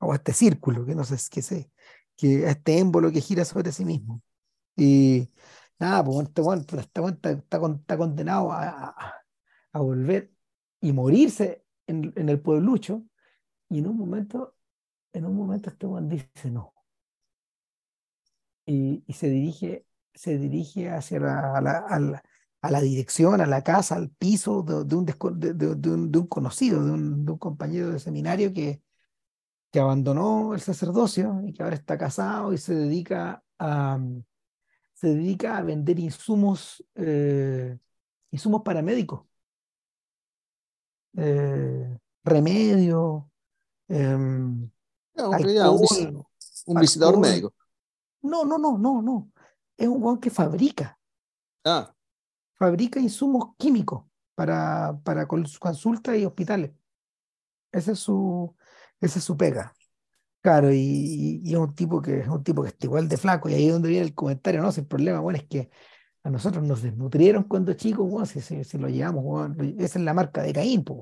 [0.00, 1.72] o a este círculo, que no sé qué sé,
[2.14, 4.22] que a este émbolo que gira sobre sí mismo.
[4.76, 5.30] Y
[5.78, 8.94] nada, pues este bueno, está, está, condenado a,
[9.72, 10.30] a, volver
[10.80, 13.02] y morirse en, en, el pueblucho,
[13.70, 14.56] y en un momento,
[15.14, 16.74] en un momento este buen dice, no,
[18.66, 22.22] y, se, dirige, se dirige hacia la, a, la,
[22.60, 27.38] a, la, dirección, a la casa, al piso de, un, de, un, conocido, de un,
[27.38, 28.82] compañero de seminario que,
[29.70, 33.98] que abandonó el sacerdocio y que ahora está casado y se dedica a,
[35.02, 37.76] se dedica a vender insumos, eh,
[38.30, 39.24] insumos paramédicos.
[41.16, 43.28] Eh, remedio,
[43.88, 44.70] em,
[46.66, 47.52] un, visitador médico.
[48.22, 49.30] No, no, no, no, no.
[49.76, 50.98] Es un guan que fabrica.
[51.64, 51.94] Ah.
[52.54, 54.04] Fabrica insumos químicos
[54.34, 56.72] para, para consultas y hospitales.
[57.72, 58.54] Ese es su,
[59.00, 59.72] esa es su pega.
[60.42, 63.54] Claro, y, es un tipo que es un tipo que está igual de flaco, y
[63.54, 65.70] ahí es donde viene el comentario, no, el problema, bueno, es que
[66.24, 70.42] a nosotros nos desnutrieron cuando chicos, bueno, si, si, lo llevamos, esa es la marca
[70.42, 70.98] de Caín, pues,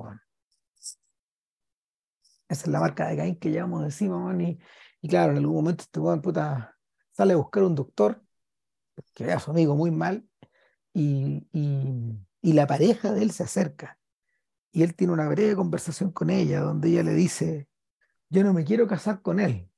[2.49, 4.59] Esa es la marca de Caín que llevamos encima, y,
[5.01, 6.77] y, claro, en algún momento este weón puta
[7.21, 8.25] sale a buscar un doctor
[9.13, 10.27] que ve a su amigo muy mal
[10.95, 14.01] y, y, la pareja de él se acerca
[14.73, 17.69] y él tiene una breve conversación con ella donde ella le dice,
[18.31, 19.71] yo no me quiero casar con él,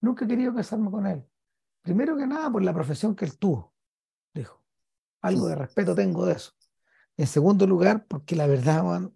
[0.00, 1.28] nunca he querido casarme con él.
[1.82, 3.74] Primero que nada por la profesión que él tuvo,
[4.32, 4.64] dijo.
[5.20, 6.52] Algo de respeto tengo de eso.
[7.18, 9.14] En segundo lugar, porque la verdad, Juan,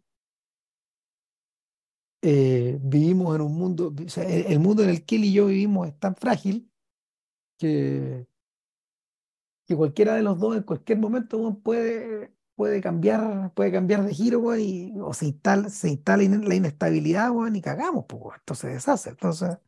[2.21, 5.47] eh, vivimos en un mundo, o sea, el, mundo en el que él y yo
[5.47, 6.70] vivimos es tan frágil
[7.61, 8.27] que,
[9.67, 14.57] que cualquiera de los dos en cualquier momento puede, puede, cambiar, puede cambiar de giro
[14.57, 19.11] y, o se instala, se instala la inestabilidad y cagamos, pues, esto se deshace.
[19.11, 19.59] Entonces,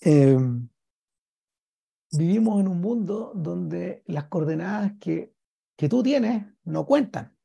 [0.00, 0.68] em,
[2.12, 5.34] vivimos en un mundo donde las coordenadas que,
[5.76, 7.36] que tú tienes no cuentan.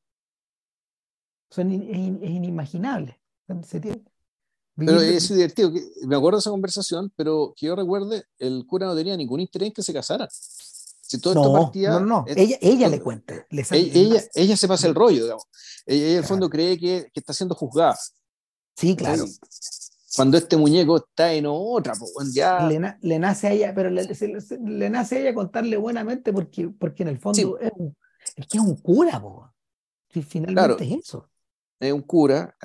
[1.50, 1.98] Son es,
[2.30, 3.20] inimaginable.
[4.80, 5.72] Pero es divertido.
[6.06, 9.68] Me acuerdo de esa conversación, pero que yo recuerde, el cura no tenía ningún interés
[9.68, 10.28] en que se casara.
[10.32, 13.46] Si todo esto partía, no, no, ella, ella le cuenta.
[13.50, 15.46] ella, ella, se pasa el rollo, digamos.
[15.86, 17.98] Ella, en el fondo cree que, que, está siendo juzgada.
[18.76, 19.26] Sí, claro
[20.16, 22.68] cuando este muñeco está en otra, pues ya...
[22.68, 27.10] Le, nace a ella, pero le, le, nace a ella contarle buenamente porque, porque en
[27.10, 27.96] el fondo es, un,
[28.36, 29.52] es, que es un cura, po.
[30.28, 31.30] finalmente es eso.
[31.80, 32.56] Es un cura,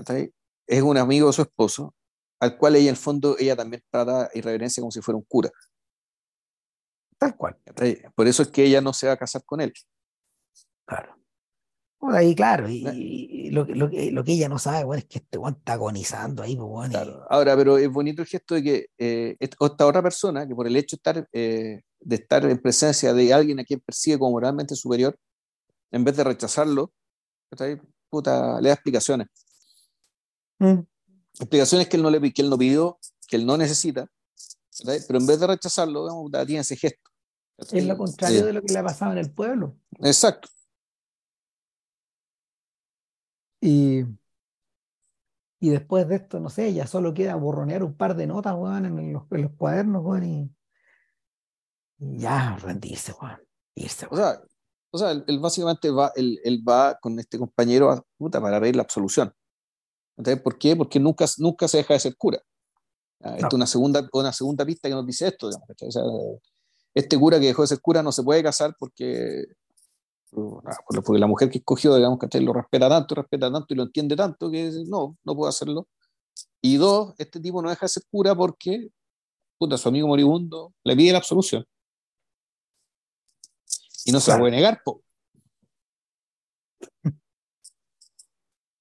[0.66, 1.94] es un amigo de su esposo,
[2.44, 5.24] al cual ella en el fondo, ella también trata y reverencia como si fuera un
[5.24, 5.50] cura.
[7.18, 7.56] Tal cual.
[8.14, 9.72] Por eso es que ella no se va a casar con él.
[10.86, 11.24] Claro
[12.12, 15.38] ahí, claro, y, lo, lo, que, lo, que ella no sabe, bueno, es que este
[15.38, 16.92] está agonizando ahí, pues,
[17.30, 20.76] Ahora, pero es bonito el gesto de que eh, esta otra persona, que por el
[20.76, 24.74] hecho de estar, eh, de estar en presencia de alguien a quien persigue como moralmente
[24.74, 25.16] superior,
[25.90, 26.92] en vez de rechazarlo,
[28.10, 29.28] Puta, le da explicaciones.
[30.58, 30.80] Mm.
[31.38, 34.08] Explicaciones que él, no le, que él no pidió, que él no necesita,
[35.06, 36.08] pero en vez de rechazarlo,
[36.46, 37.10] tiene ese gesto.
[37.58, 39.76] Es lo contrario de lo que le ha pasado en el pueblo.
[40.00, 40.48] Exacto.
[43.60, 44.02] Y,
[45.60, 48.84] y después de esto, no sé, ya solo queda borronear un par de notas, weón,
[48.84, 50.54] en los, en los cuadernos, weón, y,
[51.98, 53.40] ya rendirse, weón.
[53.76, 54.42] Irse, O sea,
[54.90, 58.76] o sea él, básicamente va, él, él, va con este compañero a, puta, para pedir
[58.76, 59.32] la absolución.
[60.16, 60.76] Entonces, ¿Por qué?
[60.76, 62.40] Porque nunca, nunca se deja de ser cura.
[63.20, 65.48] Ah, esta es una segunda, una segunda pista que nos dice esto.
[65.48, 66.02] O sea,
[66.94, 69.44] este cura que dejó de ser cura no se puede casar porque
[71.04, 74.16] porque la mujer que escogió, digamos, que lo respeta tanto, respeta tanto y lo entiende
[74.16, 75.88] tanto que no, no puedo hacerlo.
[76.60, 78.88] Y dos, este tipo no deja de ser cura porque,
[79.58, 81.64] puta, su amigo moribundo le pide la absolución.
[84.04, 85.02] Y no se la puede negar, po.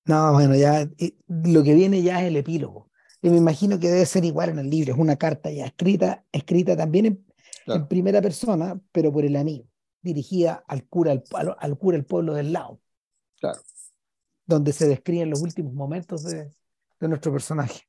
[0.05, 0.89] No, bueno, ya
[1.27, 2.91] lo que viene ya es el epílogo.
[3.21, 6.25] Y me imagino que debe ser igual en el libro, es una carta ya escrita,
[6.31, 7.25] escrita también
[7.67, 9.65] en primera persona, pero por el amigo
[10.03, 12.81] dirigida al cura, al, al, cura el pueblo del lado.
[13.39, 13.61] Claro.
[14.45, 16.53] Donde se describen los últimos momentos de,
[16.99, 17.87] de nuestro personaje.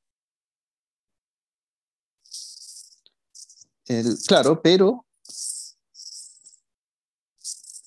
[3.87, 5.05] El, claro, pero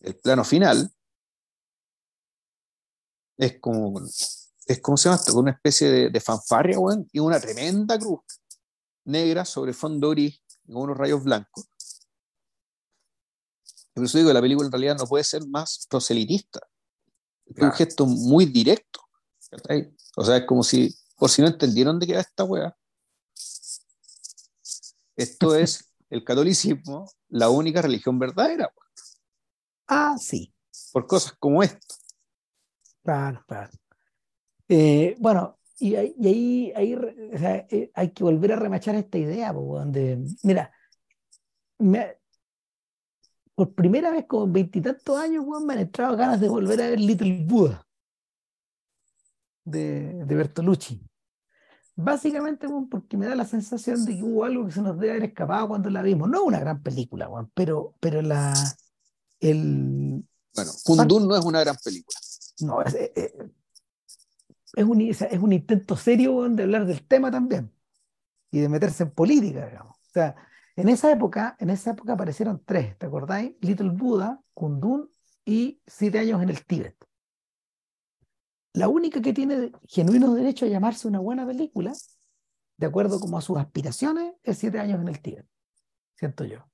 [0.01, 0.91] el plano final
[3.37, 4.01] es como,
[4.65, 6.77] es como se llama esto, una especie de, de fanfarria,
[7.11, 8.21] y una tremenda cruz
[9.05, 11.69] negra sobre fondo gris, con unos rayos blancos,
[13.97, 16.59] por eso digo, la película en realidad no puede ser más proselitista.
[17.47, 19.01] Es un gesto muy directo.
[20.15, 22.77] O sea, es como si, por si no entendieron de qué era esta weá.
[25.15, 28.71] Esto es el catolicismo, la única religión verdadera.
[29.87, 30.53] Ah, sí.
[30.91, 31.95] Por cosas como esto.
[33.07, 33.71] Claro, claro.
[34.67, 36.93] Eh, bueno, y, ahí, ahí
[37.71, 40.73] eh, hay que volver a remachar esta idea, donde, mira,
[41.77, 42.17] me,
[43.55, 46.99] por primera vez como en veintitantos años, me han entrado ganas de volver a ver
[46.99, 47.87] Little Buddha
[49.63, 51.01] de, de Bertolucci.
[51.95, 55.29] Básicamente, porque me da la sensación de que hubo algo que se nos debe haber
[55.29, 56.27] escapado cuando la vimos.
[56.27, 58.53] No es una gran película, pero, pero la.
[59.39, 62.19] El, bueno, Kundun no es una gran película.
[62.59, 67.71] No, es, es, un, es un intento serio de hablar del tema también
[68.51, 69.97] y de meterse en política, digamos.
[69.97, 70.35] O sea,
[70.75, 73.53] en esa época, en esa época aparecieron tres, ¿te acordáis?
[73.61, 75.09] Little Buddha, Kundun
[75.45, 76.95] y Siete años en el Tíbet.
[78.73, 81.93] La única que tiene genuino derecho a llamarse una buena película,
[82.77, 85.47] de acuerdo como a sus aspiraciones, es Siete años en el Tíbet,
[86.15, 86.67] siento yo.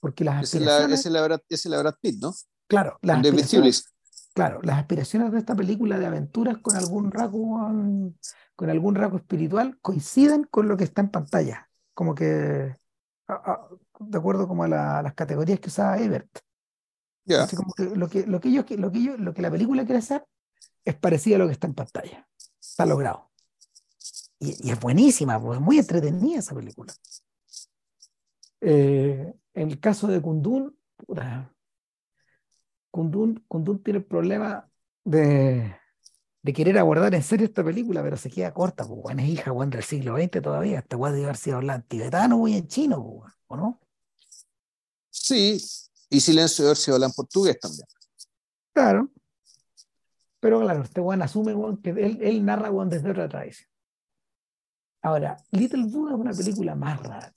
[0.00, 1.00] Porque las aspiraciones...
[1.00, 2.34] Esa es la, Brad, Pitt, ¿no?
[2.66, 2.98] Claro.
[3.02, 3.94] Las aspiraciones,
[4.36, 7.72] claro, las aspiraciones de esta película de aventuras con algún rasgo,
[8.54, 11.70] con algún rasgo espiritual coinciden con lo que está en pantalla.
[11.94, 16.28] Como que, de acuerdo como a, las categorías que usaba Ebert.
[17.56, 20.00] como que lo que, lo que ellos, lo que ellos, lo que la película quiere
[20.00, 20.26] hacer
[20.84, 22.28] es parecido a lo que está en pantalla.
[22.60, 23.30] Está logrado.
[24.38, 26.92] Y, es buenísima, pues, es muy entretenida esa película.
[28.60, 30.76] Eh, en el caso de Kundun,
[32.96, 34.70] Kundun, Kundun tiene el problema
[35.04, 35.76] de,
[36.42, 39.50] de, querer abordar en serio esta película, pero se queda corta, pues, bueno, es hija
[39.50, 43.04] bueno, del siglo XX todavía, hasta puede haber sido hablando en tibetano o en chino,
[43.04, 43.80] pues, ¿o no?
[45.10, 45.62] Sí,
[46.08, 47.86] y Silencio de si habla en portugués también.
[48.72, 49.10] Claro.
[50.40, 53.68] Pero claro, este Juan asume que él, él narra Juan desde otra tradición.
[55.02, 57.34] Ahora, Little Buddha es una película más rara.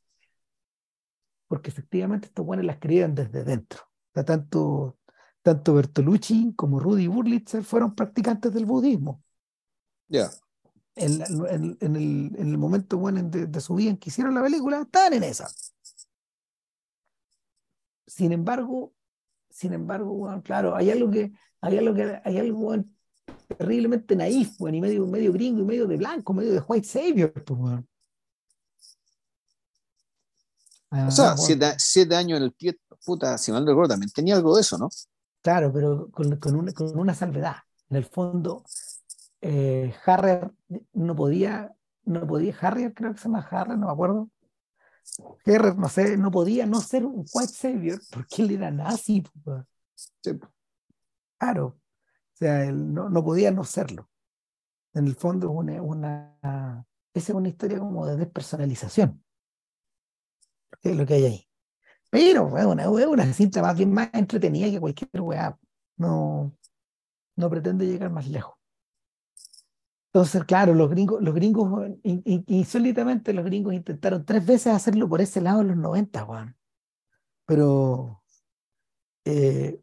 [1.48, 3.90] Porque efectivamente estos buenos la escribían desde dentro.
[4.16, 4.98] O tanto,
[5.42, 9.24] tanto Bertolucci como Rudy Burlitzer fueron practicantes del budismo.
[10.08, 10.30] Ya.
[10.96, 14.34] En, en, en, el, en, el, momento bueno de, de, su vida en que hicieron
[14.34, 15.48] la película, estaban en esa.
[18.06, 18.94] Sin embargo,
[19.50, 22.76] sin embargo, bueno, claro, hay algo que, hay algo que, hay algo
[23.58, 27.32] terriblemente naif, bueno, y medio, medio gringo y medio de blanco, medio de white savior,
[27.34, 27.86] pues, bueno.
[30.92, 31.36] o sea,
[31.78, 34.78] siete, años en el pie, puta, si mal no recuerdo, también tenía algo de eso,
[34.78, 34.90] ¿no?
[35.42, 37.56] Claro, pero con, con, una, con una salvedad.
[37.90, 38.64] En el fondo,
[39.42, 40.52] eh, Harrier
[40.94, 44.30] no podía, no podía, Harrier creo que se llama Harrier, no me acuerdo.
[45.46, 49.24] Harrier, no sé, no podía no ser un white savior porque él era nazi.
[49.44, 49.64] Pues.
[50.22, 50.40] Sí.
[51.38, 51.80] Claro, o
[52.34, 54.10] sea, él no, no podía no serlo.
[54.94, 56.38] En el fondo, una, una,
[57.14, 59.24] esa es una historia como de despersonalización.
[60.82, 61.49] Es lo que hay ahí.
[62.10, 65.58] Pero es una, una cinta más bien más entretenida que cualquier weá.
[65.98, 66.56] No,
[67.36, 68.56] no pretende llegar más lejos.
[70.12, 75.40] Entonces, claro, los gringos, los gringos, insólitamente los gringos intentaron tres veces hacerlo por ese
[75.40, 76.58] lado en los 90, Juan.
[77.46, 78.24] Pero
[79.26, 79.80] eh,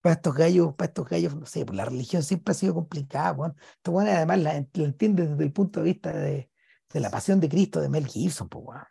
[0.00, 3.34] para estos gallos, para estos gallos, no sé, pues la religión siempre ha sido complicada,
[3.34, 3.54] Juan.
[3.76, 6.50] Esto, bueno, además la, la entiendes desde el punto de vista de,
[6.92, 8.84] de, la pasión de Cristo de Mel Gibson, pues, Juan.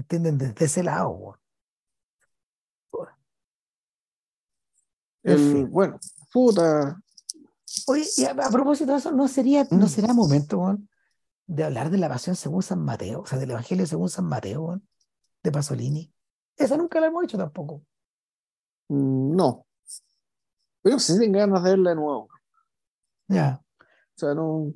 [0.00, 0.38] ¿Me entienden?
[0.38, 1.38] Desde ese lado.
[5.22, 6.00] El, bueno,
[6.32, 6.98] puta.
[7.86, 9.88] Oye, y a, propósito de eso, ¿no sería, no mm.
[9.88, 10.88] será momento, Juan,
[11.46, 14.64] de hablar de la pasión según San Mateo, o sea, del Evangelio según San Mateo,
[14.64, 14.88] Juan,
[15.42, 16.10] de Pasolini?
[16.56, 17.82] Esa nunca la hemos hecho tampoco.
[18.88, 19.66] Mm, no.
[20.80, 22.30] Pero si tienen ganas de verla de nuevo.
[23.28, 23.62] Ya.
[24.16, 24.72] O sea, no,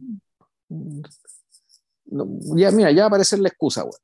[2.56, 4.03] Ya, mira, ya va a aparecer la excusa, güey.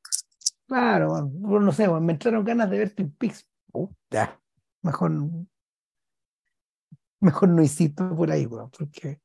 [0.71, 3.45] Claro, no sé, me entraron ganas de ver Twin Peaks.
[4.83, 5.11] Mejor.
[7.19, 9.21] Mejor no insisto por ahí, porque.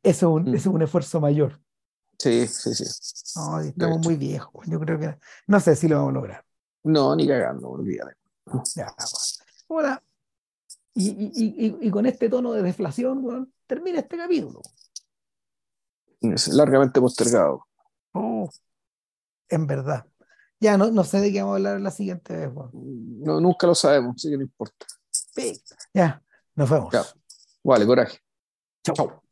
[0.00, 0.54] Eso, mm.
[0.54, 1.60] es un esfuerzo mayor.
[2.20, 2.84] Sí, sí, sí.
[2.84, 4.64] estamos muy viejos.
[4.68, 5.18] Yo creo que
[5.48, 6.44] no sé si lo vamos a lograr.
[6.84, 8.14] No, ni cagando, olvídate.
[8.76, 8.94] Ya,
[9.66, 10.00] Hola.
[10.94, 14.62] Y, y, y, con este tono de deflación, termina este capítulo.
[16.20, 17.66] Es largamente postergado.
[18.12, 18.48] Oh,
[19.48, 20.06] en verdad.
[20.60, 22.50] Ya no, no sé de qué vamos a hablar la siguiente vez.
[22.72, 24.86] No, nunca lo sabemos, así que no importa.
[25.94, 26.22] Ya,
[26.54, 26.92] nos vemos.
[27.62, 28.18] Vale, coraje.
[28.82, 29.22] Chao.